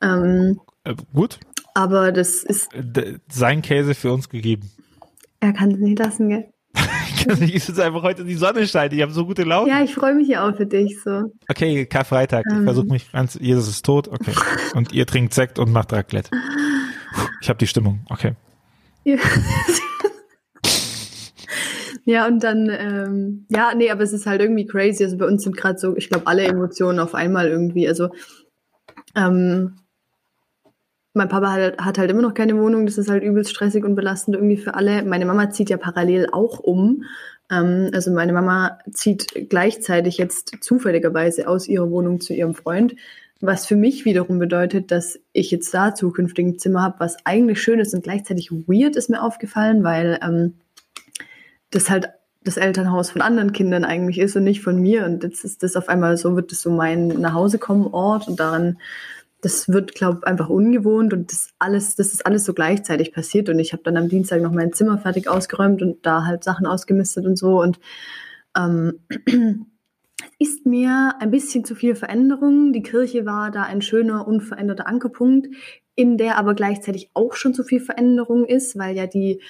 Ähm, 0.00 0.60
Äh, 0.84 0.94
gut. 1.12 1.38
aber 1.74 2.12
das 2.12 2.42
ist, 2.44 2.68
D 2.74 3.16
sein 3.30 3.60
Käse 3.62 3.94
für 3.94 4.12
uns 4.12 4.28
gegeben. 4.28 4.70
er 5.40 5.52
kann 5.52 5.70
es 5.72 5.78
nicht 5.78 5.98
lassen, 5.98 6.28
gell? 6.28 6.46
Ich 7.40 7.54
ist 7.54 7.68
jetzt 7.68 7.80
einfach 7.80 8.02
heute 8.02 8.24
die 8.24 8.34
Sonne 8.36 8.66
scheint. 8.66 8.92
Ich 8.94 9.02
habe 9.02 9.12
so 9.12 9.26
gute 9.26 9.42
Laune. 9.42 9.68
Ja, 9.68 9.82
ich 9.82 9.92
freue 9.94 10.14
mich 10.14 10.28
ja 10.28 10.48
auch 10.48 10.56
für 10.56 10.64
dich 10.66 10.98
so. 11.02 11.30
Okay, 11.48 11.84
Karfreitag. 11.84 12.44
Ich 12.48 12.56
Ähm. 12.56 12.64
versuche 12.64 12.86
mich 12.86 13.10
ganz. 13.12 13.34
Jesus 13.38 13.68
ist 13.68 13.84
tot. 13.84 14.08
Okay. 14.08 14.32
Und 14.74 14.92
ihr 14.92 15.04
trinkt 15.04 15.34
Sekt 15.34 15.58
und 15.58 15.70
macht 15.72 15.92
Raclette. 15.92 16.30
Ich 17.42 17.48
habe 17.50 17.58
die 17.58 17.66
Stimmung. 17.66 18.00
Okay. 18.08 18.34
Ja, 22.08 22.26
und 22.26 22.42
dann, 22.42 22.70
ähm, 22.70 23.44
ja, 23.50 23.74
nee, 23.76 23.90
aber 23.90 24.02
es 24.02 24.14
ist 24.14 24.24
halt 24.24 24.40
irgendwie 24.40 24.64
crazy. 24.64 25.04
Also 25.04 25.18
bei 25.18 25.26
uns 25.26 25.42
sind 25.42 25.58
gerade 25.58 25.78
so, 25.78 25.94
ich 25.94 26.08
glaube, 26.08 26.26
alle 26.26 26.44
Emotionen 26.44 27.00
auf 27.00 27.14
einmal 27.14 27.48
irgendwie. 27.48 27.86
Also, 27.86 28.08
ähm, 29.14 29.80
mein 31.12 31.28
Papa 31.28 31.52
hat, 31.52 31.76
hat 31.76 31.98
halt 31.98 32.10
immer 32.10 32.22
noch 32.22 32.32
keine 32.32 32.56
Wohnung. 32.56 32.86
Das 32.86 32.96
ist 32.96 33.10
halt 33.10 33.22
übelst 33.22 33.50
stressig 33.50 33.84
und 33.84 33.94
belastend 33.94 34.36
irgendwie 34.36 34.56
für 34.56 34.72
alle. 34.72 35.02
Meine 35.02 35.26
Mama 35.26 35.50
zieht 35.50 35.68
ja 35.68 35.76
parallel 35.76 36.28
auch 36.32 36.60
um. 36.60 37.04
Ähm, 37.50 37.90
also 37.92 38.10
meine 38.10 38.32
Mama 38.32 38.78
zieht 38.90 39.50
gleichzeitig 39.50 40.16
jetzt 40.16 40.56
zufälligerweise 40.62 41.46
aus 41.46 41.68
ihrer 41.68 41.90
Wohnung 41.90 42.22
zu 42.22 42.32
ihrem 42.32 42.54
Freund. 42.54 42.96
Was 43.42 43.66
für 43.66 43.76
mich 43.76 44.06
wiederum 44.06 44.38
bedeutet, 44.38 44.92
dass 44.92 45.20
ich 45.34 45.50
jetzt 45.50 45.74
da 45.74 45.94
zukünftig 45.94 46.46
ein 46.46 46.58
Zimmer 46.58 46.84
habe, 46.84 47.00
was 47.00 47.18
eigentlich 47.26 47.60
schön 47.60 47.80
ist 47.80 47.92
und 47.92 48.02
gleichzeitig 48.02 48.50
weird 48.50 48.96
ist 48.96 49.10
mir 49.10 49.22
aufgefallen, 49.22 49.84
weil 49.84 50.18
ähm, 50.22 50.54
das 51.70 51.90
halt 51.90 52.08
das 52.44 52.56
Elternhaus 52.56 53.10
von 53.10 53.20
anderen 53.20 53.52
Kindern 53.52 53.84
eigentlich 53.84 54.18
ist 54.18 54.36
und 54.36 54.44
nicht 54.44 54.62
von 54.62 54.80
mir. 54.80 55.04
Und 55.04 55.22
jetzt 55.24 55.44
ist 55.44 55.62
das 55.62 55.76
auf 55.76 55.88
einmal 55.88 56.16
so, 56.16 56.36
wird 56.36 56.52
das 56.52 56.62
so 56.62 56.70
mein 56.70 57.08
Nachhausekommen-Ort 57.08 58.28
und 58.28 58.40
daran, 58.40 58.78
das 59.40 59.68
wird, 59.68 59.94
glaube 59.94 60.20
ich, 60.20 60.26
einfach 60.26 60.48
ungewohnt 60.48 61.12
und 61.12 61.30
das 61.30 61.50
alles, 61.58 61.94
das 61.94 62.12
ist 62.12 62.26
alles 62.26 62.44
so 62.44 62.54
gleichzeitig 62.54 63.12
passiert. 63.12 63.48
Und 63.48 63.58
ich 63.58 63.72
habe 63.72 63.82
dann 63.84 63.96
am 63.96 64.08
Dienstag 64.08 64.42
noch 64.42 64.52
mein 64.52 64.72
Zimmer 64.72 64.98
fertig 64.98 65.28
ausgeräumt 65.28 65.82
und 65.82 66.04
da 66.04 66.24
halt 66.24 66.42
Sachen 66.42 66.66
ausgemistet 66.66 67.24
und 67.24 67.36
so. 67.36 67.60
Und 67.60 67.78
ähm, 68.56 69.00
ist 70.38 70.66
mir 70.66 71.14
ein 71.20 71.30
bisschen 71.30 71.64
zu 71.64 71.74
viel 71.74 71.94
Veränderung. 71.94 72.72
Die 72.72 72.82
Kirche 72.82 73.26
war 73.26 73.50
da 73.50 73.62
ein 73.62 73.82
schöner, 73.82 74.26
unveränderter 74.26 74.88
Ankerpunkt, 74.88 75.48
in 75.94 76.16
der 76.16 76.36
aber 76.36 76.54
gleichzeitig 76.54 77.10
auch 77.14 77.34
schon 77.34 77.54
zu 77.54 77.62
viel 77.62 77.80
Veränderung 77.80 78.44
ist, 78.44 78.76
weil 78.78 78.96
ja 78.96 79.06
die 79.06 79.40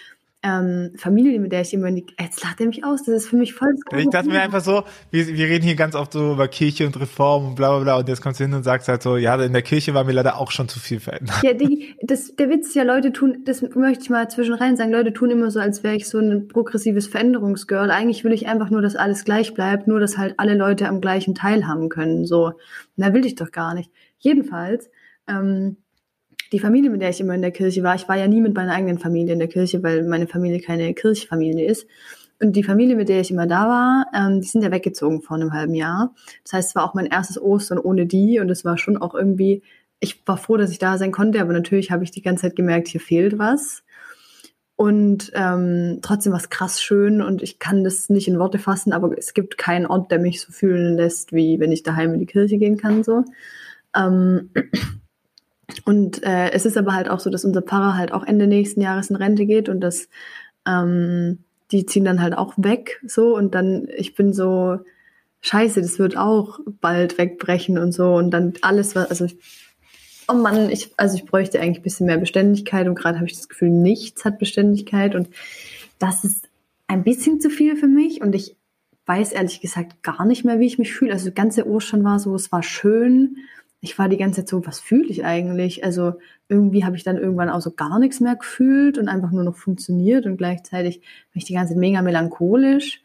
ähm, 0.42 0.92
Familie, 0.96 1.40
mit 1.40 1.50
der 1.50 1.62
ich 1.62 1.74
immer 1.74 1.88
jetzt 1.88 2.44
lacht 2.44 2.60
er 2.60 2.66
mich 2.66 2.84
aus, 2.84 3.02
das 3.02 3.14
ist 3.16 3.28
für 3.28 3.36
mich 3.36 3.54
voll. 3.54 3.74
Ich 3.96 4.08
dachte 4.08 4.28
mir 4.28 4.40
einfach 4.40 4.60
so, 4.60 4.84
wir, 5.10 5.26
wir 5.26 5.46
reden 5.46 5.64
hier 5.64 5.74
ganz 5.74 5.96
oft 5.96 6.12
so 6.12 6.34
über 6.34 6.46
Kirche 6.46 6.86
und 6.86 6.98
Reform 6.98 7.48
und 7.48 7.54
bla 7.56 7.70
bla 7.70 7.82
bla 7.82 7.96
und 7.98 8.08
jetzt 8.08 8.22
kommst 8.22 8.38
du 8.38 8.44
hin 8.44 8.54
und 8.54 8.62
sagst 8.62 8.86
halt 8.86 9.02
so, 9.02 9.16
ja, 9.16 9.34
in 9.42 9.52
der 9.52 9.62
Kirche 9.62 9.94
war 9.94 10.04
mir 10.04 10.12
leider 10.12 10.38
auch 10.38 10.52
schon 10.52 10.68
zu 10.68 10.78
viel 10.78 11.00
verändert. 11.00 11.42
Ja, 11.42 11.54
die, 11.54 11.96
das, 12.02 12.36
der 12.36 12.50
Witz 12.50 12.68
ist 12.68 12.76
ja, 12.76 12.84
Leute 12.84 13.12
tun, 13.12 13.42
das 13.46 13.62
möchte 13.62 14.04
ich 14.04 14.10
mal 14.10 14.30
zwischen 14.30 14.54
rein 14.54 14.76
sagen, 14.76 14.92
Leute 14.92 15.12
tun 15.12 15.30
immer 15.30 15.50
so, 15.50 15.58
als 15.58 15.82
wäre 15.82 15.96
ich 15.96 16.08
so 16.08 16.18
ein 16.18 16.46
progressives 16.46 17.08
Veränderungsgirl. 17.08 17.90
Eigentlich 17.90 18.22
will 18.22 18.32
ich 18.32 18.46
einfach 18.46 18.70
nur, 18.70 18.80
dass 18.80 18.94
alles 18.94 19.24
gleich 19.24 19.54
bleibt, 19.54 19.88
nur 19.88 19.98
dass 19.98 20.18
halt 20.18 20.34
alle 20.36 20.54
Leute 20.54 20.88
am 20.88 21.00
gleichen 21.00 21.34
teilhaben 21.34 21.88
können. 21.88 22.26
So, 22.26 22.52
na 22.94 23.12
will 23.12 23.26
ich 23.26 23.34
doch 23.34 23.50
gar 23.50 23.74
nicht. 23.74 23.90
Jedenfalls, 24.18 24.88
ähm, 25.26 25.78
die 26.52 26.60
Familie, 26.60 26.90
mit 26.90 27.02
der 27.02 27.10
ich 27.10 27.20
immer 27.20 27.34
in 27.34 27.42
der 27.42 27.50
Kirche 27.50 27.82
war, 27.82 27.94
ich 27.94 28.08
war 28.08 28.16
ja 28.16 28.26
nie 28.26 28.40
mit 28.40 28.54
meiner 28.54 28.72
eigenen 28.72 28.98
Familie 28.98 29.32
in 29.32 29.38
der 29.38 29.48
Kirche, 29.48 29.82
weil 29.82 30.04
meine 30.04 30.26
Familie 30.26 30.60
keine 30.60 30.94
Kirchfamilie 30.94 31.66
ist. 31.66 31.86
Und 32.40 32.54
die 32.54 32.62
Familie, 32.62 32.96
mit 32.96 33.08
der 33.08 33.20
ich 33.20 33.30
immer 33.30 33.46
da 33.46 33.68
war, 33.68 34.06
ähm, 34.14 34.40
die 34.40 34.46
sind 34.46 34.62
ja 34.62 34.70
weggezogen 34.70 35.22
vor 35.22 35.36
einem 35.36 35.52
halben 35.52 35.74
Jahr. 35.74 36.14
Das 36.44 36.52
heißt, 36.52 36.68
es 36.70 36.74
war 36.74 36.84
auch 36.84 36.94
mein 36.94 37.06
erstes 37.06 37.40
Ostern 37.40 37.78
ohne 37.78 38.06
die 38.06 38.38
und 38.38 38.48
es 38.50 38.64
war 38.64 38.78
schon 38.78 38.96
auch 38.96 39.14
irgendwie, 39.14 39.62
ich 40.00 40.22
war 40.26 40.36
froh, 40.36 40.56
dass 40.56 40.70
ich 40.70 40.78
da 40.78 40.98
sein 40.98 41.10
konnte, 41.10 41.40
aber 41.40 41.52
natürlich 41.52 41.90
habe 41.90 42.04
ich 42.04 42.12
die 42.12 42.22
ganze 42.22 42.42
Zeit 42.42 42.56
gemerkt, 42.56 42.88
hier 42.88 43.00
fehlt 43.00 43.38
was. 43.38 43.82
Und 44.76 45.32
ähm, 45.34 45.98
trotzdem 46.02 46.32
war 46.32 46.38
es 46.38 46.50
krass 46.50 46.80
schön 46.80 47.20
und 47.20 47.42
ich 47.42 47.58
kann 47.58 47.82
das 47.82 48.08
nicht 48.08 48.28
in 48.28 48.38
Worte 48.38 48.60
fassen, 48.60 48.92
aber 48.92 49.18
es 49.18 49.34
gibt 49.34 49.58
keinen 49.58 49.86
Ort, 49.86 50.12
der 50.12 50.20
mich 50.20 50.40
so 50.40 50.52
fühlen 50.52 50.96
lässt, 50.96 51.32
wie 51.32 51.58
wenn 51.58 51.72
ich 51.72 51.82
daheim 51.82 52.14
in 52.14 52.20
die 52.20 52.26
Kirche 52.26 52.58
gehen 52.58 52.76
kann. 52.76 53.02
So. 53.02 53.24
Ähm, 53.96 54.50
und 55.88 56.22
äh, 56.22 56.50
es 56.50 56.66
ist 56.66 56.76
aber 56.76 56.92
halt 56.92 57.08
auch 57.08 57.18
so, 57.18 57.30
dass 57.30 57.46
unser 57.46 57.62
Pfarrer 57.62 57.96
halt 57.96 58.12
auch 58.12 58.22
Ende 58.22 58.46
nächsten 58.46 58.82
Jahres 58.82 59.08
in 59.08 59.16
Rente 59.16 59.46
geht 59.46 59.70
und 59.70 59.80
dass 59.80 60.10
ähm, 60.66 61.38
die 61.70 61.86
ziehen 61.86 62.04
dann 62.04 62.20
halt 62.20 62.36
auch 62.36 62.52
weg 62.58 63.00
so. 63.06 63.34
Und 63.34 63.54
dann 63.54 63.88
ich 63.96 64.14
bin 64.14 64.34
so 64.34 64.80
scheiße, 65.40 65.80
das 65.80 65.98
wird 65.98 66.14
auch 66.14 66.60
bald 66.82 67.16
wegbrechen 67.16 67.78
und 67.78 67.92
so. 67.92 68.16
Und 68.16 68.32
dann 68.32 68.52
alles 68.60 68.96
was 68.96 69.08
also 69.08 69.28
oh 70.28 70.34
Mann, 70.34 70.68
ich 70.68 70.92
also 70.98 71.16
ich 71.16 71.24
bräuchte 71.24 71.58
eigentlich 71.58 71.78
ein 71.78 71.84
bisschen 71.84 72.04
mehr 72.04 72.18
Beständigkeit 72.18 72.86
und 72.86 72.94
gerade 72.94 73.16
habe 73.16 73.26
ich 73.26 73.36
das 73.38 73.48
Gefühl, 73.48 73.70
nichts 73.70 74.26
hat 74.26 74.38
Beständigkeit. 74.38 75.14
Und 75.14 75.30
das 75.98 76.22
ist 76.22 76.50
ein 76.86 77.02
bisschen 77.02 77.40
zu 77.40 77.48
viel 77.48 77.76
für 77.76 77.88
mich. 77.88 78.20
Und 78.20 78.34
ich 78.34 78.56
weiß 79.06 79.32
ehrlich 79.32 79.62
gesagt 79.62 80.02
gar 80.02 80.26
nicht 80.26 80.44
mehr, 80.44 80.60
wie 80.60 80.66
ich 80.66 80.78
mich 80.78 80.92
fühle. 80.92 81.14
Also 81.14 81.32
ganze 81.32 81.66
Ostern 81.66 82.04
war 82.04 82.18
so, 82.18 82.34
es 82.34 82.52
war 82.52 82.62
schön 82.62 83.38
ich 83.80 83.98
war 83.98 84.08
die 84.08 84.16
ganze 84.16 84.40
Zeit 84.40 84.48
so, 84.48 84.66
was 84.66 84.80
fühle 84.80 85.08
ich 85.08 85.24
eigentlich? 85.24 85.84
Also 85.84 86.14
irgendwie 86.48 86.84
habe 86.84 86.96
ich 86.96 87.04
dann 87.04 87.16
irgendwann 87.16 87.48
auch 87.48 87.60
so 87.60 87.70
gar 87.70 87.98
nichts 87.98 88.20
mehr 88.20 88.34
gefühlt 88.34 88.98
und 88.98 89.08
einfach 89.08 89.30
nur 89.30 89.44
noch 89.44 89.56
funktioniert 89.56 90.26
und 90.26 90.36
gleichzeitig 90.36 91.00
bin 91.00 91.34
ich 91.34 91.44
die 91.44 91.54
ganze 91.54 91.74
Zeit 91.74 91.80
mega 91.80 92.02
melancholisch. 92.02 93.02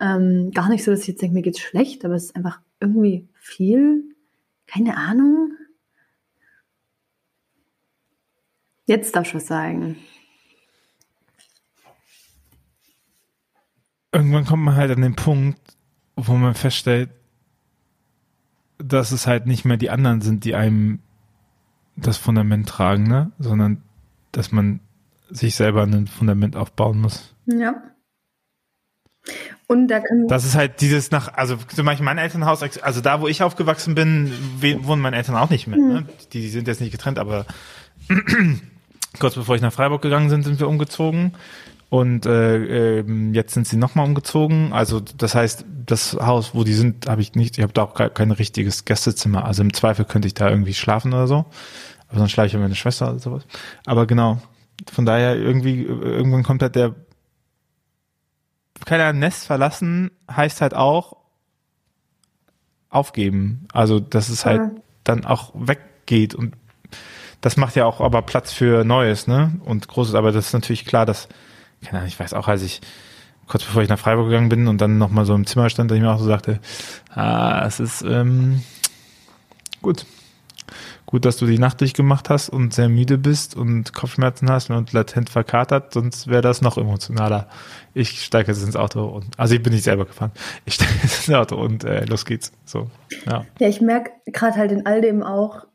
Ähm, 0.00 0.50
gar 0.52 0.68
nicht 0.68 0.84
so, 0.84 0.90
dass 0.90 1.00
ich 1.00 1.08
jetzt 1.08 1.22
denke, 1.22 1.34
mir 1.34 1.42
geht's 1.42 1.60
schlecht, 1.60 2.04
aber 2.04 2.14
es 2.14 2.26
ist 2.26 2.36
einfach 2.36 2.60
irgendwie 2.80 3.26
viel. 3.34 4.04
Keine 4.66 4.96
Ahnung. 4.96 5.52
Jetzt 8.86 9.16
darfst 9.16 9.32
du 9.32 9.36
was 9.36 9.46
sagen. 9.46 9.96
Irgendwann 14.12 14.44
kommt 14.44 14.62
man 14.62 14.76
halt 14.76 14.92
an 14.92 15.02
den 15.02 15.16
Punkt, 15.16 15.58
wo 16.14 16.34
man 16.34 16.54
feststellt, 16.54 17.10
dass 18.78 19.12
es 19.12 19.26
halt 19.26 19.46
nicht 19.46 19.64
mehr 19.64 19.76
die 19.76 19.90
anderen 19.90 20.20
sind, 20.20 20.44
die 20.44 20.54
einem 20.54 21.00
das 21.96 22.16
Fundament 22.16 22.68
tragen, 22.68 23.04
ne? 23.04 23.30
sondern 23.38 23.82
dass 24.32 24.52
man 24.52 24.80
sich 25.30 25.54
selber 25.54 25.82
ein 25.84 26.06
Fundament 26.06 26.56
aufbauen 26.56 27.00
muss. 27.00 27.34
Ja. 27.46 27.74
Und 29.66 29.88
da 29.88 30.00
kann 30.00 30.28
Das 30.28 30.44
ist 30.44 30.54
halt 30.54 30.80
dieses 30.80 31.10
nach, 31.10 31.32
also 31.34 31.56
zum 31.56 31.86
Beispiel 31.86 32.04
mein 32.04 32.18
Elternhaus, 32.18 32.62
also 32.62 33.00
da, 33.00 33.20
wo 33.20 33.28
ich 33.28 33.42
aufgewachsen 33.42 33.94
bin, 33.94 34.30
wohnen 34.82 35.00
meine 35.00 35.16
Eltern 35.16 35.36
auch 35.36 35.50
nicht 35.50 35.66
mehr. 35.66 35.78
Mhm. 35.78 35.88
Ne? 35.88 36.06
Die 36.32 36.48
sind 36.48 36.68
jetzt 36.68 36.80
nicht 36.80 36.92
getrennt, 36.92 37.18
aber 37.18 37.46
kurz 39.18 39.34
bevor 39.34 39.56
ich 39.56 39.62
nach 39.62 39.72
Freiburg 39.72 40.02
gegangen 40.02 40.28
bin, 40.28 40.42
sind 40.42 40.60
wir 40.60 40.68
umgezogen. 40.68 41.32
Und 41.94 42.26
äh, 42.26 42.98
äh, 42.98 43.04
jetzt 43.34 43.54
sind 43.54 43.68
sie 43.68 43.76
nochmal 43.76 44.04
umgezogen. 44.04 44.72
Also 44.72 44.98
das 44.98 45.36
heißt, 45.36 45.64
das 45.86 46.14
Haus, 46.14 46.52
wo 46.52 46.64
die 46.64 46.72
sind, 46.72 47.08
habe 47.08 47.22
ich 47.22 47.36
nicht, 47.36 47.56
ich 47.56 47.62
habe 47.62 47.72
da 47.72 47.84
auch 47.84 47.94
kein 47.94 48.32
richtiges 48.32 48.84
Gästezimmer. 48.84 49.44
Also 49.44 49.62
im 49.62 49.72
Zweifel 49.72 50.04
könnte 50.04 50.26
ich 50.26 50.34
da 50.34 50.50
irgendwie 50.50 50.74
schlafen 50.74 51.12
oder 51.12 51.28
so. 51.28 51.44
Aber 52.08 52.18
dann 52.18 52.28
schlafe 52.28 52.48
ich 52.48 52.52
mit 52.54 52.62
meiner 52.62 52.74
Schwester 52.74 53.10
oder 53.10 53.20
sowas. 53.20 53.46
Aber 53.86 54.08
genau, 54.08 54.42
von 54.92 55.06
daher 55.06 55.36
irgendwie, 55.36 55.84
irgendwann 55.84 56.42
kommt 56.42 56.62
halt 56.62 56.74
der 56.74 56.96
keiner 58.84 59.12
Nest 59.12 59.46
verlassen, 59.46 60.10
heißt 60.28 60.62
halt 60.62 60.74
auch 60.74 61.18
aufgeben. 62.90 63.68
Also 63.72 64.00
dass 64.00 64.30
es 64.30 64.44
halt 64.44 64.62
ja. 64.62 64.70
dann 65.04 65.24
auch 65.24 65.52
weggeht 65.54 66.34
und 66.34 66.56
das 67.40 67.56
macht 67.56 67.76
ja 67.76 67.84
auch 67.84 68.00
aber 68.00 68.22
Platz 68.22 68.52
für 68.52 68.82
Neues, 68.82 69.28
ne? 69.28 69.60
Und 69.64 69.86
Großes, 69.86 70.16
aber 70.16 70.32
das 70.32 70.46
ist 70.46 70.54
natürlich 70.54 70.86
klar, 70.86 71.06
dass 71.06 71.28
keine 71.84 71.98
Ahnung, 71.98 72.08
ich 72.08 72.18
weiß 72.18 72.34
auch, 72.34 72.48
als 72.48 72.62
ich 72.62 72.80
kurz 73.46 73.64
bevor 73.64 73.82
ich 73.82 73.88
nach 73.88 73.98
Freiburg 73.98 74.26
gegangen 74.26 74.48
bin 74.48 74.68
und 74.68 74.80
dann 74.80 74.98
nochmal 74.98 75.26
so 75.26 75.34
im 75.34 75.46
Zimmer 75.46 75.70
stand, 75.70 75.90
dass 75.90 75.96
ich 75.96 76.02
mir 76.02 76.10
auch 76.10 76.18
so 76.18 76.26
sagte, 76.26 76.60
ah, 77.10 77.64
es 77.66 77.80
ist 77.80 78.02
ähm, 78.02 78.62
gut. 79.82 80.06
Gut, 81.06 81.26
dass 81.26 81.36
du 81.36 81.46
die 81.46 81.58
Nacht 81.58 81.80
durchgemacht 81.80 82.30
hast 82.30 82.48
und 82.48 82.74
sehr 82.74 82.88
müde 82.88 83.18
bist 83.18 83.54
und 83.54 83.92
Kopfschmerzen 83.92 84.50
hast 84.50 84.70
und 84.70 84.92
latent 84.92 85.28
verkatert, 85.28 85.92
sonst 85.92 86.26
wäre 86.26 86.40
das 86.40 86.62
noch 86.62 86.78
emotionaler. 86.78 87.48
Ich 87.92 88.24
steige 88.24 88.50
jetzt 88.50 88.64
ins 88.64 88.74
Auto 88.74 89.04
und, 89.04 89.38
also 89.38 89.54
ich 89.54 89.62
bin 89.62 89.72
nicht 89.72 89.84
selber 89.84 90.06
gefahren, 90.06 90.32
ich 90.64 90.74
steige 90.74 90.92
jetzt 91.02 91.28
ins 91.28 91.36
Auto 91.36 91.56
und 91.56 91.84
äh, 91.84 92.04
los 92.06 92.24
geht's. 92.24 92.52
So, 92.64 92.90
ja. 93.26 93.44
Ja, 93.60 93.68
ich 93.68 93.80
merke 93.80 94.10
gerade 94.26 94.56
halt 94.56 94.72
in 94.72 94.86
all 94.86 95.02
dem 95.02 95.22
auch, 95.22 95.66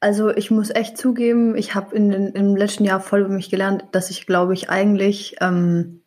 also 0.00 0.30
ich 0.30 0.50
muss 0.50 0.70
echt 0.70 0.98
zugeben, 0.98 1.56
ich 1.56 1.74
habe 1.74 1.94
in, 1.96 2.12
in, 2.12 2.26
im 2.28 2.56
letzten 2.56 2.84
Jahr 2.84 3.00
voll 3.00 3.20
über 3.20 3.30
mich 3.30 3.50
gelernt, 3.50 3.84
dass 3.92 4.10
ich, 4.10 4.26
glaube 4.26 4.54
ich, 4.54 4.68
eigentlich, 4.68 5.36
ähm, 5.40 6.02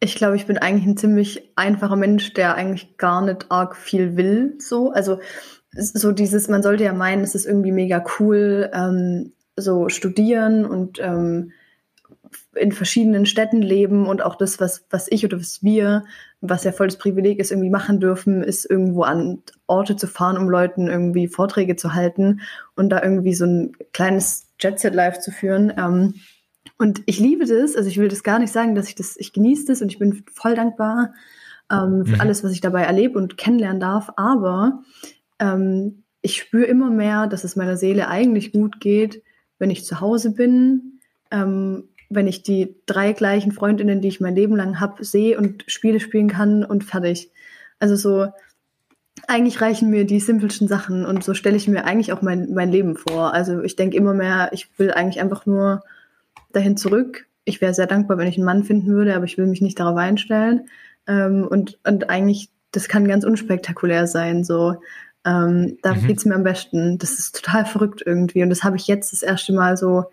ich 0.00 0.14
glaube, 0.14 0.36
ich 0.36 0.46
bin 0.46 0.58
eigentlich 0.58 0.86
ein 0.86 0.96
ziemlich 0.96 1.52
einfacher 1.56 1.96
Mensch, 1.96 2.32
der 2.34 2.54
eigentlich 2.54 2.96
gar 2.96 3.22
nicht 3.22 3.50
arg 3.50 3.76
viel 3.76 4.16
will. 4.16 4.56
So, 4.58 4.92
also 4.92 5.20
so 5.72 6.12
dieses, 6.12 6.48
man 6.48 6.62
sollte 6.62 6.84
ja 6.84 6.92
meinen, 6.92 7.22
es 7.22 7.34
ist 7.34 7.46
irgendwie 7.46 7.72
mega 7.72 8.04
cool, 8.18 8.70
ähm, 8.72 9.32
so 9.56 9.88
studieren 9.88 10.64
und 10.64 10.98
ähm, 11.00 11.52
in 12.54 12.72
verschiedenen 12.72 13.26
Städten 13.26 13.62
leben 13.62 14.06
und 14.06 14.22
auch 14.22 14.36
das, 14.36 14.60
was, 14.60 14.84
was 14.90 15.06
ich 15.10 15.24
oder 15.24 15.38
was 15.38 15.62
wir, 15.62 16.04
was 16.42 16.64
ja 16.64 16.72
voll 16.72 16.88
das 16.88 16.98
Privileg 16.98 17.38
ist, 17.38 17.52
irgendwie 17.52 17.70
machen 17.70 18.00
dürfen, 18.00 18.42
ist 18.42 18.68
irgendwo 18.68 19.02
an 19.02 19.42
Orte 19.68 19.94
zu 19.96 20.08
fahren, 20.08 20.36
um 20.36 20.50
Leuten 20.50 20.88
irgendwie 20.88 21.28
Vorträge 21.28 21.76
zu 21.76 21.94
halten 21.94 22.40
und 22.74 22.90
da 22.90 23.00
irgendwie 23.00 23.32
so 23.32 23.46
ein 23.46 23.76
kleines 23.92 24.48
Jet-Set-Life 24.60 25.20
zu 25.20 25.30
führen. 25.30 25.72
Ähm, 25.78 26.14
und 26.78 27.02
ich 27.06 27.20
liebe 27.20 27.46
das, 27.46 27.76
also 27.76 27.88
ich 27.88 27.96
will 27.96 28.08
das 28.08 28.24
gar 28.24 28.40
nicht 28.40 28.52
sagen, 28.52 28.74
dass 28.74 28.88
ich 28.88 28.96
das, 28.96 29.16
ich 29.16 29.32
genieße 29.32 29.66
das 29.66 29.82
und 29.82 29.92
ich 29.92 30.00
bin 30.00 30.24
voll 30.32 30.56
dankbar 30.56 31.14
ähm, 31.70 32.04
für 32.04 32.16
mhm. 32.16 32.20
alles, 32.20 32.42
was 32.42 32.50
ich 32.50 32.60
dabei 32.60 32.82
erlebe 32.82 33.18
und 33.18 33.38
kennenlernen 33.38 33.80
darf, 33.80 34.10
aber 34.16 34.82
ähm, 35.38 36.02
ich 36.22 36.36
spüre 36.36 36.64
immer 36.64 36.90
mehr, 36.90 37.28
dass 37.28 37.44
es 37.44 37.54
meiner 37.54 37.76
Seele 37.76 38.08
eigentlich 38.08 38.52
gut 38.52 38.80
geht, 38.80 39.22
wenn 39.58 39.70
ich 39.70 39.84
zu 39.84 40.00
Hause 40.00 40.32
bin, 40.32 41.00
ähm, 41.30 41.88
wenn 42.14 42.26
ich 42.26 42.42
die 42.42 42.76
drei 42.86 43.12
gleichen 43.12 43.52
Freundinnen, 43.52 44.00
die 44.00 44.08
ich 44.08 44.20
mein 44.20 44.34
Leben 44.34 44.56
lang 44.56 44.80
habe, 44.80 45.04
sehe 45.04 45.38
und 45.38 45.64
Spiele 45.66 46.00
spielen 46.00 46.28
kann 46.28 46.64
und 46.64 46.84
fertig. 46.84 47.30
Also 47.78 47.96
so, 47.96 48.28
eigentlich 49.26 49.60
reichen 49.60 49.90
mir 49.90 50.04
die 50.04 50.20
simpelsten 50.20 50.68
Sachen 50.68 51.04
und 51.04 51.22
so 51.22 51.34
stelle 51.34 51.56
ich 51.56 51.68
mir 51.68 51.84
eigentlich 51.84 52.12
auch 52.12 52.22
mein, 52.22 52.52
mein 52.52 52.70
Leben 52.70 52.96
vor. 52.96 53.32
Also 53.34 53.62
ich 53.62 53.76
denke 53.76 53.96
immer 53.96 54.14
mehr, 54.14 54.50
ich 54.52 54.68
will 54.78 54.92
eigentlich 54.92 55.20
einfach 55.20 55.46
nur 55.46 55.82
dahin 56.52 56.76
zurück. 56.76 57.26
Ich 57.44 57.60
wäre 57.60 57.74
sehr 57.74 57.86
dankbar, 57.86 58.18
wenn 58.18 58.28
ich 58.28 58.36
einen 58.36 58.44
Mann 58.44 58.64
finden 58.64 58.88
würde, 58.88 59.14
aber 59.14 59.24
ich 59.24 59.38
will 59.38 59.46
mich 59.46 59.60
nicht 59.60 59.78
darauf 59.78 59.96
einstellen. 59.96 60.68
Ähm, 61.06 61.46
und, 61.48 61.78
und 61.86 62.10
eigentlich, 62.10 62.50
das 62.70 62.88
kann 62.88 63.08
ganz 63.08 63.24
unspektakulär 63.24 64.06
sein. 64.06 64.44
So, 64.44 64.76
ähm, 65.24 65.78
da 65.82 65.94
mhm. 65.94 66.06
geht's 66.06 66.24
mir 66.24 66.34
am 66.34 66.44
besten. 66.44 66.98
Das 66.98 67.18
ist 67.18 67.42
total 67.42 67.66
verrückt 67.66 68.02
irgendwie. 68.04 68.42
Und 68.42 68.50
das 68.50 68.64
habe 68.64 68.76
ich 68.76 68.86
jetzt 68.86 69.12
das 69.12 69.22
erste 69.22 69.52
Mal 69.52 69.76
so 69.76 70.04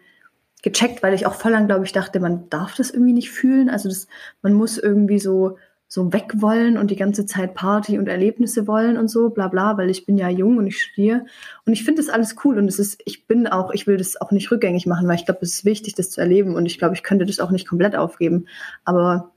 gecheckt, 0.62 1.04
weil 1.04 1.13
ich 1.13 1.26
auch 1.26 1.36
voll 1.36 1.52
lang, 1.52 1.67
glaube 1.67 1.86
ich, 1.86 1.91
dachte, 1.91 2.19
man 2.19 2.50
darf 2.50 2.76
das 2.76 2.91
irgendwie 2.91 3.13
nicht 3.13 3.32
fühlen. 3.32 3.69
Also 3.69 3.89
das, 3.89 4.08
man 4.41 4.54
muss 4.54 4.78
irgendwie 4.78 5.19
so 5.19 5.58
so 5.91 6.13
weg 6.13 6.34
wollen 6.36 6.78
und 6.78 6.91
die 6.91 6.95
ganze 6.95 7.26
Zeit 7.26 7.56
Party 7.56 7.98
und 7.98 8.08
Erlebnisse 8.08 8.67
wollen 8.67 8.95
und 8.95 9.08
so, 9.08 9.32
bla 9.32 9.48
bla, 9.48 9.76
weil 9.76 9.89
ich 9.89 10.06
bin 10.06 10.19
ja 10.19 10.30
jung 10.30 10.58
und 10.58 10.67
ich 10.67 10.80
studiere. 10.80 11.26
Und 11.65 11.74
ich 11.74 11.84
finde 11.84 12.04
das 12.04 12.12
alles 12.12 12.36
cool 12.43 12.60
und 12.60 12.67
es 12.67 12.78
ist, 12.78 13.02
ich 13.06 13.26
bin 13.26 13.48
auch, 13.48 13.72
ich 13.72 13.88
will 13.88 13.98
das 13.98 14.22
auch 14.22 14.30
nicht 14.30 14.52
rückgängig 14.52 14.86
machen, 14.86 15.08
weil 15.08 15.15
ich 15.15 15.26
glaube, 15.26 15.39
es 15.41 15.56
ist 15.56 15.65
wichtig, 15.65 15.95
das 15.95 16.12
zu 16.12 16.22
erleben 16.22 16.54
und 16.54 16.67
ich 16.67 16.78
glaube, 16.78 16.93
ich 16.93 17.02
könnte 17.02 17.26
das 17.26 17.39
auch 17.39 17.50
nicht 17.50 17.67
komplett 17.67 17.95
aufgeben. 17.95 18.45
Aber 18.86 19.32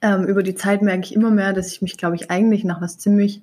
ähm, 0.00 0.24
über 0.24 0.42
die 0.42 0.54
Zeit 0.54 0.80
merke 0.80 1.04
ich 1.04 1.14
immer 1.14 1.30
mehr, 1.30 1.52
dass 1.52 1.70
ich 1.70 1.82
mich, 1.82 1.98
glaube 1.98 2.16
ich, 2.16 2.30
eigentlich 2.30 2.64
nach 2.64 2.80
was 2.80 2.96
ziemlich, 2.96 3.42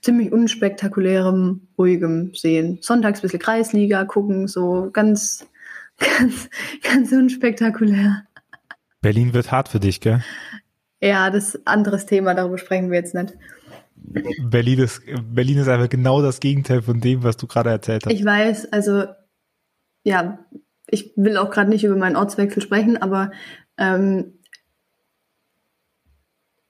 ziemlich 0.00 0.32
unspektakulärem, 0.32 1.60
ruhigem 1.78 2.34
sehen. 2.34 2.78
Sonntags 2.80 3.20
ein 3.20 3.22
bisschen 3.22 3.38
Kreisliga 3.38 4.04
gucken, 4.04 4.48
so 4.48 4.90
ganz 4.92 5.46
Ganz, 6.18 6.48
ganz 6.82 7.12
unspektakulär. 7.12 8.26
Berlin 9.00 9.34
wird 9.34 9.50
hart 9.50 9.68
für 9.68 9.80
dich, 9.80 10.00
gell? 10.00 10.22
Ja, 11.00 11.30
das 11.30 11.48
ist 11.48 11.56
ein 11.56 11.66
anderes 11.66 12.06
Thema, 12.06 12.34
darüber 12.34 12.58
sprechen 12.58 12.90
wir 12.90 12.98
jetzt 12.98 13.14
nicht. 13.14 13.34
Berlin 13.94 14.78
ist, 14.80 15.02
Berlin 15.32 15.58
ist 15.58 15.68
einfach 15.68 15.88
genau 15.88 16.22
das 16.22 16.40
Gegenteil 16.40 16.82
von 16.82 17.00
dem, 17.00 17.22
was 17.22 17.36
du 17.36 17.46
gerade 17.46 17.70
erzählt 17.70 18.06
hast. 18.06 18.12
Ich 18.12 18.24
weiß, 18.24 18.72
also 18.72 19.04
ja, 20.04 20.38
ich 20.86 21.12
will 21.16 21.36
auch 21.36 21.50
gerade 21.50 21.70
nicht 21.70 21.84
über 21.84 21.96
meinen 21.96 22.16
Ortswechsel 22.16 22.62
sprechen, 22.62 22.96
aber 22.96 23.30
ähm, 23.78 24.38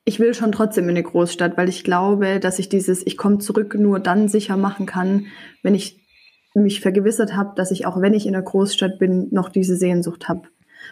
ich 0.05 0.19
will 0.19 0.35
schon 0.35 0.53
trotzdem 0.53 0.85
in 0.85 0.91
eine 0.91 1.03
Großstadt, 1.03 1.57
weil 1.57 1.69
ich 1.69 1.85
glaube, 1.85 2.41
dass 2.41 2.59
ich 2.59 2.69
dieses 2.69 3.07
Ich 3.07 3.17
komme 3.17 3.39
zurück 3.39 3.75
nur 3.75 4.01
dann 4.01 4.29
sicher 4.29 4.57
machen 4.57 4.87
kann, 4.87 5.27
wenn 5.63 5.75
ich 5.75 6.02
mich 6.55 6.81
vergewissert 6.81 7.35
habe, 7.35 7.53
dass 7.57 7.71
ich 7.71 7.87
auch 7.87 8.01
wenn 8.01 8.15
ich 8.15 8.27
in 8.27 8.35
einer 8.35 8.45
Großstadt 8.45 8.99
bin, 8.99 9.29
noch 9.31 9.49
diese 9.49 9.77
Sehnsucht 9.77 10.29
habe. 10.29 10.43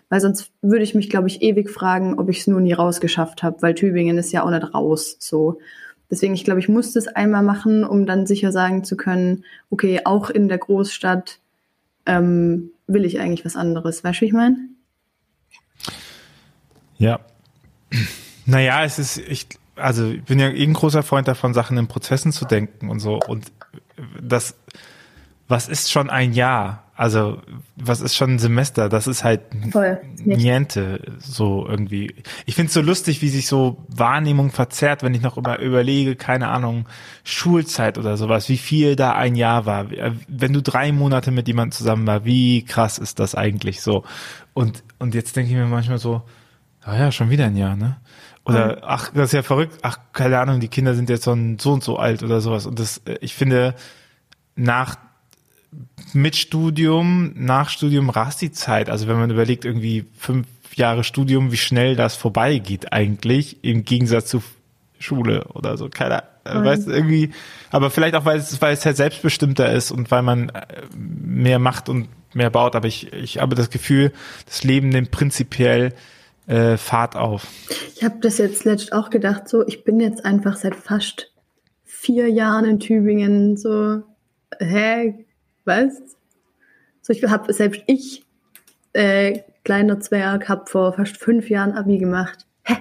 Weil 0.09 0.21
sonst 0.21 0.51
würde 0.63 0.85
ich 0.85 0.95
mich, 0.95 1.11
glaube 1.11 1.29
ich, 1.29 1.43
ewig 1.43 1.71
fragen, 1.71 2.19
ob 2.19 2.29
ich 2.29 2.41
es 2.41 2.47
nur 2.47 2.61
nie 2.61 2.73
rausgeschafft 2.73 3.43
habe, 3.43 3.61
weil 3.63 3.75
Tübingen 3.75 4.19
ist 4.19 4.33
ja 4.33 4.43
auch 4.45 4.51
nicht 4.51 4.75
raus. 4.75 5.17
So. 5.19 5.59
Deswegen, 6.11 6.35
ich 6.35 6.45
glaube, 6.45 6.61
ich 6.61 6.69
musste 6.69 6.99
es 6.99 7.09
einmal 7.09 7.43
machen, 7.43 7.85
um 7.85 8.07
dann 8.07 8.27
sicher 8.27 8.51
sagen 8.51 8.83
zu 8.83 8.97
können, 8.97 9.45
okay, 9.71 10.01
auch 10.05 10.31
in 10.31 10.49
der 10.49 10.59
Großstadt 10.59 11.39
ähm, 12.07 12.71
will 12.87 13.05
ich 13.05 13.21
eigentlich 13.21 13.45
was 13.45 13.57
anderes. 13.57 14.03
Weißt 14.03 14.19
du, 14.19 14.23
wie 14.23 14.27
ich 14.27 14.33
meine? 14.33 14.57
Ja. 16.99 17.21
Naja, 18.47 18.85
es 18.85 18.99
ist, 18.99 19.19
ich, 19.19 19.47
also 19.77 20.11
ich 20.11 20.25
bin 20.25 20.39
ja 20.39 20.49
eh 20.49 20.65
ein 20.65 20.73
großer 20.73 21.03
Freund 21.03 21.29
davon, 21.29 21.55
Sachen 21.55 21.79
in 21.79 21.87
Prozessen 21.87 22.33
zu 22.33 22.45
denken 22.45 22.89
und 22.89 22.99
so. 23.01 23.21
Und 23.27 23.53
das, 24.21 24.57
was 25.51 25.69
ist 25.69 25.91
schon 25.91 26.11
ein 26.11 26.33
Jahr? 26.33 26.85
Also, 26.95 27.39
was 27.77 28.01
ist 28.01 28.15
schon 28.15 28.35
ein 28.35 28.39
Semester? 28.39 28.89
Das 28.89 29.07
ist 29.07 29.25
halt 29.25 29.41
Voll. 29.73 29.99
niente, 30.23 31.01
so 31.19 31.67
irgendwie. 31.67 32.15
Ich 32.47 32.55
finde 32.55 32.69
es 32.69 32.75
so 32.75 32.83
lustig, 32.83 33.21
wie 33.23 33.31
sich 33.31 33.47
so 33.47 33.85
Wahrnehmung 33.89 34.51
verzerrt, 34.51 35.03
wenn 35.03 35.15
ich 35.15 35.23
noch 35.23 35.37
immer 35.37 35.59
überlege, 35.59 36.15
keine 36.15 36.49
Ahnung, 36.49 36.87
Schulzeit 37.25 37.99
oder 37.99 38.17
sowas, 38.17 38.49
wie 38.49 38.59
viel 38.59 38.97
da 38.97 39.15
ein 39.15 39.35
Jahr 39.35 39.67
war. 39.67 39.87
Wenn 40.29 40.53
du 40.53 40.63
drei 40.63 40.93
Monate 40.93 41.31
mit 41.31 41.49
jemandem 41.49 41.73
zusammen 41.73 42.07
war, 42.07 42.25
wie 42.25 42.65
krass 42.65 42.99
ist 42.99 43.19
das 43.19 43.35
eigentlich 43.35 43.81
so? 43.81 44.05
Und, 44.53 44.85
und 44.99 45.15
jetzt 45.15 45.35
denke 45.37 45.51
ich 45.51 45.57
mir 45.57 45.65
manchmal 45.65 45.99
so, 45.99 46.23
ah 46.83 46.97
ja, 46.97 47.11
schon 47.11 47.31
wieder 47.31 47.47
ein 47.47 47.57
Jahr, 47.57 47.77
ne? 47.77 47.97
Oder, 48.45 48.83
ach, 48.83 49.11
das 49.15 49.27
ist 49.27 49.33
ja 49.33 49.43
verrückt, 49.43 49.79
ach, 49.83 49.99
keine 50.13 50.39
Ahnung, 50.39 50.61
die 50.61 50.69
Kinder 50.69 50.95
sind 50.95 51.09
jetzt 51.09 51.25
so, 51.25 51.37
so 51.59 51.73
und 51.73 51.83
so 51.83 51.97
alt 51.97 52.23
oder 52.23 52.41
sowas. 52.41 52.67
Und 52.67 52.79
das, 52.79 53.01
ich 53.21 53.35
finde, 53.35 53.75
nach 54.55 54.97
mit 56.13 56.37
Studium, 56.37 57.33
nach 57.37 57.69
Studium 57.69 58.11
rast 58.11 58.43
die 58.43 58.53
Zeit. 58.53 58.91
Also 58.91 59.07
wenn 59.09 59.19
man 59.19 59.31
überlegt, 59.31 59.65
irgendwie 59.65 60.07
fünf 60.17 60.47
Jahre 60.75 61.05
Studium, 61.05 61.53
wie 61.53 61.57
schnell 61.57 61.97
das 61.97 62.17
vorbeigeht 62.17 62.93
eigentlich, 62.93 63.63
im 63.63 63.85
Gegensatz 63.85 64.27
zu 64.27 64.43
Schule 64.99 65.45
oder 65.55 65.77
so. 65.77 65.89
Keiner, 65.89 66.25
mhm. 66.45 66.65
weißt 66.65 66.87
du, 66.87 66.93
irgendwie, 66.93 67.31
aber 67.71 67.91
vielleicht 67.91 68.15
auch, 68.15 68.25
weil 68.25 68.39
es, 68.39 68.61
weil 68.61 68.75
es 68.75 68.85
halt 68.85 68.97
selbstbestimmter 68.97 69.73
ist 69.73 69.91
und 69.91 70.11
weil 70.11 70.23
man 70.23 70.51
äh, 70.51 70.65
mehr 70.97 71.59
macht 71.59 71.89
und 71.89 72.09
mehr 72.35 72.51
baut. 72.51 72.77
Aber 72.77 72.87
ich, 72.87 73.13
ich 73.13 73.39
habe 73.39 73.55
das 73.55 73.71
Gefühl, 73.71 74.13
das 74.47 74.63
Leben 74.65 74.91
nimmt 74.91 75.11
prinzipiell 75.11 75.95
äh, 76.47 76.77
Fahrt 76.77 77.17
auf. 77.17 77.47
Ich 77.97 78.05
habe 78.05 78.17
das 78.21 78.39
jetzt 78.39 78.65
letzt 78.65 78.93
auch 78.93 79.11
gedacht, 79.11 79.49
so, 79.49 79.67
ich 79.67 79.85
bin 79.85 80.01
jetzt 80.01 80.25
einfach 80.25 80.57
seit 80.57 80.75
fast 80.75 81.33
vier 81.85 82.29
Jahren 82.29 82.65
in 82.65 82.81
Tübingen, 82.81 83.57
so, 83.57 84.03
hä, 84.59 85.27
weißt? 85.65 86.17
So, 87.03 87.13
ich 87.13 87.25
habe 87.25 87.53
selbst 87.53 87.83
ich, 87.87 88.25
äh, 88.93 89.41
kleiner 89.65 90.01
Zwerg, 90.01 90.49
habe 90.49 90.67
vor 90.67 90.93
fast 90.93 91.17
fünf 91.17 91.49
Jahren 91.51 91.73
Abi 91.73 91.99
gemacht. 91.99 92.47
Hä? 92.65 92.77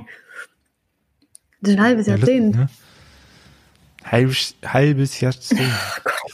Das 1.62 1.72
ist 1.72 1.78
ein 1.78 1.84
halbes 1.84 2.08
ja, 2.08 2.16
Jahrzehnt. 2.16 2.56
Ne? 2.56 2.70
Halbes, 4.04 4.56
halbes 4.66 5.20
Jahrzehnt. 5.20 5.62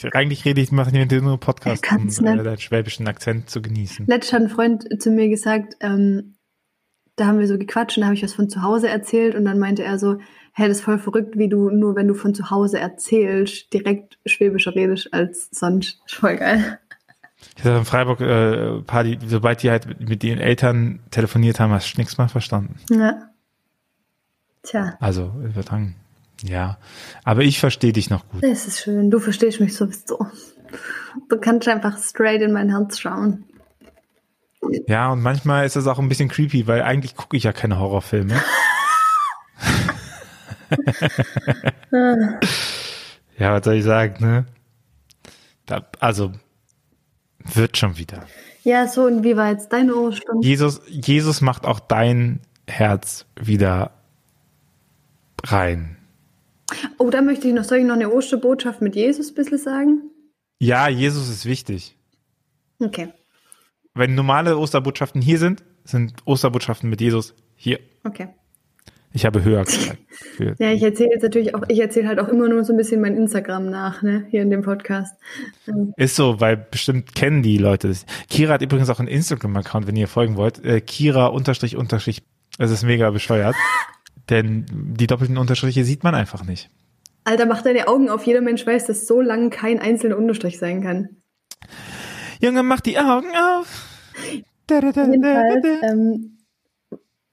Oh 0.03 0.07
Eigentlich 0.13 0.45
rede 0.45 0.61
ich, 0.61 0.71
mache 0.71 0.89
ich 0.89 0.93
nur 0.93 1.31
einen 1.31 1.39
Podcast, 1.39 1.83
um 2.19 2.27
äh, 2.27 2.43
den 2.43 2.57
schwäbischen 2.59 3.07
Akzent 3.07 3.49
zu 3.49 3.61
genießen. 3.61 4.05
Letztens 4.07 4.33
hat 4.33 4.41
ein 4.41 4.49
Freund 4.49 5.01
zu 5.01 5.09
mir 5.09 5.29
gesagt, 5.29 5.75
ähm, 5.81 6.34
da 7.15 7.27
haben 7.27 7.39
wir 7.39 7.47
so 7.47 7.57
gequatscht 7.57 7.97
und 7.97 8.01
da 8.01 8.07
habe 8.07 8.15
ich 8.15 8.23
was 8.23 8.33
von 8.33 8.49
zu 8.49 8.61
Hause 8.61 8.89
erzählt 8.89 9.35
und 9.35 9.45
dann 9.45 9.59
meinte 9.59 9.83
er 9.83 9.97
so, 9.97 10.17
hey, 10.53 10.67
das 10.67 10.77
ist 10.77 10.83
voll 10.83 10.99
verrückt, 10.99 11.37
wie 11.37 11.49
du 11.49 11.69
nur, 11.69 11.95
wenn 11.95 12.07
du 12.07 12.13
von 12.13 12.33
zu 12.33 12.49
Hause 12.49 12.79
erzählst, 12.79 13.73
direkt 13.73 14.17
schwäbischer 14.25 14.75
redest 14.75 15.13
als 15.13 15.49
sonst. 15.51 16.01
Voll 16.07 16.37
geil. 16.37 16.79
Ich 17.57 17.63
hatte 17.63 17.77
in 17.77 17.85
Freiburg 17.85 18.21
äh, 18.21 18.81
Party, 18.81 19.19
sobald 19.27 19.63
die 19.63 19.69
halt 19.69 19.99
mit, 19.99 20.23
ihren 20.23 20.39
Eltern 20.39 20.99
telefoniert 21.11 21.59
haben, 21.59 21.71
hast 21.71 21.93
du 21.93 21.99
nichts 21.99 22.17
mal 22.17 22.27
verstanden. 22.27 22.77
Ja. 22.89 23.29
Tja. 24.63 24.97
Also, 24.99 25.31
übertragen. 25.43 25.95
Ja. 26.43 26.77
Aber 27.23 27.43
ich 27.43 27.59
verstehe 27.59 27.93
dich 27.93 28.09
noch 28.09 28.27
gut. 28.29 28.43
Das 28.43 28.67
ist 28.67 28.81
schön. 28.81 29.11
Du 29.11 29.19
verstehst 29.19 29.59
mich 29.59 29.75
sowieso. 29.75 30.25
Du 31.29 31.37
kannst 31.37 31.67
einfach 31.67 31.97
straight 31.97 32.41
in 32.41 32.51
mein 32.51 32.69
Herz 32.69 32.97
schauen. 32.97 33.45
Ja, 34.87 35.11
und 35.11 35.21
manchmal 35.21 35.65
ist 35.65 35.75
das 35.75 35.87
auch 35.87 35.99
ein 35.99 36.09
bisschen 36.09 36.29
creepy, 36.29 36.67
weil 36.67 36.81
eigentlich 36.81 37.15
gucke 37.15 37.37
ich 37.37 37.43
ja 37.43 37.53
keine 37.53 37.79
Horrorfilme. 37.79 38.35
ja, 43.37 43.53
was 43.53 43.63
soll 43.63 43.75
ich 43.75 43.83
sagen, 43.83 44.25
ne? 44.25 44.45
Da, 45.65 45.85
also, 45.99 46.31
wird 47.53 47.77
schon 47.77 47.97
wieder. 47.97 48.25
Ja, 48.63 48.87
so, 48.87 49.05
und 49.05 49.23
wie 49.23 49.37
war 49.37 49.51
jetzt 49.51 49.71
deine 49.71 49.95
Ohrstunde? 49.95 50.45
Jesus, 50.45 50.81
Jesus 50.87 51.41
macht 51.41 51.65
auch 51.65 51.79
dein 51.79 52.39
Herz 52.67 53.25
wieder 53.39 53.91
rein. 55.43 55.97
Oh, 56.97 57.09
da 57.09 57.21
möchte 57.21 57.47
ich 57.47 57.53
noch, 57.53 57.63
soll 57.63 57.79
ich 57.79 57.85
noch 57.85 57.93
eine 57.95 58.11
Osterbotschaft 58.11 58.81
mit 58.81 58.95
Jesus 58.95 59.29
ein 59.29 59.35
bisschen 59.35 59.59
sagen? 59.59 60.01
Ja, 60.59 60.87
Jesus 60.87 61.29
ist 61.29 61.45
wichtig. 61.45 61.95
Okay. 62.79 63.13
Wenn 63.95 64.13
normale 64.13 64.57
Osterbotschaften 64.57 65.21
hier 65.21 65.39
sind, 65.39 65.63
sind 65.85 66.13
Osterbotschaften 66.25 66.89
mit 66.89 67.01
Jesus 67.01 67.33
hier. 67.55 67.79
Okay. 68.03 68.27
Ich 69.13 69.25
habe 69.25 69.45
höher 69.45 69.63
gesagt. 69.63 69.97
ja, 70.59 70.71
ich 70.71 70.83
erzähle 70.83 71.11
jetzt 71.13 71.23
natürlich 71.23 71.55
auch, 71.55 71.63
ich 71.69 71.79
erzähle 71.79 72.09
halt 72.09 72.19
auch 72.19 72.27
immer 72.27 72.49
nur 72.49 72.65
so 72.65 72.73
ein 72.73 72.77
bisschen 72.77 72.99
mein 72.99 73.15
Instagram 73.15 73.69
nach, 73.69 74.01
ne, 74.01 74.25
hier 74.29 74.41
in 74.41 74.49
dem 74.49 74.61
Podcast. 74.61 75.15
Ähm. 75.69 75.93
Ist 75.95 76.17
so, 76.17 76.41
weil 76.41 76.57
bestimmt 76.57 77.15
kennen 77.15 77.41
die 77.41 77.57
Leute 77.57 77.87
das. 77.87 78.05
Kira 78.29 78.55
hat 78.55 78.61
übrigens 78.61 78.89
auch 78.89 78.99
einen 78.99 79.07
Instagram-Account, 79.07 79.87
wenn 79.87 79.95
ihr 79.95 80.09
folgen 80.09 80.35
wollt. 80.35 80.63
Äh, 80.65 80.81
Kira 80.81 81.27
unterstrich 81.27 81.77
unterstrich. 81.77 82.23
Es 82.59 82.71
ist 82.71 82.83
mega 82.83 83.09
bescheuert. 83.09 83.55
denn 84.29 84.65
die 84.69 85.07
doppelten 85.07 85.37
Unterstriche 85.37 85.85
sieht 85.85 86.03
man 86.03 86.15
einfach 86.15 86.43
nicht. 86.45 86.69
Alter, 87.23 87.45
mach 87.45 87.61
deine 87.61 87.87
Augen 87.87 88.09
auf. 88.09 88.25
Jeder 88.25 88.41
Mensch 88.41 88.65
weiß, 88.65 88.85
dass 88.85 89.07
so 89.07 89.21
lang 89.21 89.49
kein 89.49 89.79
einzelner 89.79 90.17
Unterstrich 90.17 90.59
sein 90.59 90.83
kann. 90.83 91.09
Junge, 92.45 92.61
mach 92.61 92.79
die 92.79 92.99
Augen 92.99 93.35
auf. 93.35 93.89
Da, 94.67 94.79
da, 94.79 94.91
da, 94.91 95.05
Jedenfalls, 95.05 95.65
ähm, 95.81 96.37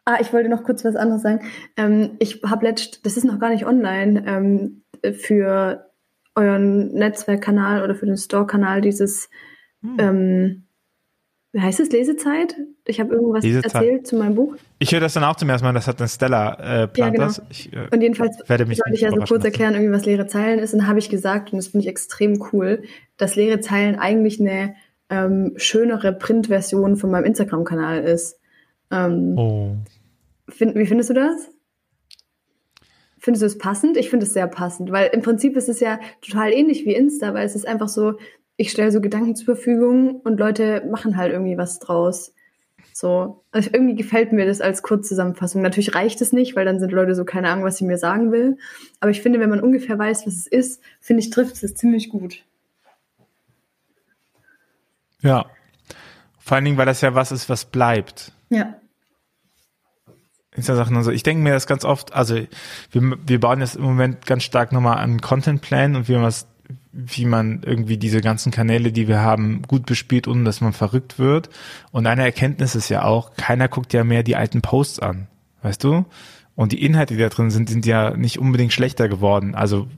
Ah, 0.05 0.18
ich 0.20 0.33
wollte 0.33 0.48
noch 0.48 0.64
kurz 0.64 0.85
was 0.85 0.96
anderes 0.96 1.22
sagen. 1.22 1.42
Ähm, 1.77 2.12
ich 2.18 2.42
habe 2.44 2.66
letzt, 2.66 3.07
das 3.07 3.16
ist 3.16 3.25
noch 3.25 3.38
gar 3.38 3.51
nicht 3.51 3.66
online, 3.66 4.25
ähm, 4.27 4.83
für 5.14 5.90
euren 6.35 6.92
Netzwerkkanal 6.94 7.85
oder 7.85 7.94
für 7.94 8.07
den 8.07 8.16
Store-Kanal 8.16 8.81
dieses, 8.81 9.29
hm. 9.83 9.96
ähm, 9.98 10.62
wie 11.53 11.61
heißt 11.61 11.79
es, 11.79 11.90
Lesezeit? 11.90 12.57
Ich 12.87 12.98
habe 12.98 13.14
irgendwas 13.14 13.44
Lesezeit. 13.44 13.75
erzählt 13.75 14.07
zu 14.07 14.16
meinem 14.16 14.35
Buch. 14.35 14.57
Ich 14.79 14.92
höre 14.92 15.01
das 15.01 15.12
dann 15.12 15.25
auch 15.25 15.37
zum 15.37 15.51
ersten 15.51 15.66
Mal, 15.66 15.75
das 15.75 15.87
hat 15.87 16.01
eine 16.01 16.09
Stella 16.09 16.55
äh, 16.55 16.88
plant 16.88 17.18
ja, 17.18 17.27
genau. 17.27 17.46
Ich, 17.51 17.72
äh, 17.72 17.88
und 17.92 18.01
jedenfalls 18.01 18.38
werde 18.48 18.64
mich 18.64 18.79
sollte 18.79 18.94
ich 18.94 19.05
also 19.05 19.20
kurz 19.20 19.44
erklären, 19.44 19.75
irgendwie 19.75 19.92
was 19.92 20.07
leere 20.07 20.27
Zeilen 20.27 20.59
ist. 20.59 20.72
Und 20.72 20.81
dann 20.81 20.88
habe 20.88 20.98
ich 20.98 21.11
gesagt, 21.11 21.53
und 21.53 21.59
das 21.59 21.68
finde 21.68 21.85
ich 21.85 21.88
extrem 21.88 22.42
cool, 22.53 22.83
dass 23.18 23.37
leere 23.37 23.61
Zeilen 23.61 23.96
eigentlich 23.96 24.40
eine 24.40 24.75
ähm, 25.12 25.53
schönere 25.57 26.14
Printversion 26.14 26.96
von 26.96 27.11
meinem 27.11 27.27
Instagram-Kanal 27.27 28.03
ist. 28.03 28.40
Ähm, 28.90 29.35
oh. 29.37 29.77
Find, 30.48 30.75
wie 30.75 30.87
findest 30.87 31.11
du 31.11 31.14
das? 31.14 31.51
Findest 33.18 33.42
du 33.42 33.46
es 33.46 33.59
passend? 33.59 33.98
Ich 33.98 34.09
finde 34.09 34.25
es 34.25 34.33
sehr 34.33 34.48
passend, 34.48 34.90
weil 34.90 35.11
im 35.12 35.20
Prinzip 35.20 35.55
ist 35.57 35.68
es 35.68 35.81
ja 35.81 36.01
total 36.22 36.53
ähnlich 36.53 36.87
wie 36.87 36.94
Insta, 36.94 37.35
weil 37.35 37.44
es 37.44 37.55
ist 37.55 37.68
einfach 37.68 37.88
so, 37.88 38.14
ich 38.57 38.70
stelle 38.70 38.90
so 38.90 39.03
Gedanken 39.03 39.37
zur 39.37 39.55
Verfügung 39.55 40.16
und 40.25 40.40
Leute 40.40 40.83
machen 40.90 41.18
halt 41.18 41.33
irgendwie 41.33 41.59
was 41.59 41.79
draus. 41.79 42.35
So, 42.94 43.44
also 43.53 43.68
irgendwie 43.72 43.94
gefällt 43.94 44.33
mir 44.33 44.46
das 44.46 44.62
als 44.62 44.83
Kurzzusammenfassung. 44.83 45.61
Natürlich 45.61 45.94
reicht 45.94 46.22
es 46.22 46.33
nicht, 46.33 46.57
weil 46.57 46.64
dann 46.64 46.81
sind 46.81 46.90
Leute 46.90 47.14
so 47.14 47.25
keine 47.25 47.48
Ahnung, 47.51 47.64
was 47.64 47.77
sie 47.77 47.85
mir 47.85 47.98
sagen 47.98 48.33
will. 48.33 48.57
Aber 49.01 49.11
ich 49.11 49.20
finde, 49.20 49.40
wenn 49.40 49.51
man 49.51 49.61
ungefähr 49.61 49.98
weiß, 49.98 50.27
was 50.27 50.35
es 50.35 50.46
ist, 50.46 50.83
finde 51.01 51.22
ich, 51.22 51.31
trifft 51.31 51.62
es 51.62 51.75
ziemlich 51.75 52.09
gut. 52.09 52.44
Ja. 55.22 55.46
Vor 56.38 56.56
allen 56.56 56.64
Dingen, 56.64 56.76
weil 56.76 56.87
das 56.87 57.00
ja 57.00 57.14
was 57.14 57.32
ist, 57.32 57.48
was 57.48 57.64
bleibt. 57.64 58.32
Ja. 58.50 58.74
Ist 60.54 60.68
ja 60.68 60.74
Sachen, 60.74 60.96
also 60.96 61.11
ich 61.11 61.22
denke 61.22 61.42
mir 61.42 61.52
das 61.52 61.66
ganz 61.66 61.85
oft, 61.85 62.12
also 62.12 62.35
wir, 62.90 63.16
wir 63.26 63.40
bauen 63.40 63.61
jetzt 63.61 63.76
im 63.76 63.85
Moment 63.85 64.26
ganz 64.26 64.42
stark 64.42 64.72
nochmal 64.72 64.98
an 64.98 65.20
Contentplan 65.20 65.96
und 65.96 66.08
wie 66.08 66.12
man 66.12 66.24
was 66.24 66.46
wie 66.92 67.24
man 67.24 67.62
irgendwie 67.64 67.96
diese 67.96 68.20
ganzen 68.20 68.52
Kanäle, 68.52 68.92
die 68.92 69.08
wir 69.08 69.20
haben, 69.20 69.62
gut 69.62 69.87
bespielt, 69.87 70.28
ohne 70.28 70.44
dass 70.44 70.61
man 70.61 70.72
verrückt 70.72 71.18
wird. 71.18 71.48
Und 71.90 72.06
eine 72.06 72.22
Erkenntnis 72.22 72.74
ist 72.74 72.88
ja 72.90 73.04
auch, 73.04 73.35
keiner 73.35 73.68
guckt 73.68 73.92
ja 73.92 74.04
mehr 74.04 74.22
die 74.22 74.37
alten 74.37 74.61
Posts 74.61 75.00
an, 75.00 75.28
weißt 75.62 75.82
du? 75.82 76.04
Und 76.54 76.72
die 76.72 76.85
Inhalte, 76.85 77.14
die 77.14 77.20
da 77.20 77.30
drin 77.30 77.50
sind, 77.50 77.70
sind 77.70 77.87
ja 77.87 78.14
nicht 78.16 78.38
unbedingt 78.38 78.74
schlechter 78.74 79.08
geworden. 79.08 79.54
Also 79.54 79.88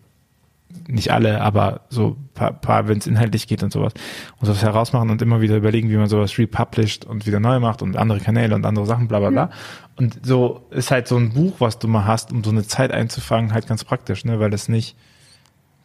nicht 0.88 1.12
alle, 1.12 1.40
aber 1.40 1.82
so 1.88 2.16
paar, 2.34 2.52
paar 2.52 2.88
wenn 2.88 2.98
es 2.98 3.06
inhaltlich 3.06 3.46
geht 3.46 3.62
und 3.62 3.72
sowas. 3.72 3.92
Und 4.38 4.46
sowas 4.46 4.62
herausmachen 4.62 5.10
und 5.10 5.22
immer 5.22 5.40
wieder 5.40 5.56
überlegen, 5.56 5.90
wie 5.90 5.96
man 5.96 6.08
sowas 6.08 6.38
republished 6.38 7.04
und 7.04 7.26
wieder 7.26 7.40
neu 7.40 7.60
macht 7.60 7.82
und 7.82 7.96
andere 7.96 8.20
Kanäle 8.20 8.54
und 8.54 8.66
andere 8.66 8.86
Sachen, 8.86 9.08
bla 9.08 9.20
bla 9.20 9.30
bla. 9.30 9.46
Mhm. 9.46 9.50
Und 9.96 10.26
so 10.26 10.66
ist 10.70 10.90
halt 10.90 11.08
so 11.08 11.16
ein 11.16 11.32
Buch, 11.32 11.54
was 11.58 11.78
du 11.78 11.88
mal 11.88 12.04
hast, 12.04 12.32
um 12.32 12.42
so 12.42 12.50
eine 12.50 12.66
Zeit 12.66 12.92
einzufangen, 12.92 13.52
halt 13.52 13.66
ganz 13.66 13.84
praktisch, 13.84 14.24
ne? 14.24 14.40
Weil 14.40 14.52
es 14.52 14.68
nicht, 14.68 14.96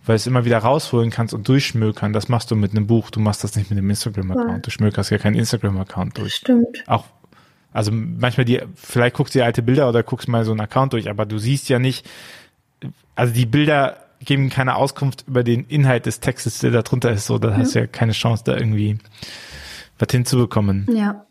weil 0.06 0.16
es 0.16 0.28
immer 0.28 0.46
wieder 0.46 0.58
rausholen 0.58 1.12
kannst 1.12 1.34
und 1.34 1.48
durchschmökern. 1.48 2.14
Das 2.14 2.30
machst 2.30 2.52
du 2.52 2.56
mit 2.56 2.72
einem 2.72 2.88
Buch, 2.88 3.12
du 3.12 3.20
machst 3.20 3.44
das 3.44 3.56
nicht 3.56 3.70
mit 3.70 3.78
einem 3.78 3.90
Instagram-Account. 3.90 4.50
Ja. 4.50 4.60
Du 4.60 4.72
schmökerst 4.72 5.12
ja 5.12 5.18
keinen 5.18 5.36
Instagram-Account 5.36 6.18
durch. 6.18 6.36
Stimmt. 6.36 6.84
Auch 6.88 7.06
also 7.72 7.92
manchmal 7.92 8.46
die, 8.46 8.62
vielleicht 8.76 9.16
guckst 9.16 9.36
du 9.36 9.40
dir 9.40 9.46
alte 9.46 9.62
Bilder 9.62 9.88
oder 9.90 10.04
guckst 10.04 10.28
mal 10.28 10.44
so 10.44 10.52
einen 10.52 10.62
Account 10.62 10.94
durch, 10.94 11.10
aber 11.10 11.26
du 11.26 11.38
siehst 11.38 11.70
ja 11.70 11.78
nicht, 11.78 12.10
also 13.16 13.34
die 13.34 13.46
Bilder 13.46 13.98
geben 14.24 14.50
keine 14.50 14.76
Auskunft 14.76 15.26
über 15.28 15.44
den 15.44 15.66
Inhalt 15.66 16.06
des 16.06 16.20
Textes, 16.20 16.60
der 16.60 16.72
da 16.72 16.82
drunter 16.82 17.12
ist, 17.12 17.26
so, 17.26 17.38
da 17.38 17.50
ja. 17.50 17.58
hast 17.58 17.76
du 17.76 17.80
ja 17.80 17.88
keine 17.88 18.12
Chance, 18.12 18.44
da 18.46 18.58
irgendwie 18.58 18.98
was 19.98 20.10
hinzubekommen. 20.12 20.88
Ja. 20.94 21.26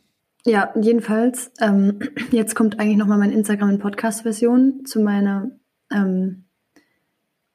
Ja, 0.45 0.73
jedenfalls, 0.81 1.51
ähm, 1.61 1.99
jetzt 2.31 2.55
kommt 2.55 2.79
eigentlich 2.79 2.97
nochmal 2.97 3.19
mein 3.19 3.33
Instagram 3.33 3.71
in 3.71 3.79
Podcast-Version 3.81 4.85
zu 4.87 5.01
meiner 5.01 5.51
ähm, 5.93 6.45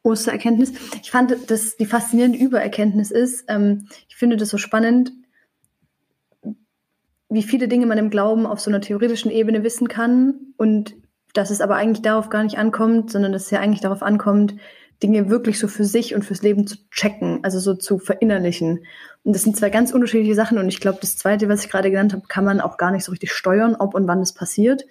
Ostererkenntnis. 0.03 0.73
Ich 1.01 1.09
fand, 1.09 1.49
dass 1.49 1.77
die 1.77 1.85
faszinierende 1.85 2.37
Übererkenntnis 2.37 3.09
ist, 3.09 3.45
ähm, 3.47 3.87
ich 4.09 4.15
finde 4.15 4.37
das 4.37 4.49
so 4.49 4.57
spannend, 4.57 5.11
wie 7.29 7.43
viele 7.43 7.67
Dinge 7.67 7.87
man 7.87 7.97
im 7.97 8.11
Glauben 8.11 8.45
auf 8.45 8.59
so 8.59 8.69
einer 8.69 8.81
theoretischen 8.81 9.31
Ebene 9.31 9.63
wissen 9.63 9.87
kann 9.87 10.53
und 10.57 10.93
dass 11.33 11.49
es 11.49 11.61
aber 11.61 11.75
eigentlich 11.75 12.03
darauf 12.03 12.29
gar 12.29 12.43
nicht 12.43 12.59
ankommt, 12.59 13.09
sondern 13.09 13.31
dass 13.31 13.45
es 13.45 13.51
ja 13.51 13.59
eigentlich 13.59 13.81
darauf 13.81 14.03
ankommt, 14.03 14.55
Dinge 15.03 15.29
wirklich 15.29 15.59
so 15.59 15.67
für 15.67 15.83
sich 15.83 16.15
und 16.15 16.23
fürs 16.23 16.41
Leben 16.41 16.65
zu 16.65 16.77
checken, 16.89 17.39
also 17.43 17.59
so 17.59 17.75
zu 17.75 17.99
verinnerlichen. 17.99 18.85
Und 19.23 19.35
das 19.35 19.43
sind 19.43 19.57
zwei 19.57 19.69
ganz 19.69 19.91
unterschiedliche 19.91 20.33
Sachen. 20.33 20.57
Und 20.57 20.69
ich 20.69 20.79
glaube, 20.79 20.99
das 21.01 21.17
zweite, 21.17 21.49
was 21.49 21.65
ich 21.65 21.69
gerade 21.69 21.91
genannt 21.91 22.13
habe, 22.13 22.23
kann 22.27 22.45
man 22.45 22.61
auch 22.61 22.77
gar 22.77 22.91
nicht 22.91 23.03
so 23.03 23.11
richtig 23.11 23.33
steuern, 23.33 23.75
ob 23.75 23.93
und 23.93 24.07
wann 24.07 24.19
das 24.19 24.33
passiert. 24.33 24.85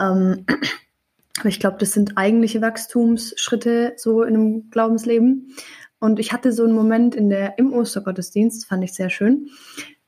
Ähm, 0.00 0.46
aber 1.38 1.48
ich 1.50 1.60
glaube, 1.60 1.76
das 1.78 1.92
sind 1.92 2.16
eigentliche 2.16 2.62
Wachstumsschritte 2.62 3.92
so 3.96 4.22
in 4.22 4.34
einem 4.34 4.70
Glaubensleben. 4.70 5.54
Und 5.98 6.18
ich 6.18 6.32
hatte 6.32 6.52
so 6.52 6.64
einen 6.64 6.72
Moment 6.72 7.14
in 7.14 7.28
der, 7.28 7.58
im 7.58 7.74
Ostergottesdienst, 7.74 8.66
fand 8.66 8.82
ich 8.82 8.94
sehr 8.94 9.10
schön. 9.10 9.50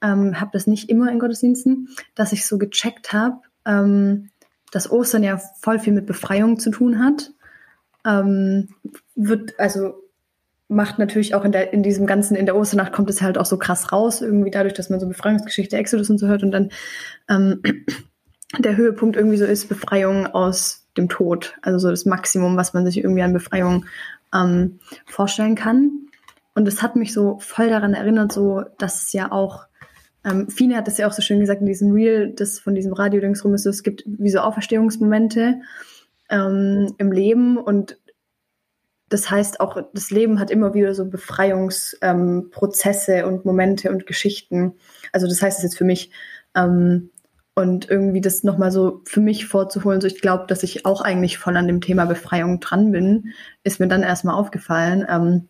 Ähm, 0.00 0.40
habe 0.40 0.50
das 0.54 0.66
nicht 0.66 0.88
immer 0.88 1.12
in 1.12 1.18
Gottesdiensten, 1.18 1.90
dass 2.14 2.32
ich 2.32 2.46
so 2.46 2.56
gecheckt 2.56 3.12
habe, 3.12 3.42
ähm, 3.66 4.30
dass 4.70 4.90
Ostern 4.90 5.22
ja 5.22 5.36
voll 5.60 5.78
viel 5.78 5.92
mit 5.92 6.06
Befreiung 6.06 6.58
zu 6.58 6.70
tun 6.70 7.04
hat 7.04 7.32
ähm, 8.04 8.68
wird, 9.14 9.58
also 9.58 9.94
macht 10.68 10.98
natürlich 10.98 11.34
auch 11.34 11.44
in, 11.44 11.52
der, 11.52 11.72
in 11.72 11.82
diesem 11.82 12.06
ganzen, 12.06 12.34
in 12.34 12.46
der 12.46 12.56
Osternacht 12.56 12.92
kommt 12.92 13.10
es 13.10 13.22
halt 13.22 13.38
auch 13.38 13.46
so 13.46 13.58
krass 13.58 13.92
raus, 13.92 14.22
irgendwie 14.22 14.50
dadurch, 14.50 14.74
dass 14.74 14.90
man 14.90 15.00
so 15.00 15.06
Befreiungsgeschichte 15.06 15.76
Exodus 15.76 16.10
und 16.10 16.18
so 16.18 16.26
hört 16.26 16.42
und 16.42 16.50
dann 16.50 16.70
ähm, 17.28 17.62
der 18.58 18.76
Höhepunkt 18.76 19.16
irgendwie 19.16 19.36
so 19.36 19.44
ist, 19.44 19.68
Befreiung 19.68 20.26
aus 20.26 20.86
dem 20.96 21.08
Tod. 21.08 21.54
Also 21.62 21.78
so 21.78 21.90
das 21.90 22.04
Maximum, 22.04 22.56
was 22.56 22.74
man 22.74 22.84
sich 22.84 22.98
irgendwie 22.98 23.22
an 23.22 23.32
Befreiung 23.32 23.86
ähm, 24.34 24.78
vorstellen 25.06 25.54
kann. 25.54 25.90
Und 26.54 26.68
es 26.68 26.82
hat 26.82 26.96
mich 26.96 27.12
so 27.12 27.38
voll 27.40 27.68
daran 27.68 27.94
erinnert, 27.94 28.32
so, 28.32 28.62
dass 28.78 29.04
es 29.04 29.12
ja 29.12 29.32
auch, 29.32 29.66
ähm, 30.24 30.48
Fine 30.48 30.76
hat 30.76 30.86
das 30.86 30.98
ja 30.98 31.06
auch 31.06 31.12
so 31.12 31.22
schön 31.22 31.40
gesagt 31.40 31.60
in 31.60 31.66
diesem 31.66 31.92
Reel, 31.92 32.32
das 32.34 32.58
von 32.58 32.74
diesem 32.74 32.92
Radio-Dings 32.92 33.44
rum 33.44 33.54
ist, 33.54 33.62
so, 33.62 33.70
es 33.70 33.82
gibt 33.82 34.04
wie 34.06 34.30
so 34.30 34.40
Auferstehungsmomente 34.40 35.60
ähm, 36.28 36.94
im 36.98 37.10
Leben 37.10 37.56
und 37.56 37.96
das 39.12 39.30
heißt 39.30 39.60
auch, 39.60 39.76
das 39.92 40.10
Leben 40.10 40.40
hat 40.40 40.50
immer 40.50 40.74
wieder 40.74 40.94
so 40.94 41.04
Befreiungsprozesse 41.04 43.12
ähm, 43.12 43.26
und 43.26 43.44
Momente 43.44 43.90
und 43.90 44.06
Geschichten. 44.06 44.72
Also 45.12 45.26
das 45.26 45.42
heißt 45.42 45.58
es 45.58 45.64
jetzt 45.64 45.76
für 45.76 45.84
mich. 45.84 46.10
Ähm, 46.54 47.10
und 47.54 47.90
irgendwie 47.90 48.22
das 48.22 48.44
nochmal 48.44 48.70
so 48.70 49.02
für 49.04 49.20
mich 49.20 49.44
vorzuholen, 49.46 50.00
so 50.00 50.06
ich 50.06 50.22
glaube, 50.22 50.46
dass 50.46 50.62
ich 50.62 50.86
auch 50.86 51.02
eigentlich 51.02 51.36
voll 51.36 51.54
an 51.58 51.66
dem 51.66 51.82
Thema 51.82 52.06
Befreiung 52.06 52.60
dran 52.60 52.92
bin, 52.92 53.34
ist 53.62 53.78
mir 53.78 53.88
dann 53.88 54.02
erstmal 54.02 54.36
aufgefallen. 54.36 55.04
Ähm, 55.06 55.48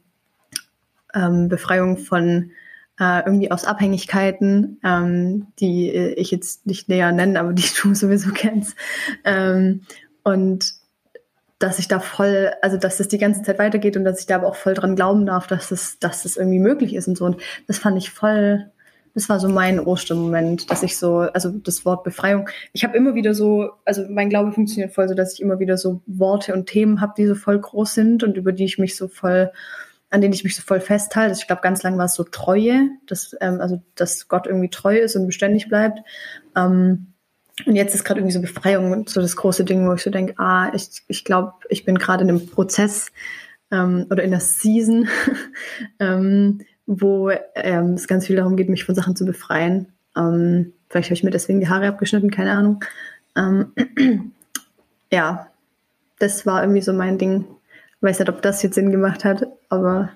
ähm, 1.15 1.49
Befreiung 1.49 1.99
von 1.99 2.51
äh, 2.99 3.25
irgendwie 3.25 3.53
aus 3.53 3.65
Abhängigkeiten, 3.65 4.81
ähm, 4.83 5.47
die 5.61 5.91
ich 5.91 6.33
jetzt 6.33 6.67
nicht 6.67 6.89
näher 6.89 7.13
nenne, 7.13 7.39
aber 7.39 7.53
die 7.53 7.63
du 7.83 7.95
sowieso 7.95 8.33
kennst. 8.33 8.75
Ähm, 9.25 9.83
und 10.25 10.82
dass 11.63 11.79
ich 11.79 11.87
da 11.87 12.01
voll, 12.01 12.53
also 12.61 12.77
dass 12.77 12.97
das 12.97 13.07
die 13.07 13.19
ganze 13.19 13.43
Zeit 13.43 13.59
weitergeht 13.59 13.97
und 13.97 14.05
dass 14.05 14.19
ich 14.19 14.27
da 14.27 14.35
aber 14.37 14.49
auch 14.49 14.57
voll 14.57 14.75
dran 14.75 14.97
glauben 14.97 15.27
darf, 15.27 15.47
dass 15.47 15.71
es, 15.71 15.99
dass 16.01 16.25
es 16.25 16.37
irgendwie 16.37 16.59
möglich 16.59 16.95
ist 16.95 17.07
und 17.07 17.17
so. 17.17 17.25
Und 17.25 17.37
das 17.69 17.79
fand 17.79 17.97
ich 17.97 18.11
voll, 18.11 18.71
das 19.15 19.29
war 19.29 19.39
so 19.39 19.49
mein 19.49 19.79
Ostermoment, 19.79 20.71
dass 20.73 20.83
ich 20.83 20.99
so, 20.99 21.19
also 21.19 21.51
das 21.51 21.85
Wort 21.85 22.03
Befreiung. 22.03 22.49
Ich 22.73 22.83
habe 22.83 22.97
immer 22.97 23.15
wieder 23.15 23.33
so, 23.33 23.71
also 23.85 24.05
mein 24.09 24.29
Glaube 24.29 24.51
funktioniert 24.51 24.93
voll 24.93 25.09
so, 25.09 25.15
dass 25.15 25.35
ich 25.35 25.41
immer 25.41 25.61
wieder 25.61 25.77
so 25.77 26.03
Worte 26.07 26.53
und 26.53 26.67
Themen 26.67 27.01
habe, 27.01 27.13
die 27.17 27.27
so 27.27 27.37
voll 27.37 27.61
groß 27.61 27.95
sind 27.95 28.25
und 28.25 28.37
über 28.37 28.51
die 28.51 28.65
ich 28.65 28.79
mich 28.79 28.97
so 28.97 29.07
voll, 29.07 29.53
an 30.11 30.21
denen 30.21 30.35
ich 30.35 30.43
mich 30.43 30.57
so 30.57 30.63
voll 30.63 30.81
festhalte. 30.81 31.39
Ich 31.39 31.47
glaube, 31.47 31.63
ganz 31.63 31.85
lang 31.85 31.97
war 31.97 32.07
es 32.07 32.15
so 32.15 32.25
Treue, 32.25 32.89
dass, 33.07 33.37
ähm, 33.41 33.61
also 33.61 33.81
dass 33.95 34.27
Gott 34.27 34.49
irgendwie 34.49 34.71
treu 34.71 34.99
ist 34.99 35.15
und 35.15 35.27
beständig 35.27 35.69
bleibt. 35.69 36.01
Ähm, 36.57 37.12
und 37.67 37.77
jetzt 37.77 37.95
ist 37.95 38.05
gerade 38.05 38.21
irgendwie 38.21 38.35
so 38.35 38.41
Befreiung 38.41 39.07
so 39.07 39.21
das 39.21 39.37
große 39.37 39.65
Ding, 39.65 39.87
wo 39.87 39.93
ich 39.93 40.03
so 40.03 40.11
denke, 40.11 40.35
ah, 40.39 40.73
ich, 40.75 41.03
ich 41.09 41.25
glaube, 41.25 41.53
ich 41.69 41.85
bin 41.85 41.99
gerade 41.99 42.25
in 42.25 42.31
einem 42.31 42.47
Prozess 42.47 43.13
ähm, 43.71 44.07
oder 44.11 44.23
in 44.23 44.31
der 44.31 44.41
Season, 44.41 45.09
ähm, 46.01 46.63
wo 46.87 47.31
ähm, 47.55 47.95
es 47.95 48.09
ganz 48.09 48.27
viel 48.27 48.37
darum 48.37 48.57
geht, 48.57 48.69
mich 48.69 48.85
von 48.85 48.95
Sachen 48.95 49.17
zu 49.17 49.25
befreien. 49.25 49.93
Ähm, 50.17 50.73
vielleicht 50.89 51.09
habe 51.09 51.15
ich 51.15 51.25
mir 51.25 51.31
deswegen 51.31 51.61
die 51.61 51.69
Haare 51.69 51.89
abgeschnitten, 51.89 52.31
keine 52.31 52.53
Ahnung. 52.53 52.85
Ähm, 53.37 53.73
ja, 55.13 55.49
das 56.19 56.47
war 56.47 56.63
irgendwie 56.63 56.83
so 56.83 56.93
mein 56.93 57.19
Ding. 57.19 57.45
Ich 57.97 58.03
weiß 58.03 58.19
nicht, 58.19 58.29
ob 58.29 58.43
das 58.43 58.63
jetzt 58.63 58.75
Sinn 58.75 58.91
gemacht 58.91 59.25
hat, 59.25 59.47
aber. 59.69 60.11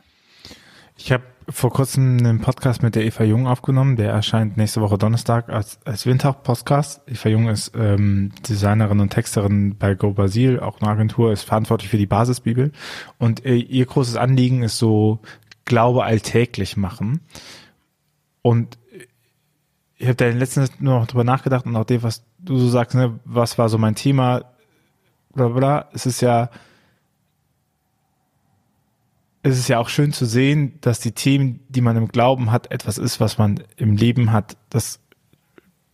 Ich 0.96 1.12
habe 1.12 1.24
vor 1.48 1.72
kurzem 1.72 2.18
einen 2.18 2.40
Podcast 2.40 2.82
mit 2.82 2.94
der 2.94 3.04
Eva 3.04 3.22
Jung 3.24 3.46
aufgenommen. 3.46 3.96
Der 3.96 4.10
erscheint 4.10 4.56
nächste 4.56 4.80
Woche 4.80 4.98
Donnerstag 4.98 5.48
als, 5.48 5.78
als 5.84 6.04
Windhauch-Podcast. 6.06 7.02
Eva 7.06 7.28
Jung 7.28 7.48
ist 7.48 7.72
ähm, 7.76 8.32
Designerin 8.48 9.00
und 9.00 9.10
Texterin 9.10 9.76
bei 9.78 9.94
Go 9.94 10.12
Basil, 10.12 10.58
auch 10.60 10.80
eine 10.80 10.90
Agentur, 10.90 11.32
ist 11.32 11.44
verantwortlich 11.44 11.90
für 11.90 11.98
die 11.98 12.06
Basisbibel. 12.06 12.72
Und 13.18 13.44
äh, 13.44 13.54
ihr 13.54 13.86
großes 13.86 14.16
Anliegen 14.16 14.62
ist 14.62 14.78
so 14.78 15.20
Glaube 15.64 16.04
alltäglich 16.04 16.76
machen. 16.76 17.20
Und 18.42 18.78
ich 19.98 20.06
habe 20.06 20.16
da 20.16 20.26
letztens 20.26 20.80
nur 20.80 21.00
noch 21.00 21.06
drüber 21.06 21.24
nachgedacht 21.24 21.66
und 21.66 21.76
auch 21.76 21.84
dem, 21.84 22.02
was 22.02 22.24
du 22.38 22.58
so 22.58 22.68
sagst, 22.68 22.94
ne, 22.94 23.18
was 23.24 23.58
war 23.58 23.68
so 23.68 23.78
mein 23.78 23.94
Thema, 23.94 24.44
bla 25.34 25.48
bla, 25.48 25.88
es 25.92 26.06
ist 26.06 26.20
ja 26.20 26.50
es 29.46 29.58
ist 29.58 29.68
ja 29.68 29.78
auch 29.78 29.88
schön 29.88 30.12
zu 30.12 30.26
sehen, 30.26 30.78
dass 30.80 30.98
die 30.98 31.12
Themen, 31.12 31.60
die 31.68 31.80
man 31.80 31.96
im 31.96 32.08
Glauben 32.08 32.50
hat, 32.50 32.72
etwas 32.72 32.98
ist, 32.98 33.20
was 33.20 33.38
man 33.38 33.62
im 33.76 33.96
Leben 33.96 34.32
hat. 34.32 34.56
Das 34.70 35.00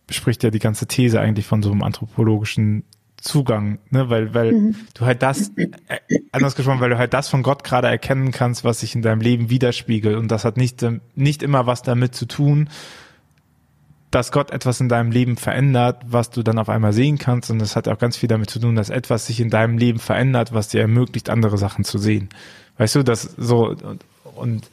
spricht 0.09 0.43
ja 0.43 0.49
die 0.49 0.59
ganze 0.59 0.87
These 0.87 1.19
eigentlich 1.19 1.45
von 1.45 1.61
so 1.61 1.71
einem 1.71 1.83
anthropologischen 1.83 2.83
Zugang, 3.17 3.77
ne? 3.91 4.09
weil, 4.09 4.33
weil 4.33 4.51
mhm. 4.53 4.75
du 4.95 5.05
halt 5.05 5.21
das, 5.21 5.51
äh, 5.55 5.69
anders 6.31 6.55
gesprochen, 6.55 6.81
weil 6.81 6.89
du 6.89 6.97
halt 6.97 7.13
das 7.13 7.29
von 7.29 7.43
Gott 7.43 7.63
gerade 7.63 7.87
erkennen 7.87 8.31
kannst, 8.31 8.63
was 8.63 8.79
sich 8.79 8.95
in 8.95 9.03
deinem 9.03 9.21
Leben 9.21 9.51
widerspiegelt. 9.51 10.17
Und 10.17 10.29
das 10.29 10.45
hat 10.45 10.57
nicht, 10.57 10.83
nicht 11.13 11.43
immer 11.43 11.67
was 11.67 11.83
damit 11.83 12.15
zu 12.15 12.25
tun, 12.25 12.69
dass 14.13 14.31
Gott 14.31 14.51
etwas 14.51 14.79
in 14.79 14.89
deinem 14.89 15.11
Leben 15.11 15.37
verändert, 15.37 16.03
was 16.05 16.29
du 16.29 16.43
dann 16.43 16.59
auf 16.59 16.69
einmal 16.69 16.93
sehen 16.93 17.17
kannst. 17.17 17.49
Und 17.49 17.57
das 17.57 17.75
hat 17.75 17.87
auch 17.87 17.97
ganz 17.97 18.15
viel 18.15 18.29
damit 18.29 18.47
zu 18.47 18.59
tun, 18.59 18.75
dass 18.75 18.91
etwas 18.91 19.25
sich 19.25 19.39
in 19.39 19.49
deinem 19.49 19.79
Leben 19.79 19.97
verändert, 19.97 20.53
was 20.53 20.67
dir 20.67 20.81
ermöglicht, 20.81 21.31
andere 21.31 21.57
Sachen 21.57 21.83
zu 21.83 21.97
sehen. 21.97 22.29
Weißt 22.77 22.93
du, 22.93 23.01
das 23.01 23.23
so 23.23 23.69
und, 23.69 24.05
und 24.35 24.69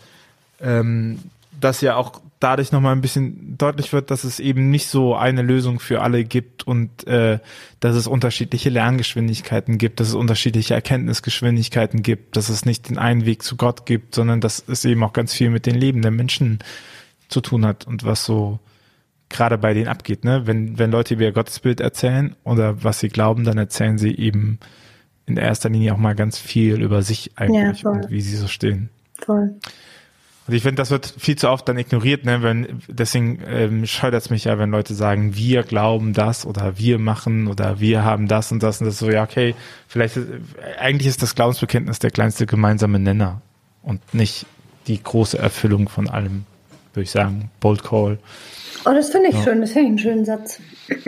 ähm, 0.60 1.20
dass 1.58 1.80
ja 1.80 1.96
auch 1.96 2.20
dadurch 2.38 2.70
nochmal 2.70 2.94
ein 2.94 3.00
bisschen 3.00 3.56
deutlich 3.56 3.94
wird, 3.94 4.10
dass 4.10 4.24
es 4.24 4.40
eben 4.40 4.68
nicht 4.68 4.88
so 4.88 5.14
eine 5.14 5.40
Lösung 5.40 5.80
für 5.80 6.02
alle 6.02 6.24
gibt 6.24 6.66
und 6.66 7.06
äh, 7.06 7.38
dass 7.80 7.96
es 7.96 8.06
unterschiedliche 8.06 8.68
Lerngeschwindigkeiten 8.68 9.78
gibt, 9.78 10.00
dass 10.00 10.08
es 10.08 10.14
unterschiedliche 10.14 10.74
Erkenntnisgeschwindigkeiten 10.74 12.02
gibt, 12.02 12.36
dass 12.36 12.50
es 12.50 12.66
nicht 12.66 12.90
den 12.90 12.98
einen 12.98 13.24
Weg 13.24 13.42
zu 13.42 13.56
Gott 13.56 13.86
gibt, 13.86 14.14
sondern 14.14 14.42
dass 14.42 14.62
es 14.68 14.84
eben 14.84 15.02
auch 15.02 15.14
ganz 15.14 15.32
viel 15.32 15.48
mit 15.48 15.64
den 15.64 15.76
Leben 15.76 16.02
der 16.02 16.10
Menschen 16.10 16.58
zu 17.28 17.40
tun 17.40 17.64
hat 17.64 17.86
und 17.86 18.04
was 18.04 18.24
so 18.24 18.58
gerade 19.30 19.56
bei 19.56 19.72
denen 19.72 19.88
abgeht. 19.88 20.24
Ne? 20.24 20.46
Wenn, 20.46 20.78
wenn 20.78 20.90
Leute 20.90 21.14
über 21.14 21.24
ihr 21.24 21.32
Gottesbild 21.32 21.80
erzählen 21.80 22.36
oder 22.44 22.84
was 22.84 23.00
sie 23.00 23.08
glauben, 23.08 23.44
dann 23.44 23.56
erzählen 23.56 23.96
sie 23.96 24.14
eben 24.14 24.58
in 25.26 25.36
erster 25.36 25.70
Linie 25.70 25.94
auch 25.94 25.98
mal 25.98 26.14
ganz 26.14 26.38
viel 26.38 26.82
über 26.82 27.02
sich 27.02 27.32
eigentlich 27.36 27.82
ja, 27.82 27.90
und 27.90 28.10
wie 28.10 28.20
sie 28.20 28.36
so 28.36 28.48
stehen. 28.48 28.90
Voll. 29.24 29.54
Und 30.46 30.54
ich 30.54 30.62
finde, 30.62 30.80
das 30.80 30.90
wird 30.90 31.14
viel 31.16 31.36
zu 31.36 31.48
oft 31.48 31.68
dann 31.68 31.78
ignoriert, 31.78 32.24
ne? 32.24 32.42
Wenn, 32.42 32.80
deswegen 32.88 33.38
ähm, 33.46 33.86
scheutert 33.86 34.22
es 34.22 34.30
mich 34.30 34.44
ja, 34.44 34.58
wenn 34.58 34.70
Leute 34.70 34.94
sagen, 34.94 35.36
wir 35.36 35.62
glauben 35.62 36.12
das 36.12 36.44
oder 36.44 36.76
wir 36.76 36.98
machen 36.98 37.46
oder 37.46 37.78
wir 37.78 38.02
haben 38.04 38.26
das 38.26 38.50
und 38.50 38.60
das 38.60 38.80
und 38.80 38.86
das 38.86 38.98
so, 38.98 39.08
ja, 39.10 39.22
okay, 39.22 39.54
vielleicht 39.86 40.16
ist, 40.16 40.26
eigentlich 40.80 41.06
ist 41.06 41.22
das 41.22 41.36
Glaubensbekenntnis 41.36 42.00
der 42.00 42.10
kleinste 42.10 42.46
gemeinsame 42.46 42.98
Nenner 42.98 43.42
und 43.82 44.12
nicht 44.12 44.46
die 44.88 45.00
große 45.00 45.38
Erfüllung 45.38 45.88
von 45.88 46.08
allem, 46.08 46.46
würde 46.94 47.04
ich 47.04 47.12
sagen. 47.12 47.50
Bold 47.60 47.84
Call. 47.84 48.18
Oh, 48.84 48.92
das 48.92 49.10
finde 49.10 49.28
ich 49.28 49.34
ja. 49.34 49.42
schön, 49.42 49.60
das 49.60 49.72
finde 49.72 49.82
ich 49.82 49.88
einen 49.88 49.98
schönen 49.98 50.24
Satz. 50.24 50.60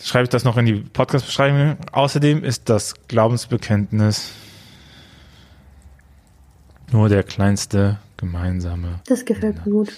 Schreibe 0.00 0.24
ich 0.24 0.30
das 0.30 0.44
noch 0.44 0.56
in 0.56 0.66
die 0.66 0.74
Podcast-Beschreibung. 0.74 1.76
Außerdem 1.92 2.44
ist 2.44 2.68
das 2.68 2.94
Glaubensbekenntnis 3.08 4.32
nur 6.92 7.08
der 7.08 7.22
kleinste 7.22 7.98
gemeinsame. 8.16 9.00
Das 9.06 9.24
gefällt 9.24 9.64
mir 9.66 9.72
gut. 9.72 9.92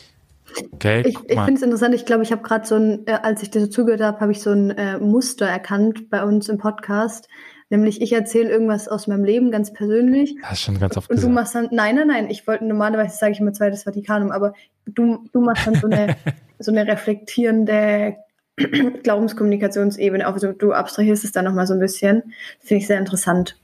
Okay, 0.72 1.02
ich 1.06 1.16
ich 1.28 1.38
finde 1.38 1.54
es 1.54 1.62
interessant. 1.62 1.94
Ich 1.94 2.04
glaube, 2.04 2.22
ich 2.22 2.32
habe 2.32 2.42
gerade 2.42 2.66
so 2.66 2.74
ein, 2.74 3.06
äh, 3.06 3.12
als 3.22 3.42
ich 3.42 3.50
dir 3.50 3.60
so 3.60 3.66
zugehört 3.68 4.00
habe, 4.00 4.20
habe 4.20 4.32
ich 4.32 4.40
so 4.40 4.50
ein 4.50 4.70
äh, 4.70 4.98
Muster 4.98 5.46
erkannt 5.46 6.10
bei 6.10 6.24
uns 6.24 6.48
im 6.48 6.58
Podcast. 6.58 7.28
Nämlich, 7.70 8.02
ich 8.02 8.12
erzähle 8.12 8.50
irgendwas 8.50 8.88
aus 8.88 9.06
meinem 9.06 9.24
Leben 9.24 9.52
ganz 9.52 9.72
persönlich. 9.72 10.34
Das 10.42 10.52
ist 10.52 10.62
schon 10.62 10.80
ganz 10.80 10.96
oft 10.96 11.08
Und 11.08 11.16
gesagt. 11.16 11.30
du 11.30 11.34
machst 11.34 11.54
dann, 11.54 11.68
nein, 11.70 11.94
nein, 11.94 12.08
nein, 12.08 12.28
ich 12.28 12.46
wollte 12.48 12.64
normalerweise 12.64 13.16
sage 13.16 13.32
ich 13.32 13.40
immer 13.40 13.52
zweites 13.52 13.84
Vatikanum, 13.84 14.32
aber 14.32 14.54
du, 14.86 15.24
du 15.32 15.40
machst 15.40 15.68
dann 15.68 15.76
so 15.76 15.86
eine, 15.86 16.16
so 16.58 16.72
eine 16.72 16.86
reflektierende 16.86 18.16
Glaubenskommunikationsebene. 19.04 20.26
Also 20.26 20.52
du 20.52 20.72
abstrahierst 20.72 21.22
es 21.22 21.30
dann 21.30 21.44
nochmal 21.44 21.68
so 21.68 21.74
ein 21.74 21.80
bisschen. 21.80 22.34
Finde 22.58 22.80
ich 22.80 22.88
sehr 22.88 22.98
interessant. 22.98 23.56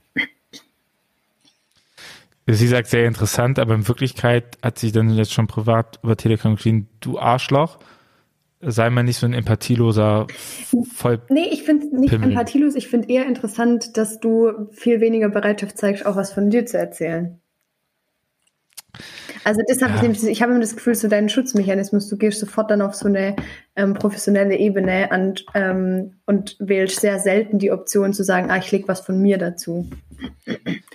Sie 2.49 2.67
sagt 2.67 2.87
sehr 2.87 3.05
interessant, 3.05 3.59
aber 3.59 3.75
in 3.75 3.89
Wirklichkeit 3.89 4.57
hat 4.63 4.79
sie 4.79 4.93
dann 4.93 5.09
jetzt 5.09 5.33
schon 5.33 5.47
privat 5.47 5.99
über 6.01 6.15
Telegram 6.15 6.55
geschrieben, 6.55 6.87
du 7.01 7.19
Arschloch, 7.19 7.77
sei 8.61 8.89
mal 8.89 9.03
nicht 9.03 9.17
so 9.17 9.25
ein 9.25 9.33
empathieloser 9.33 10.27
voll. 10.93 11.21
Nee, 11.29 11.47
ich 11.51 11.63
finde 11.63 11.99
nicht 11.99 12.11
Pimmel. 12.11 12.29
empathielos, 12.29 12.75
ich 12.75 12.87
finde 12.87 13.09
eher 13.09 13.25
interessant, 13.25 13.97
dass 13.97 14.19
du 14.19 14.69
viel 14.71 14.99
weniger 15.01 15.29
Bereitschaft 15.29 15.77
zeigst, 15.77 16.05
auch 16.05 16.15
was 16.15 16.33
von 16.33 16.49
dir 16.49 16.65
zu 16.65 16.77
erzählen. 16.77 17.39
Also 19.43 19.61
das 19.67 19.81
habe 19.81 19.91
ja. 19.91 19.95
ich 19.97 20.01
nämlich, 20.01 20.23
ich 20.23 20.41
habe 20.41 20.51
immer 20.51 20.61
das 20.61 20.75
Gefühl, 20.75 20.95
so 20.95 21.07
dein 21.07 21.29
Schutzmechanismus, 21.29 22.09
du 22.09 22.17
gehst 22.17 22.39
sofort 22.39 22.69
dann 22.69 22.81
auf 22.81 22.95
so 22.95 23.07
eine 23.07 23.35
ähm, 23.75 23.93
professionelle 23.93 24.57
Ebene 24.57 25.09
und, 25.11 25.45
ähm, 25.53 26.15
und 26.25 26.57
wählst 26.59 26.99
sehr 26.99 27.19
selten 27.19 27.59
die 27.59 27.71
Option 27.71 28.13
zu 28.13 28.23
sagen, 28.23 28.51
ah, 28.51 28.57
ich 28.57 28.71
lege 28.71 28.87
was 28.87 29.01
von 29.01 29.21
mir 29.21 29.37
dazu 29.37 29.89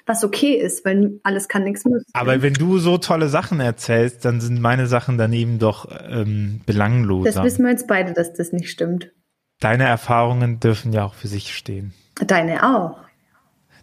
was 0.06 0.24
okay 0.24 0.54
ist, 0.54 0.84
weil 0.84 1.20
alles 1.22 1.48
kann, 1.48 1.64
nichts 1.64 1.84
muss. 1.84 2.02
Aber 2.12 2.42
wenn 2.42 2.54
du 2.54 2.78
so 2.78 2.98
tolle 2.98 3.28
Sachen 3.28 3.60
erzählst, 3.60 4.24
dann 4.24 4.40
sind 4.40 4.60
meine 4.60 4.86
Sachen 4.86 5.18
daneben 5.18 5.58
doch 5.58 5.88
ähm, 6.08 6.60
belanglos. 6.66 7.24
Das 7.24 7.42
wissen 7.42 7.64
wir 7.64 7.70
jetzt 7.70 7.86
beide, 7.86 8.12
dass 8.12 8.32
das 8.34 8.52
nicht 8.52 8.70
stimmt. 8.70 9.10
Deine 9.60 9.84
Erfahrungen 9.84 10.58
dürfen 10.58 10.92
ja 10.92 11.04
auch 11.04 11.14
für 11.14 11.28
sich 11.28 11.54
stehen. 11.54 11.92
Deine 12.26 12.62
auch. 12.62 12.98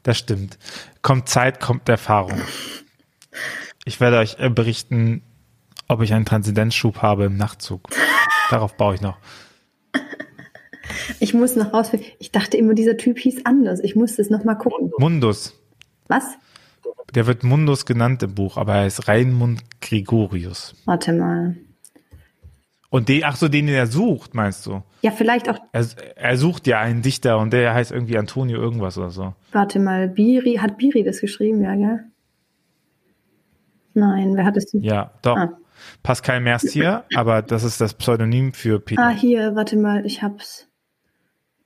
Das 0.03 0.17
stimmt. 0.17 0.57
Kommt 1.01 1.29
Zeit, 1.29 1.59
kommt 1.59 1.87
Erfahrung. 1.87 2.41
Ich 3.85 3.99
werde 3.99 4.17
euch 4.17 4.37
äh, 4.39 4.49
berichten, 4.49 5.23
ob 5.87 6.01
ich 6.01 6.13
einen 6.13 6.25
Transzendenzschub 6.25 7.01
habe 7.01 7.25
im 7.25 7.37
Nachtzug. 7.37 7.89
Darauf 8.49 8.75
baue 8.77 8.95
ich 8.95 9.01
noch. 9.01 9.17
Ich 11.19 11.33
muss 11.33 11.55
noch 11.55 11.73
rausfinden. 11.73 12.07
Ich 12.19 12.31
dachte 12.31 12.57
immer, 12.57 12.73
dieser 12.73 12.97
Typ 12.97 13.19
hieß 13.19 13.45
anders. 13.45 13.79
Ich 13.81 13.95
muss 13.95 14.15
das 14.15 14.29
noch 14.29 14.43
mal 14.43 14.55
gucken. 14.55 14.91
Mundus. 14.97 15.53
Was? 16.07 16.37
Der 17.13 17.27
wird 17.27 17.43
Mundus 17.43 17.85
genannt 17.85 18.23
im 18.23 18.35
Buch, 18.35 18.57
aber 18.57 18.75
er 18.75 18.87
ist 18.87 19.07
Raimund 19.07 19.61
Gregorius. 19.81 20.75
Warte 20.85 21.13
mal. 21.13 21.55
Und 22.89 23.09
den, 23.09 23.23
ach 23.23 23.35
so, 23.35 23.47
den, 23.47 23.67
den 23.67 23.75
er 23.75 23.87
sucht, 23.87 24.33
meinst 24.33 24.65
du? 24.65 24.81
Ja, 25.01 25.11
vielleicht 25.11 25.47
auch. 25.47 25.59
Er, 25.71 25.85
er, 26.15 26.37
sucht 26.37 26.65
ja 26.65 26.79
einen 26.79 27.03
Dichter 27.03 27.37
und 27.37 27.53
der 27.53 27.73
heißt 27.73 27.91
irgendwie 27.91 28.17
Antonio 28.17 28.59
irgendwas 28.59 28.97
oder 28.97 29.11
so. 29.11 29.33
Warte 29.51 29.79
mal, 29.79 30.07
Biri, 30.07 30.55
hat 30.55 30.77
Biri 30.77 31.03
das 31.03 31.21
geschrieben, 31.21 31.61
ja, 31.61 31.75
gell? 31.75 32.05
Nein, 33.99 34.35
wer 34.35 34.45
hat 34.45 34.57
es 34.57 34.67
denn? 34.67 34.81
Ja, 34.81 35.11
doch. 35.21 35.37
Ah. 35.37 35.57
Pascal 36.03 36.41
Mercier, 36.41 37.05
aber 37.15 37.41
das 37.41 37.63
ist 37.63 37.79
das 37.79 37.93
Pseudonym 37.93 38.53
für 38.53 38.79
Peter. 38.79 39.01
Ah, 39.01 39.09
hier, 39.09 39.55
warte 39.55 39.77
mal, 39.77 40.05
ich 40.05 40.21
hab's. 40.21 40.67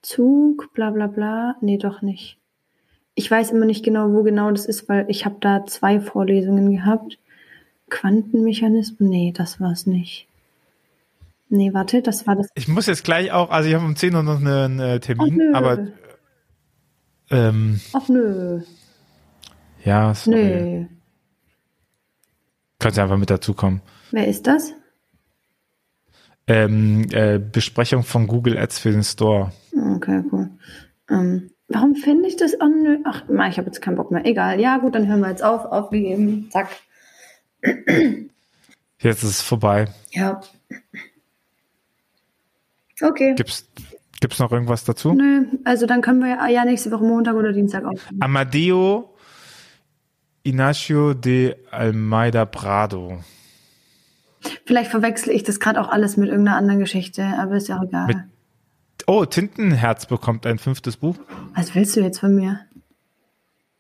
Zug, 0.02 0.74
bla 0.74 0.92
bla 0.92 1.08
bla. 1.08 1.56
Nee, 1.62 1.78
doch 1.78 2.02
nicht 2.02 2.40
ich 3.16 3.30
weiß 3.30 3.52
immer 3.52 3.66
nicht 3.66 3.84
genau, 3.86 4.12
wo 4.12 4.24
genau 4.24 4.50
das 4.52 4.66
ist, 4.66 4.90
weil 4.90 5.06
ich 5.08 5.26
habe 5.26 5.36
da 5.40 5.66
zwei 5.66 6.00
Vorlesungen 6.00 6.72
gehabt. 6.72 7.20
Quantenmechanismus? 7.90 9.00
Nee, 9.00 9.34
das 9.36 9.60
war 9.60 9.72
es 9.72 9.86
nicht. 9.86 10.28
Nee, 11.50 11.74
warte, 11.74 12.02
das 12.02 12.26
war 12.26 12.36
das. 12.36 12.48
Ich 12.56 12.68
muss 12.68 12.88
jetzt 12.88 13.04
gleich 13.04 13.32
auch, 13.32 13.52
also 13.52 13.70
ich 13.70 13.76
habe 13.76 13.86
um 13.86 13.96
10 13.96 14.16
Uhr 14.16 14.24
noch 14.24 14.40
einen, 14.40 14.80
einen 14.80 15.02
Termin, 15.02 15.52
Ach, 15.54 15.58
aber. 15.58 15.88
Ähm, 17.30 17.80
Ach 17.94 18.10
nö. 18.10 18.62
Ja, 19.86 20.16
sorry. 20.16 20.38
Nö. 20.38 20.86
Kannst 22.84 22.98
du 22.98 23.02
einfach 23.02 23.18
mit 23.18 23.30
dazukommen. 23.30 23.82
Wer 24.12 24.28
ist 24.28 24.46
das? 24.46 24.74
Ähm, 26.48 27.08
äh, 27.12 27.40
Besprechung 27.40 28.04
von 28.04 28.28
Google 28.28 28.58
Ads 28.58 28.80
für 28.80 28.92
den 28.92 29.04
Store. 29.04 29.54
Okay, 29.96 30.22
cool. 30.32 30.50
Ähm, 31.10 31.50
Warum 31.70 31.96
finde 31.96 32.28
ich 32.28 32.36
das 32.36 32.60
an? 32.60 33.04
Ach, 33.06 33.24
ich 33.50 33.58
habe 33.58 33.68
jetzt 33.68 33.82
keinen 33.82 33.96
Bock 33.96 34.12
mehr. 34.12 34.26
Egal. 34.26 34.60
Ja, 34.60 34.78
gut, 34.78 34.96
dann 34.96 35.08
hören 35.08 35.22
wir 35.22 35.30
jetzt 35.30 35.44
auf. 35.44 35.66
Aufgegeben. 35.66 36.50
Zack. 36.52 36.68
Jetzt 39.00 39.24
ist 39.24 39.30
es 39.30 39.42
vorbei. 39.42 39.88
Ja. 40.12 40.42
Okay. 43.02 43.34
Gibt's, 43.36 43.68
gibt's 44.20 44.40
noch 44.40 44.52
irgendwas 44.52 44.84
dazu? 44.84 45.14
Nö, 45.14 45.46
also 45.64 45.86
dann 45.86 46.02
können 46.02 46.20
wir 46.20 46.50
ja 46.50 46.66
nächste 46.66 46.92
Woche 46.92 47.06
Montag 47.06 47.36
oder 47.36 47.54
Dienstag 47.54 47.86
aufnehmen. 47.86 48.22
Amadeo 48.22 49.13
Ignacio 50.44 51.14
de 51.14 51.56
Almeida 51.72 52.46
Prado. 52.46 53.24
Vielleicht 54.66 54.92
verwechsel 54.92 55.34
ich 55.34 55.44
das 55.44 55.60
gerade 55.60 55.80
auch 55.80 55.90
alles 55.90 56.18
mit 56.18 56.30
irgendeiner 56.30 56.58
anderen 56.58 56.80
Geschichte, 56.80 57.24
aber 57.40 57.56
ist 57.56 57.70
ja 57.70 57.80
auch 57.80 57.84
egal. 57.84 58.08
Mit 58.08 58.18
Oh, 59.08 59.26
Tintenherz 59.26 60.06
bekommt 60.06 60.46
ein 60.46 60.60
fünftes 60.60 60.98
Buch. 60.98 61.18
Was 61.56 61.76
willst 61.76 61.96
du 61.96 62.02
jetzt 62.02 62.20
von 62.20 62.36
mir? 62.36 62.60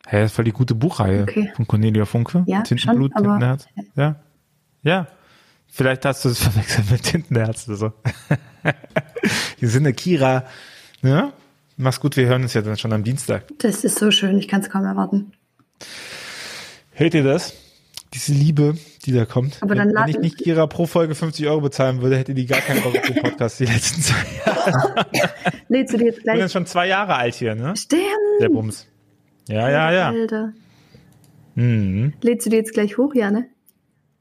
Hä, 0.06 0.22
das 0.22 0.38
war 0.38 0.44
die 0.44 0.52
gute 0.52 0.76
Buchreihe 0.76 1.24
okay. 1.24 1.52
von 1.56 1.66
Cornelia 1.66 2.06
Funke. 2.06 2.44
Ja, 2.46 2.62
Tintenblut, 2.62 3.14
schon, 3.14 3.24
Tintenherz. 3.24 3.68
Ja. 3.96 4.16
Ja. 4.82 5.08
Vielleicht 5.68 6.06
hast 6.06 6.26
du 6.26 6.30
es 6.30 6.40
verwechselt 6.44 6.92
mit 6.92 7.04
Tintenherz 7.04 7.68
oder 7.68 7.78
so. 7.78 7.94
Hier 9.60 9.70
sind 9.70 9.84
eine 9.84 9.94
Kira. 9.94 10.46
Ja? 11.02 11.32
Mach's 11.78 12.00
gut, 12.00 12.18
wir 12.18 12.28
hören 12.28 12.44
uns 12.44 12.54
ja 12.54 12.62
dann 12.62 12.78
schon 12.78 12.92
am 12.92 13.04
Dienstag. 13.04 13.46
Das 13.60 13.84
ist 13.84 13.98
so 13.98 14.12
schön, 14.12 14.38
ich 14.38 14.48
kann 14.48 14.62
es 14.62 14.70
kaum 14.70 14.86
erwarten. 14.86 15.32
Hört 16.94 17.14
ihr 17.14 17.24
das? 17.24 17.54
diese 18.14 18.32
Liebe, 18.32 18.76
die 19.06 19.12
da 19.12 19.26
kommt. 19.26 19.58
Aber 19.62 19.76
dann 19.76 19.90
wenn, 19.90 19.96
wenn 19.96 20.10
ich 20.10 20.20
nicht 20.20 20.38
Kira 20.38 20.68
pro 20.68 20.86
Folge 20.86 21.16
50 21.16 21.48
Euro 21.48 21.62
bezahlen 21.62 22.02
würde, 22.02 22.18
hätte 22.18 22.34
die 22.34 22.46
gar 22.46 22.62
keinen 22.62 22.84
Bock 22.84 22.96
auf 22.96 23.02
den 23.02 23.16
Podcast 23.16 23.60
die 23.60 23.66
letzten 23.66 24.02
zwei 24.02 24.26
Jahre. 24.46 25.06
Lädst 25.68 25.94
du 25.94 25.98
dir 25.98 26.06
jetzt 26.06 26.22
gleich? 26.22 26.36
Ich 26.36 26.42
bin 26.42 26.50
schon 26.50 26.66
zwei 26.66 26.88
Jahre 26.88 27.16
alt 27.16 27.34
hier, 27.36 27.56
ne? 27.56 27.76
Stimmt. 27.76 28.04
Der 28.40 28.50
Bums. 28.50 28.88
Ja, 29.48 29.70
ja, 29.70 29.92
ja. 29.92 30.10
Alter. 30.10 30.54
Mhm. 31.56 32.14
Lädst 32.22 32.46
du 32.46 32.50
dir 32.52 32.58
jetzt 32.58 32.74
gleich 32.74 32.98
hoch, 32.98 33.14
ja, 33.16 33.32
ne? 33.32 33.48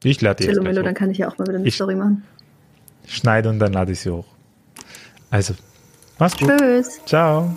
Ich 0.05 0.21
lade 0.21 0.43
die 0.43 0.49
jetzt 0.51 0.61
gleich 0.61 0.79
hoch. 0.79 0.83
dann 0.83 0.95
kann 0.95 1.11
ich 1.11 1.19
ja 1.19 1.29
auch 1.29 1.39
mal 1.39 1.47
wieder 1.47 1.59
eine 1.59 1.69
ich 1.69 1.75
Story 1.75 1.95
machen. 1.95 2.25
Schneide 3.07 3.51
und 3.51 3.59
dann 3.59 3.73
lade 3.73 3.93
ich 3.93 4.01
sie 4.01 4.11
hoch. 4.11 4.27
Also, 5.31 5.55
mach's 6.19 6.37
gut. 6.37 6.51
Tschüss. 6.59 7.01
Ciao. 7.05 7.57